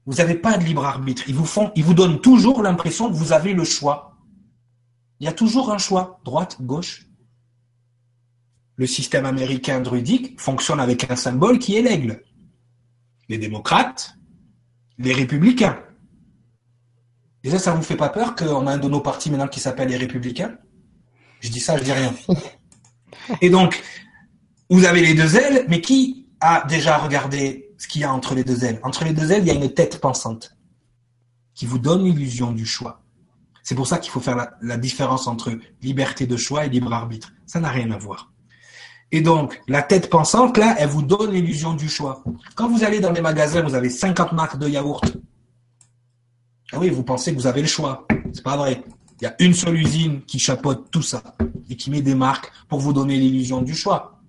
[0.05, 1.23] Vous n'avez pas de libre arbitre.
[1.27, 4.17] Ils vous font, ils vous donnent toujours l'impression que vous avez le choix.
[5.21, 6.21] Il y a toujours un choix.
[6.25, 7.08] Droite, gauche,
[8.79, 12.23] le système américain druidique fonctionne avec un symbole qui est l'aigle.
[13.29, 14.15] Les démocrates,
[14.99, 15.81] les républicains.
[17.43, 19.89] Déjà, ça vous fait pas peur qu'on a un de nos partis maintenant qui s'appelle
[19.89, 20.57] les républicains?
[21.41, 22.15] Je dis ça, je dis rien.
[23.41, 23.83] Et donc,
[24.71, 28.37] vous avez les deux ailes, mais qui a déjà regardé ce qu'il y a entre
[28.37, 28.79] les deux ailes?
[28.85, 30.57] Entre les deux ailes, il y a une tête pensante.
[31.55, 33.03] qui vous donne l'illusion du choix.
[33.65, 36.93] C'est pour ça qu'il faut faire la, la, différence entre liberté de choix et libre
[36.93, 37.33] arbitre.
[37.47, 38.33] Ça n'a rien à voir.
[39.11, 42.23] Et donc, la tête pensante, là, elle vous donne l'illusion du choix.
[42.55, 45.17] Quand vous allez dans les magasins, vous avez 50 marques de yaourt.
[46.73, 48.07] Ah oui, vous pensez que vous avez le choix.
[48.33, 48.85] C'est pas vrai.
[49.21, 51.23] Il y a une seule usine qui chapeaute tout ça
[51.71, 54.21] et qui met des marques pour vous donner l'illusion du choix.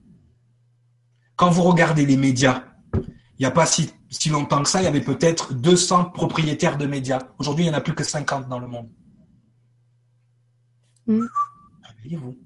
[1.35, 4.85] Quand vous regardez les médias, il n'y a pas si, si longtemps que ça, il
[4.85, 7.19] y avait peut-être 200 propriétaires de médias.
[7.37, 8.89] Aujourd'hui, il n'y en a plus que 50 dans le monde.
[11.07, 11.25] Mmh.
[12.17, 12.37] vous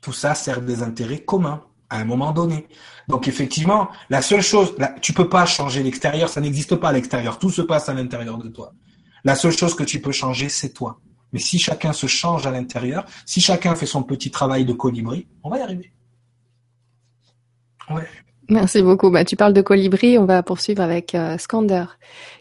[0.00, 2.68] Tout ça sert des intérêts communs à un moment donné.
[3.08, 7.38] Donc effectivement, la seule chose, tu peux pas changer l'extérieur, ça n'existe pas à l'extérieur,
[7.38, 8.72] tout se passe à l'intérieur de toi.
[9.24, 11.00] La seule chose que tu peux changer, c'est toi.
[11.32, 15.26] Mais si chacun se change à l'intérieur, si chacun fait son petit travail de colibri,
[15.42, 15.92] on va y arriver.
[17.90, 18.08] Ouais.
[18.50, 19.10] Merci beaucoup.
[19.10, 21.84] Bah, tu parles de colibri, on va poursuivre avec euh, Skander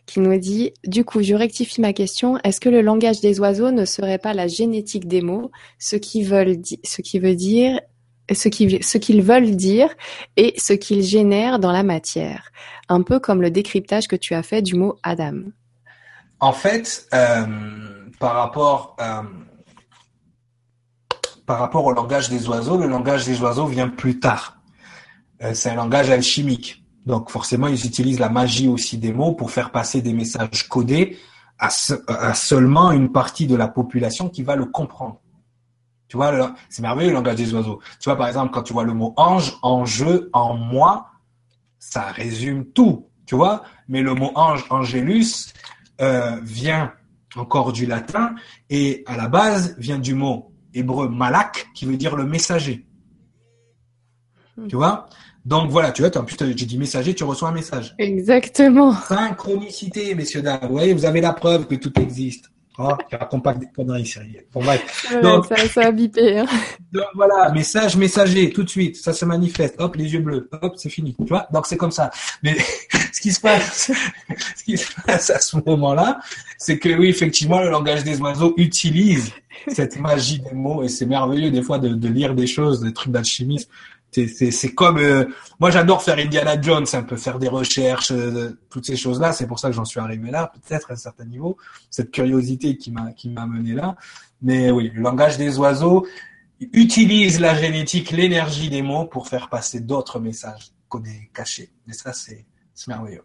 [0.05, 2.37] qui nous dit Du coup, je rectifie ma question.
[2.43, 6.23] Est-ce que le langage des oiseaux ne serait pas la génétique des mots, ce qui,
[6.23, 6.79] veut dire
[8.31, 9.89] ce qu'ils veulent dire
[10.37, 12.51] et ce qu'ils génèrent dans la matière,
[12.89, 15.43] un peu comme le décryptage que tu as fait du mot Adam.
[16.39, 19.21] En fait, euh, euh,
[21.45, 24.56] par rapport au langage des oiseaux, le langage des oiseaux vient plus tard.
[25.43, 26.83] Euh, c'est un langage alchimique.
[27.05, 31.17] Donc forcément, ils utilisent la magie aussi des mots pour faire passer des messages codés
[31.59, 31.69] à,
[32.07, 35.21] à seulement une partie de la population qui va le comprendre.
[36.07, 37.81] Tu vois, c'est merveilleux le langage des oiseaux.
[37.99, 41.07] Tu vois, par exemple, quand tu vois le mot ange, en jeu, en moi,
[41.79, 43.63] ça résume tout, tu vois.
[43.89, 45.53] Mais le mot ange, angelus,
[45.99, 46.93] euh, vient
[47.35, 48.35] encore du latin
[48.69, 52.85] et à la base vient du mot hébreu malak qui veut dire le messager.
[54.69, 55.07] Tu vois?
[55.47, 57.95] Donc voilà, tu vois, en plus j'ai dit messager, tu reçois un message.
[57.99, 58.93] Exactement.
[58.93, 60.59] Synchronicité, messieurs dames.
[60.63, 62.51] Vous voyez, vous avez la preuve que tout existe.
[62.77, 64.45] Oh, tu racontes pas des conneries, sérieux.
[64.53, 65.07] Bon, bref.
[65.23, 66.39] donc, ça, ça a bipé.
[66.39, 66.45] Hein.
[66.91, 69.75] Donc voilà, message messager, tout de suite, ça se manifeste.
[69.79, 70.49] Hop, les yeux bleus.
[70.61, 71.15] Hop, c'est fini.
[71.17, 72.11] Tu vois Donc c'est comme ça.
[72.43, 72.57] Mais
[73.13, 73.89] ce qui se passe,
[74.57, 76.19] ce qui se passe à ce moment-là,
[76.57, 79.31] c'est que oui, effectivement, le langage des oiseaux utilise
[79.69, 82.93] cette magie des mots et c'est merveilleux des fois de, de lire des choses, des
[82.93, 83.69] trucs d'alchimisme
[84.11, 85.25] c'est comme euh,
[85.59, 89.31] moi j'adore faire Indiana Jones un peu faire des recherches euh, toutes ces choses là
[89.31, 91.57] c'est pour ça que j'en suis arrivé là peut-être à un certain niveau.
[91.89, 93.95] Cette curiosité qui m'a qui m'a mené là.
[94.41, 96.07] Mais oui le langage des oiseaux
[96.59, 101.93] utilise la génétique l'énergie des mots pour faire passer d'autres messages qu'on est cachés et
[101.93, 102.45] ça c'est
[102.87, 103.23] merveilleux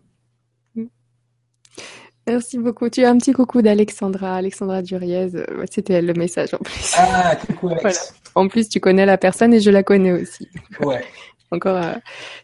[2.26, 2.88] Merci beaucoup.
[2.88, 5.28] Tu as un petit coucou d'Alexandra, Alexandra Duriez.
[5.70, 6.94] C'était le message en plus.
[6.96, 8.14] Ah, coucou Alex.
[8.34, 10.48] En plus, tu connais la personne et je la connais aussi.
[10.80, 11.04] Ouais.
[11.50, 11.92] Encore euh,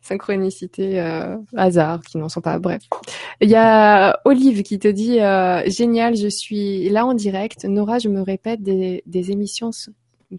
[0.03, 2.59] synchronicité, euh, hasard, qui n'en sont pas.
[2.59, 2.83] Bref.
[3.41, 7.65] Il y a Olive qui te dit euh, génial, je suis là en direct.
[7.65, 9.71] Nora, je me répète des, des émissions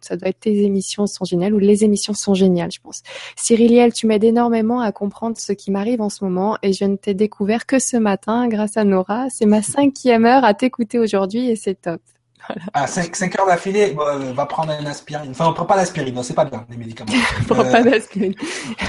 [0.02, 3.02] ça doit être tes émissions sont géniales ou les émissions sont géniales, je pense.
[3.36, 6.96] Cyriliel, tu m'aides énormément à comprendre ce qui m'arrive en ce moment et je ne
[6.96, 9.28] t'ai découvert que ce matin grâce à Nora.
[9.30, 12.02] C'est ma cinquième heure à t'écouter aujourd'hui et c'est top.
[12.48, 12.62] Voilà.
[12.74, 15.32] Ah, 5, heures d'affilée, bon, va prendre une aspirine.
[15.32, 17.12] Enfin, on prend pas d'aspirine, non, c'est pas bien, les médicaments.
[17.42, 17.72] on prend euh...
[17.72, 18.34] pas d'aspirine.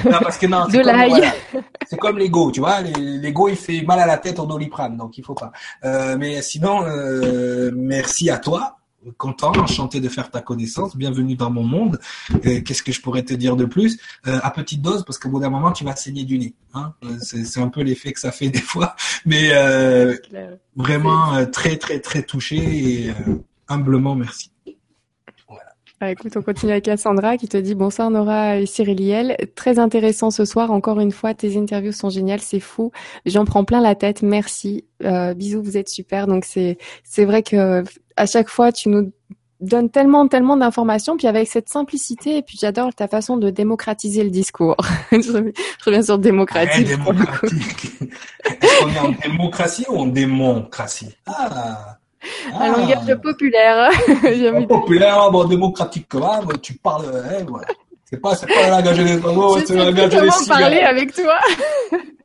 [0.05, 1.11] non, parce que non, de l'ail.
[1.11, 1.33] Voilà,
[1.87, 2.81] c'est comme l'ego, tu vois.
[2.81, 5.53] L'ego, il fait mal à la tête au doliprane, donc il faut pas.
[5.85, 8.80] Euh, mais sinon, euh, merci à toi
[9.17, 10.97] content, enchanté de faire ta connaissance.
[10.97, 11.99] Bienvenue dans mon monde.
[12.47, 13.99] Euh, qu'est-ce que je pourrais te dire de plus?
[14.27, 16.55] Euh, À petite dose, parce qu'au bout d'un moment, tu vas saigner du nez.
[16.75, 18.95] Hein euh, c'est un peu l'effet que ça fait des fois.
[19.25, 20.17] Mais euh,
[20.77, 23.15] vraiment très, très, très touché et
[23.69, 24.51] humblement merci.
[26.01, 29.37] Bah, écoute, on continue avec Cassandra qui te dit bonsoir Nora et Cyriliel.
[29.55, 30.71] Très intéressant ce soir.
[30.71, 32.91] Encore une fois, tes interviews sont géniales, c'est fou.
[33.27, 34.23] J'en prends plein la tête.
[34.23, 34.87] Merci.
[35.05, 36.27] Euh, bisous, vous êtes super.
[36.27, 37.85] Donc c'est c'est vrai que
[38.17, 39.13] à chaque fois tu nous
[39.61, 44.25] donnes tellement tellement d'informations puis avec cette simplicité et puis j'adore ta façon de démocratiser
[44.25, 44.79] le discours.
[45.13, 45.53] je
[45.85, 46.89] reviens sur démocratique.
[46.89, 47.91] Ouais, démocratique.
[48.63, 51.15] Est-ce est en démocratie ou en démocratie?
[51.27, 52.00] Ah
[52.55, 53.91] un langage populaire.
[54.69, 57.67] populaire, bon, démocratique quand même, tu parles, hein, voilà.
[58.05, 60.61] C'est pas, c'est pas le langage des c'est le langage des cigales.
[60.61, 61.39] parler avec toi.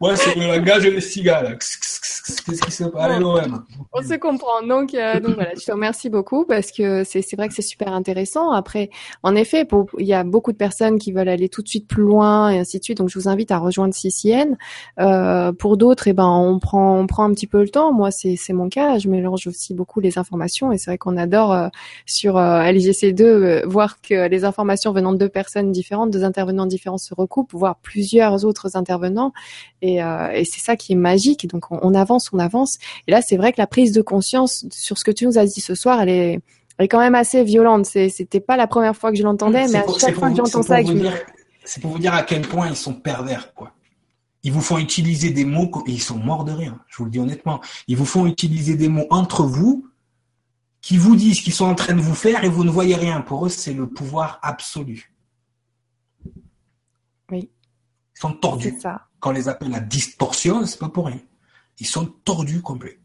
[0.00, 1.58] Ouais, c'est le langage des cigales.
[1.58, 4.62] Qu'est-ce qui se passe l'OM On se comprend.
[4.66, 7.92] Donc, euh, donc voilà, je te remercie beaucoup parce que c'est vrai que c'est super
[7.92, 8.52] intéressant.
[8.52, 8.90] Après,
[9.22, 11.88] en effet, pour, il y a beaucoup de personnes qui veulent aller tout de suite
[11.88, 12.98] plus loin et ainsi de suite.
[12.98, 14.56] Donc, je vous invite à rejoindre CCN.
[15.00, 17.92] Euh, pour d'autres, eh ben, on prend on prend un petit peu le temps.
[17.92, 18.98] Moi, c'est c'est mon cas.
[18.98, 21.68] Je mélange aussi beaucoup les informations et c'est vrai qu'on adore euh,
[22.06, 26.66] sur euh, LGC2 euh, voir que les informations venant de deux personnes différentes, deux intervenants
[26.66, 29.32] différents se recoupent, voire plusieurs autres intervenants
[29.80, 31.48] Et, euh, et c'est ça qui est magique.
[31.48, 32.78] Donc on, avance, on avance.
[33.06, 35.46] Et là, c'est vrai que la prise de conscience sur ce que tu nous as
[35.46, 36.40] dit ce soir, elle est,
[36.78, 37.86] elle est quand même assez violente.
[37.86, 40.78] C'était pas la première fois que je l'entendais, mais à chaque fois que j'entends ça,
[41.64, 43.72] c'est pour vous dire à quel point ils sont pervers, quoi.
[44.44, 46.76] Ils vous font utiliser des mots et ils sont morts de rire.
[46.88, 47.60] Je vous le dis honnêtement.
[47.86, 49.86] Ils vous font utiliser des mots entre vous
[50.80, 53.20] qui vous disent qu'ils sont en train de vous faire et vous ne voyez rien.
[53.20, 55.14] Pour eux, c'est le pouvoir absolu.
[57.30, 57.50] Oui.
[58.16, 58.74] Ils sont tordus.
[58.80, 59.06] Ça.
[59.22, 61.20] Quand on les appelle la distorsion, c'est pas pour rien.
[61.78, 62.98] Ils sont tordus complets.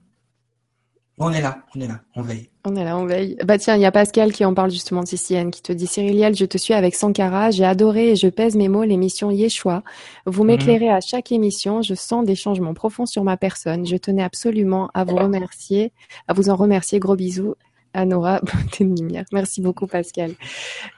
[1.19, 2.49] On est là, on est là, on veille.
[2.65, 3.38] On est là, on veille.
[3.45, 5.85] Bah tiens, il y a Pascal qui en parle justement de CCN, qui te dit
[5.85, 9.84] Cyriliel, je te suis avec Sankara, j'ai adoré et je pèse mes mots l'émission Yeshua.
[10.26, 10.48] Vous mhm.
[10.48, 13.85] m'éclairez à chaque émission, je sens des changements profonds sur ma personne.
[13.85, 15.91] Je tenais absolument à vous remercier,
[16.27, 16.98] à vous en remercier.
[16.98, 17.53] Gros bisous.
[17.93, 18.41] À Nora
[18.80, 19.26] lumière.
[19.31, 20.31] Merci beaucoup Pascal.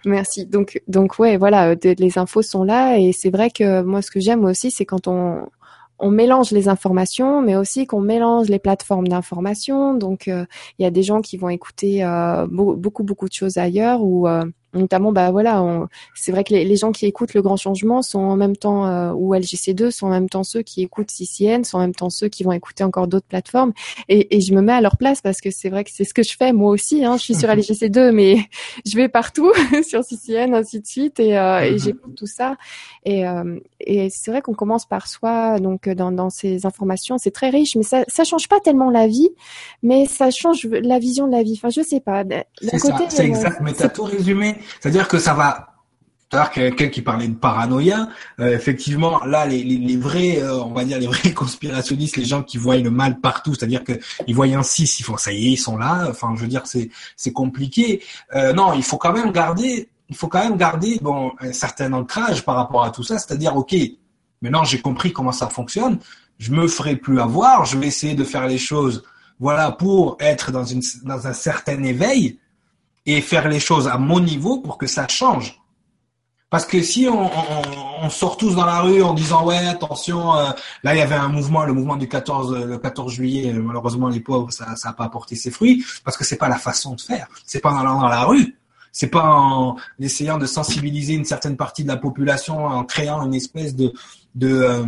[0.05, 0.45] Merci.
[0.45, 4.19] Donc donc ouais voilà, les infos sont là et c'est vrai que moi ce que
[4.19, 5.47] j'aime aussi c'est quand on
[5.99, 9.93] on mélange les informations, mais aussi qu'on mélange les plateformes d'information.
[9.93, 10.45] Donc, euh,
[10.77, 14.27] il y a des gens qui vont écouter euh, beaucoup, beaucoup de choses ailleurs ou
[14.27, 18.19] euh, notamment bah voilà c'est vrai que les, gens qui écoutent le grand changement sont
[18.19, 21.77] en même temps euh, ou LGC2 sont en même temps ceux qui écoutent CCN sont
[21.77, 23.73] en même temps ceux qui vont écouter encore d'autres plateformes.
[24.07, 26.13] Et, et, je me mets à leur place parce que c'est vrai que c'est ce
[26.13, 27.17] que je fais moi aussi hein.
[27.17, 28.37] je suis sur LGC2 mais
[28.85, 29.51] je vais partout
[29.87, 31.83] sur CCN ainsi de suite et, euh, et mm-hmm.
[31.83, 32.55] j'écoute tout ça.
[33.05, 37.17] Et, euh, et c'est vrai qu'on commence par soi donc dans, dans ces informations.
[37.17, 39.29] C'est très riche mais ça ça change pas tellement la vie
[39.83, 41.53] mais ça change la vision de la vie.
[41.57, 42.23] Enfin je sais pas
[42.61, 45.69] c'est ça c'est exact mais t'as tout résumé c'est-à-dire que ça va
[46.37, 48.07] à quelqu'un qui parlait de paranoïa,
[48.39, 52.43] euh, effectivement, là, les, les, vrais, euh, on va dire les vrais conspirationnistes, les gens
[52.43, 53.93] qui voient le mal partout, c'est-à-dire que
[54.27, 56.07] ils voient un 6, ils font ça y est, ils sont là.
[56.09, 58.03] Enfin, je veux dire, c'est c'est compliqué.
[58.35, 61.91] Euh, non, il faut quand même garder, il faut quand même garder bon un certain
[61.93, 63.75] ancrage par rapport à tout ça, c'est-à-dire, ok,
[64.41, 65.97] maintenant j'ai compris comment ça fonctionne,
[66.37, 69.03] je me ferai plus avoir, je vais essayer de faire les choses,
[69.39, 72.39] voilà, pour être dans une dans un certain éveil
[73.05, 75.59] et faire les choses à mon niveau pour que ça change.
[76.49, 80.49] Parce que si on, sort tous dans la rue en disant ouais attention euh,
[80.83, 84.21] là il y avait un mouvement le mouvement du 14 le 14 juillet malheureusement les
[84.21, 87.01] pauvres ça ça a pas apporté ses fruits parce que c'est pas la façon de
[87.01, 88.57] faire c'est pas en allant dans la rue
[88.91, 93.33] c'est pas en essayant de sensibiliser une certaine partie de la population en créant une
[93.33, 93.91] espèce euh,
[94.35, 94.85] de,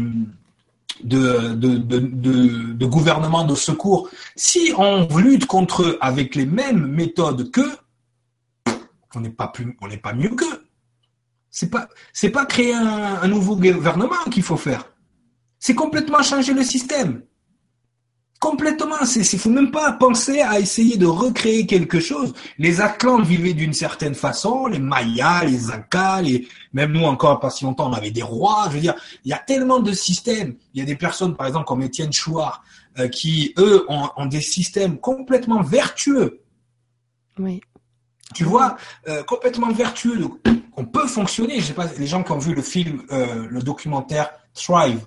[1.04, 4.10] de, de, de, de gouvernement de secours.
[4.36, 7.78] Si on lutte contre eux avec les mêmes méthodes qu'eux,
[9.16, 10.68] on n'est pas plus, on n'est pas mieux qu'eux.
[11.50, 14.86] C'est pas, c'est pas créer un, nouveau gouvernement qu'il faut faire.
[15.60, 17.24] C'est complètement changer le système.
[18.40, 19.06] Complètement.
[19.06, 22.34] C'est, il faut même pas penser à essayer de recréer quelque chose.
[22.58, 27.50] Les Atlantes vivaient d'une certaine façon, les Mayas, les Incas, les, même nous encore pas
[27.50, 28.68] si longtemps, on avait des rois.
[28.70, 30.56] Je veux dire, il y a tellement de systèmes.
[30.74, 32.64] Il y a des personnes, par exemple, comme Étienne Chouard,
[32.98, 36.42] euh, qui, eux, ont, ont des systèmes complètement vertueux.
[37.38, 37.62] Oui
[38.34, 38.78] tu vois,
[39.08, 40.28] euh, complètement vertueux.
[40.78, 41.60] on peut fonctionner.
[41.60, 45.06] Je sais pas, les gens qui ont vu le film, euh, le documentaire Thrive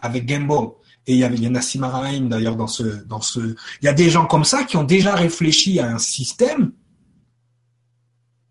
[0.00, 0.72] avec Gamble,
[1.06, 2.84] et il y d'ailleurs dans ce.
[3.80, 6.72] Il y a des gens comme ça qui ont déjà réfléchi à un système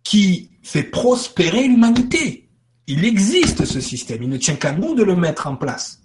[0.04, 2.50] qui fait prospérer l'humanité.
[2.88, 4.24] Il existe ce système.
[4.24, 6.02] Il ne tient qu'à nous de le mettre en place.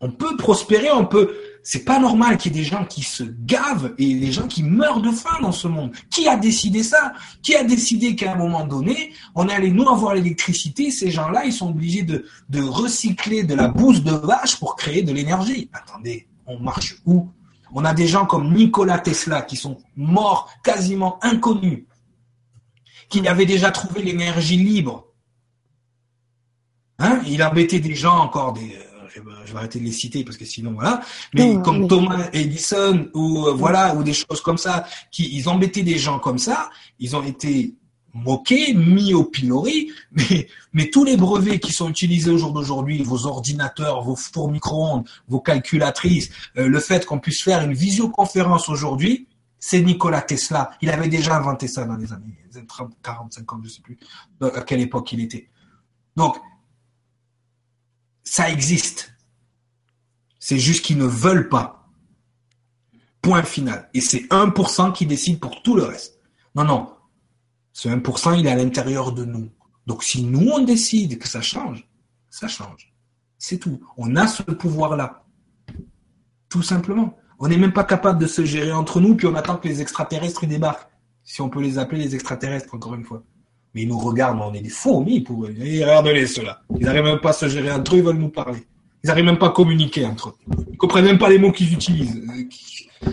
[0.00, 1.32] On peut prospérer, on peut
[1.68, 4.62] c'est pas normal qu'il y ait des gens qui se gavent et des gens qui
[4.62, 5.90] meurent de faim dans ce monde.
[6.10, 7.12] Qui a décidé ça?
[7.42, 10.92] Qui a décidé qu'à un moment donné, on allait nous avoir l'électricité?
[10.92, 12.24] Ces gens-là, ils sont obligés de,
[12.62, 15.68] recycler de la bouse de vache pour créer de l'énergie.
[15.72, 17.28] Attendez, on marche où?
[17.74, 21.82] On a des gens comme Nikola Tesla qui sont morts quasiment inconnus,
[23.08, 25.08] qui avaient déjà trouvé l'énergie libre.
[27.00, 27.20] Hein?
[27.26, 28.72] Il embêtait des gens encore, des,
[29.44, 31.00] je vais arrêter de les citer parce que sinon voilà.
[31.34, 35.82] Mais comme Thomas Edison ou euh, voilà ou des choses comme ça, qui ils embêtaient
[35.82, 37.74] des gens comme ça, ils ont été
[38.14, 43.02] moqués, mis au pilori, mais, mais tous les brevets qui sont utilisés au jour d'aujourd'hui,
[43.02, 48.68] vos ordinateurs, vos fours micro-ondes, vos calculatrices, euh, le fait qu'on puisse faire une visioconférence
[48.68, 49.28] aujourd'hui,
[49.58, 50.70] c'est Nikola Tesla.
[50.80, 52.36] Il avait déjà inventé ça dans les années
[52.66, 53.98] 30, 40, 50, je sais plus
[54.40, 55.48] à quelle époque il était.
[56.16, 56.36] Donc,
[58.26, 59.14] ça existe.
[60.38, 61.88] C'est juste qu'ils ne veulent pas.
[63.22, 63.88] Point final.
[63.94, 66.20] Et c'est 1% qui décide pour tout le reste.
[66.54, 66.92] Non, non.
[67.72, 69.50] Ce 1%, il est à l'intérieur de nous.
[69.86, 71.88] Donc si nous, on décide que ça change,
[72.28, 72.92] ça change.
[73.38, 73.80] C'est tout.
[73.96, 75.24] On a ce pouvoir-là.
[76.48, 77.16] Tout simplement.
[77.38, 79.80] On n'est même pas capable de se gérer entre nous, puis on attend que les
[79.80, 80.90] extraterrestres débarquent.
[81.22, 83.22] Si on peut les appeler les extraterrestres, encore une fois.
[83.76, 85.54] Mais ils nous regardent, on est des fourmis pour eux.
[85.54, 86.62] regardez-les, ceux-là.
[86.80, 88.60] Ils n'arrivent même pas à se gérer entre eux, ils veulent nous parler.
[89.04, 90.34] Ils n'arrivent même pas à communiquer entre eux.
[90.72, 92.22] Ils comprennent même pas les mots qu'ils utilisent.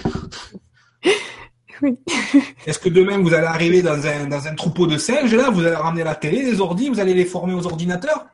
[1.82, 1.98] Oui.
[2.66, 5.66] Est-ce que demain vous allez arriver dans un, dans un troupeau de singes là, vous
[5.66, 8.28] allez ramener la télé, les ordi, vous allez les former aux ordinateurs?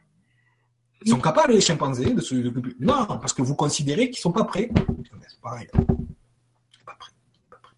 [1.03, 2.35] Ils sont capables les chimpanzés de se
[2.79, 4.69] Non, parce que vous considérez qu'ils sont pas prêts.
[5.27, 5.67] C'est pareil.
[6.85, 7.11] Pas prêts.
[7.49, 7.73] Pas prêts.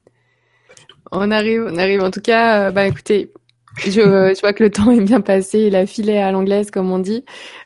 [1.13, 2.01] On arrive, on arrive.
[2.01, 3.31] En tout cas, euh, bah écoutez,
[3.77, 6.91] je, je, vois que le temps est bien passé, il a filé à l'anglaise comme
[6.91, 7.23] on dit.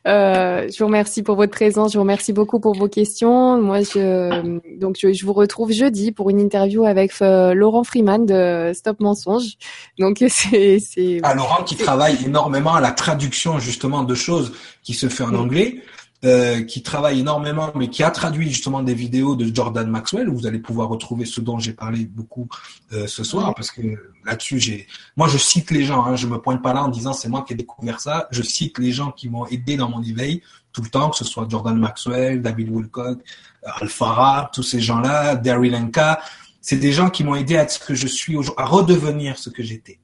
[0.08, 3.62] Euh, je vous remercie pour votre présence, je vous remercie beaucoup pour vos questions.
[3.62, 8.26] Moi, je, donc je, je vous retrouve jeudi pour une interview avec euh, Laurent Freeman
[8.26, 9.56] de Stop Mensonge.
[10.00, 11.20] Donc c'est c'est.
[11.24, 14.54] Ah, Laurent qui travaille énormément à la traduction justement de choses
[14.84, 15.82] qui se fait en anglais.
[16.24, 20.36] Euh, qui travaille énormément, mais qui a traduit justement des vidéos de Jordan Maxwell, où
[20.36, 22.48] vous allez pouvoir retrouver ce dont j'ai parlé beaucoup
[22.94, 23.82] euh, ce soir, parce que
[24.26, 24.88] là-dessus, j'ai,
[25.18, 27.44] moi, je cite les gens, hein, je me pointe pas là en disant c'est moi
[27.46, 30.82] qui ai découvert ça, je cite les gens qui m'ont aidé dans mon éveil tout
[30.82, 33.20] le temps, que ce soit Jordan Maxwell, David Wilcock,
[33.64, 36.22] Alfara, tous ces gens-là, Daryl Lenka,
[36.60, 39.38] c'est des gens qui m'ont aidé à être ce que je suis aujourd'hui, à redevenir
[39.38, 40.00] ce que j'étais.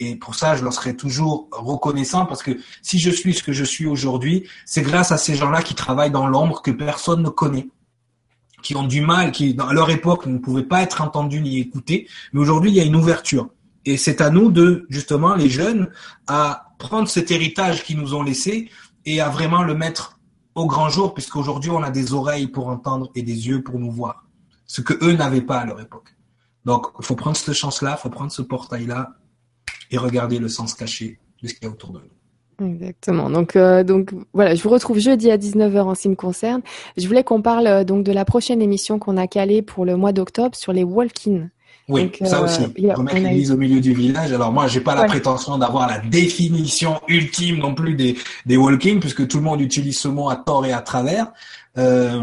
[0.00, 3.52] Et pour ça, je leur serai toujours reconnaissant parce que si je suis ce que
[3.52, 7.28] je suis aujourd'hui, c'est grâce à ces gens-là qui travaillent dans l'ombre que personne ne
[7.28, 7.68] connaît,
[8.62, 12.08] qui ont du mal, qui à leur époque ne pouvaient pas être entendus ni écoutés.
[12.32, 13.48] Mais aujourd'hui, il y a une ouverture.
[13.84, 15.90] Et c'est à nous de, justement, les jeunes,
[16.26, 18.70] à prendre cet héritage qu'ils nous ont laissé
[19.04, 20.18] et à vraiment le mettre
[20.54, 23.90] au grand jour, puisqu'aujourd'hui, on a des oreilles pour entendre et des yeux pour nous
[23.90, 24.26] voir.
[24.66, 26.16] Ce que eux n'avaient pas à leur époque.
[26.64, 29.14] Donc, il faut prendre cette chance-là, il faut prendre ce portail-là
[29.90, 32.68] et regarder le sens caché de ce qu'il y a autour de nous.
[32.70, 33.30] Exactement.
[33.30, 36.60] Donc, euh, donc voilà, je vous retrouve jeudi à 19h en ce qui me concerne.
[36.96, 39.96] Je voulais qu'on parle euh, donc de la prochaine émission qu'on a calée pour le
[39.96, 41.48] mois d'octobre sur les walk-in.
[41.88, 42.64] Oui, ça euh, aussi.
[42.90, 44.32] Remettre l'église au milieu du village.
[44.32, 48.98] Alors moi, j'ai pas la prétention d'avoir la définition ultime non plus des, des walk-in,
[49.00, 51.32] puisque tout le monde utilise ce mot à tort et à travers.
[51.78, 52.20] Euh,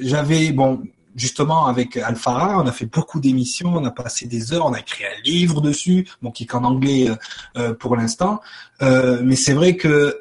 [0.00, 0.80] J'avais, bon,
[1.18, 4.80] justement avec Alphara, on a fait beaucoup d'émissions, on a passé des heures, on a
[4.80, 7.16] écrit un livre dessus, bon qui est qu'en anglais euh,
[7.56, 8.40] euh, pour l'instant,
[8.82, 10.20] euh, mais c'est vrai que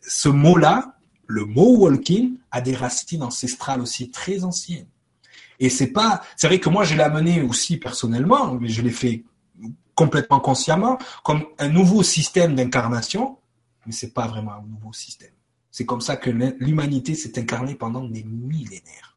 [0.00, 0.96] ce mot-là,
[1.26, 4.86] le mot walking, a des racines ancestrales aussi très anciennes.
[5.58, 8.90] Et c'est pas, c'est vrai que moi je l'ai amené aussi personnellement, mais je l'ai
[8.90, 9.24] fait
[9.94, 13.38] complètement consciemment comme un nouveau système d'incarnation,
[13.86, 15.30] mais c'est pas vraiment un nouveau système.
[15.70, 19.15] C'est comme ça que l'humanité s'est incarnée pendant des millénaires.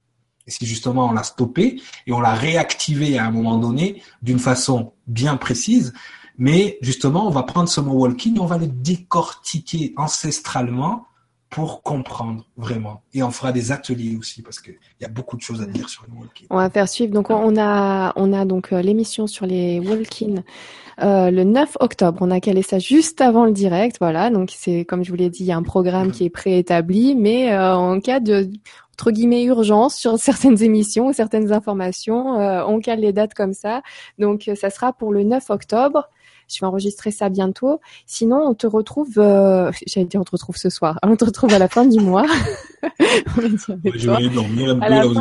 [0.50, 4.40] Et si justement on l'a stoppé et on l'a réactivé à un moment donné d'une
[4.40, 5.94] façon bien précise,
[6.40, 11.06] mais justement on va prendre ce mot walking et on va le décortiquer ancestralement
[11.52, 13.02] pour comprendre vraiment.
[13.14, 15.88] Et on fera des ateliers aussi parce qu'il y a beaucoup de choses à dire
[15.88, 16.48] sur le walking.
[16.50, 17.14] On va faire suivre.
[17.14, 20.42] Donc on a on a donc euh, l'émission sur les walking
[21.02, 22.18] euh, le 9 octobre.
[22.22, 23.98] On a calé ça juste avant le direct.
[24.00, 24.32] Voilà.
[24.32, 27.16] Donc c'est comme je vous l'ai dit, il y a un programme qui est préétabli,
[27.16, 28.50] mais euh, en cas de
[29.00, 32.38] entre guillemets urgence sur certaines émissions, certaines informations.
[32.38, 33.82] Euh, on cale les dates comme ça.
[34.18, 36.10] Donc euh, ça sera pour le 9 octobre.
[36.50, 37.80] Je vais enregistrer ça bientôt.
[38.06, 41.00] Sinon, on te retrouve, euh, j'allais dire on te retrouve ce soir.
[41.04, 42.26] On te retrouve à la fin du mois.
[42.84, 43.42] on
[43.94, 45.16] je vais dormir un peu, là, vous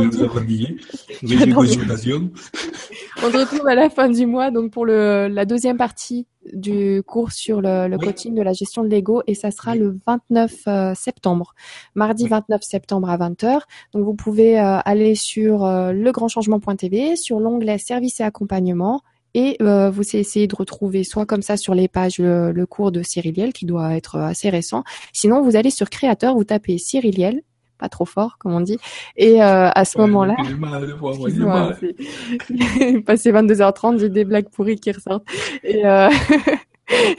[3.23, 7.03] On te retrouve à la fin du mois, donc pour le, la deuxième partie du
[7.07, 10.55] cours sur le, le coaching de la gestion de l'ego et ça sera le 29
[10.67, 11.55] euh, septembre,
[11.95, 13.61] mardi 29 septembre à 20h.
[13.93, 19.03] Donc vous pouvez euh, aller sur euh, legrandchangement.tv, sur l'onglet service et accompagnement
[19.35, 23.03] et euh, vous essayez de retrouver soit comme ça sur les pages le, cours de
[23.03, 24.85] Cyriliel qui doit être assez récent.
[25.13, 27.43] Sinon, vous allez sur Créateur, vous tapez Cyriliel,
[27.79, 28.79] pas trop fort comme on dit,
[29.17, 30.37] et euh, à ce moment-là,
[33.07, 35.25] passé 22h30, j'ai des blagues pourries qui ressortent.
[35.63, 36.09] Et euh...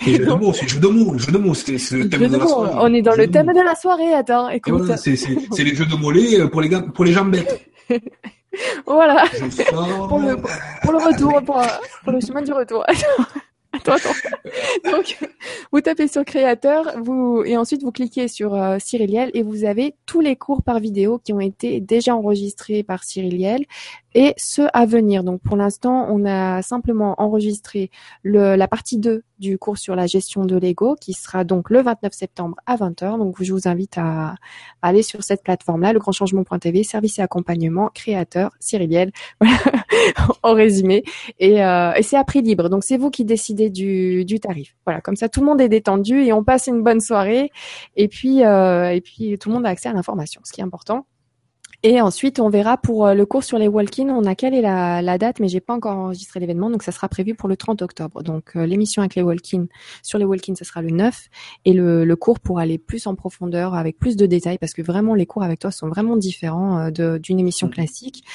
[0.07, 1.73] Et le jeu de mots, c'est le jeu de mots, le jeu de mots, c'est
[1.91, 2.71] le thème de, la soirée.
[2.81, 4.73] On est dans le, thème de la soirée, attends, écoute.
[4.73, 7.69] Voilà, c'est les jeux de mollets pour les, pour les gens bêtes.
[8.85, 9.23] voilà.
[10.07, 10.37] pour, le,
[10.81, 11.61] pour le retour, pour,
[12.03, 12.85] pour le chemin du retour.
[13.71, 14.91] Attends, attends.
[14.91, 15.19] Donc,
[15.71, 19.93] vous tapez sur créateur, vous et ensuite vous cliquez sur euh, Cyriliel et vous avez
[20.07, 23.65] tous les cours par vidéo qui ont été déjà enregistrés par Cyriliel
[24.15, 25.23] et ceux à venir.
[25.23, 27.91] Donc, pour l'instant, on a simplement enregistré
[28.23, 31.81] le, la partie 2 du cours sur la gestion de l'ego qui sera donc le
[31.81, 33.17] 29 septembre à 20h.
[33.17, 34.35] Donc, je vous invite à,
[34.81, 39.57] aller sur cette plateforme-là, le grand changement.tv, service et accompagnement, créateur, Cyriliel, voilà,
[40.43, 41.03] en résumé.
[41.39, 42.69] Et, euh, et c'est à prix libre.
[42.69, 44.75] Donc, c'est vous qui décidez du, du tarif.
[44.85, 47.51] Voilà, comme ça, tout le monde est détendu et on passe une bonne soirée.
[47.95, 50.63] Et puis, euh, et puis, tout le monde a accès à l'information, ce qui est
[50.63, 51.05] important.
[51.81, 55.01] Et ensuite, on verra pour euh, le cours sur les walk-in, on a calé la,
[55.01, 57.81] la date, mais j'ai pas encore enregistré l'événement, donc ça sera prévu pour le 30
[57.81, 58.21] octobre.
[58.21, 59.65] Donc euh, l'émission avec les walk-in,
[60.03, 61.29] sur les walk-in, ce sera le 9,
[61.63, 64.81] et le, le, cours pour aller plus en profondeur, avec plus de détails, parce que
[64.81, 68.25] vraiment les cours avec toi sont vraiment différents euh, d'une émission classique.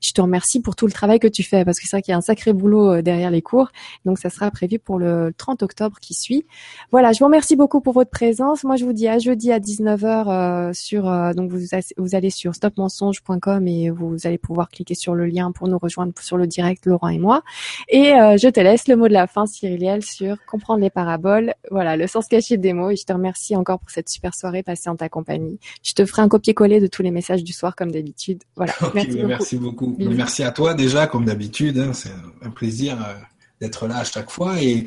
[0.00, 2.10] Je te remercie pour tout le travail que tu fais, parce que c'est vrai qu'il
[2.10, 3.68] y a un sacré boulot derrière les cours.
[4.06, 6.46] Donc ça sera prévu pour le 30 octobre qui suit.
[6.90, 8.64] Voilà, je vous remercie beaucoup pour votre présence.
[8.64, 11.04] Moi, je vous dis à jeudi à 19h sur
[11.34, 11.60] donc vous,
[11.96, 12.56] vous allez sur
[12.88, 16.86] stopmensonge.com et vous allez pouvoir cliquer sur le lien pour nous rejoindre sur le direct,
[16.86, 17.42] Laurent et moi.
[17.88, 21.54] Et euh, je te laisse le mot de la fin, Cyriliel, sur comprendre les paraboles.
[21.70, 22.90] Voilà, le sens caché des mots.
[22.90, 25.58] Et je te remercie encore pour cette super soirée passée en ta compagnie.
[25.82, 28.42] Je te ferai un copier-coller de tous les messages du soir comme d'habitude.
[28.56, 28.72] Voilà.
[28.94, 29.96] merci, beaucoup.
[29.98, 31.78] Merci à toi déjà, comme d'habitude.
[31.78, 31.92] Hein.
[31.92, 32.98] C'est un plaisir.
[33.00, 33.14] Euh,
[33.60, 34.62] d'être là à chaque fois.
[34.62, 34.84] Et,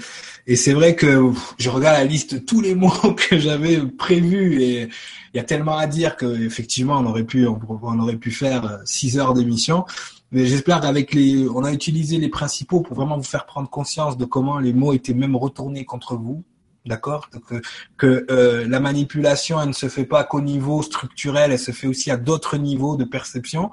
[0.48, 4.90] et c'est vrai que je regarde la liste tous les mots que j'avais prévus et
[5.33, 8.80] il y a tellement à dire que effectivement on aurait pu on, aurait pu faire
[8.85, 9.85] six heures d'émission.
[10.32, 14.17] Mais j'espère qu'avec les, on a utilisé les principaux pour vraiment vous faire prendre conscience
[14.17, 16.43] de comment les mots étaient même retournés contre vous.
[16.85, 17.30] D'accord?
[17.30, 17.61] Que,
[17.98, 21.85] que euh, la manipulation, elle ne se fait pas qu'au niveau structurel, elle se fait
[21.85, 23.69] aussi à d'autres niveaux de perception.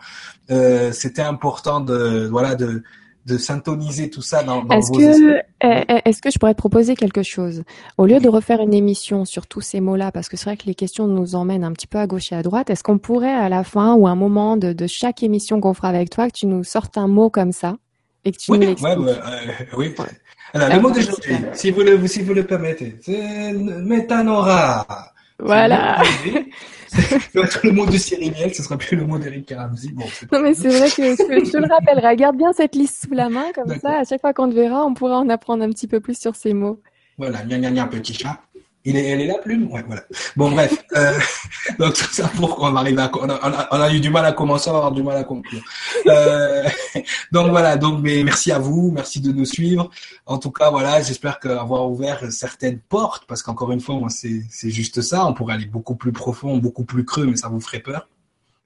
[0.50, 2.82] Euh, C'était important de voilà de
[3.28, 6.58] de syntoniser tout ça dans, dans est-ce que, eh, eh, Est-ce que je pourrais te
[6.58, 7.62] proposer quelque chose?
[7.98, 10.66] Au lieu de refaire une émission sur tous ces mots-là, parce que c'est vrai que
[10.66, 13.32] les questions nous emmènent un petit peu à gauche et à droite, est-ce qu'on pourrait
[13.32, 16.26] à la fin ou à un moment de, de chaque émission qu'on fera avec toi,
[16.28, 17.76] que tu nous sortes un mot comme ça
[18.24, 18.98] et que tu oui, nous l'expliques?
[18.98, 19.94] ouais, euh, Oui.
[20.54, 24.86] Alors, le mot d'aujourd'hui, si vous le, si vous le permettez, c'est métanora.
[25.38, 26.02] Voilà.
[27.34, 29.92] le mot de Cyril ce sera plus le mot d'Eric Karamzi.
[29.92, 32.16] Bon, non, mais c'est vrai que je, te le rappellerai.
[32.16, 34.84] Garde bien cette liste sous la main, comme ça, à chaque fois qu'on te verra,
[34.84, 36.80] on pourra en apprendre un petit peu plus sur ces mots.
[37.18, 38.40] Voilà, gna gna gna, petit chat.
[38.84, 39.70] Il est, elle est là, plume?
[39.72, 40.02] Ouais, voilà.
[40.36, 40.84] Bon, bref.
[40.96, 41.18] Euh,
[41.78, 43.10] donc, tout ça pour qu'on arrive à...
[43.12, 45.62] On a, eu du mal à commencer, on va avoir du mal à conclure.
[46.06, 46.66] Euh,
[47.32, 47.76] donc, voilà.
[47.76, 48.92] Donc, mais merci à vous.
[48.92, 49.90] Merci de nous suivre.
[50.26, 55.02] En tout cas, voilà, j'espère qu'avoir ouvert certaines portes, parce qu'encore une fois, c'est juste
[55.02, 55.26] ça.
[55.26, 58.08] On pourrait aller beaucoup plus profond, beaucoup plus creux, mais ça vous ferait peur.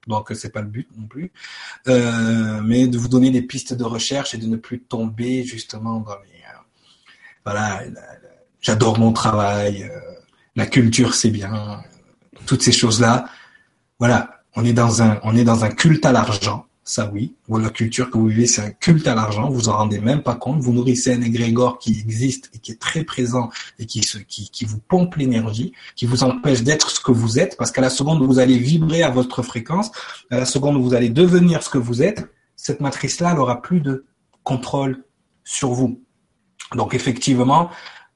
[0.07, 1.31] Donc, c'est pas le but non plus.
[1.87, 5.99] Euh, mais de vous donner des pistes de recherche et de ne plus tomber, justement,
[6.01, 6.39] dans les...
[6.43, 6.61] Euh,
[7.45, 7.81] voilà
[8.63, 9.99] j'adore mon travail, euh,
[10.55, 11.83] la culture c'est bien,
[12.47, 13.25] toutes ces choses-là.
[13.99, 16.65] Voilà, on est dans un, on est dans un culte à l'argent.
[16.85, 19.49] Ça oui, la culture que vous vivez, c'est un culte à l'argent.
[19.49, 20.59] Vous en rendez même pas compte.
[20.59, 24.49] Vous nourrissez un égrégore qui existe et qui est très présent et qui se, qui,
[24.49, 27.89] qui vous pompe l'énergie, qui vous empêche d'être ce que vous êtes, parce qu'à la
[27.89, 29.91] seconde où vous allez vibrer à votre fréquence,
[30.29, 33.79] à la seconde où vous allez devenir ce que vous êtes, cette matrice-là n'aura plus
[33.79, 34.03] de
[34.43, 35.05] contrôle
[35.45, 36.01] sur vous.
[36.75, 37.69] Donc effectivement,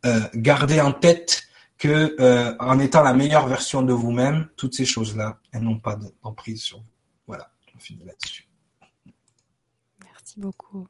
[0.07, 1.43] euh, gardez en tête
[1.77, 5.97] que euh, en étant la meilleure version de vous-même, toutes ces choses-là, elles n'ont pas
[6.23, 6.85] d'emprise sur vous.
[7.27, 8.47] Voilà, on finit là-dessus.
[10.03, 10.87] Merci beaucoup.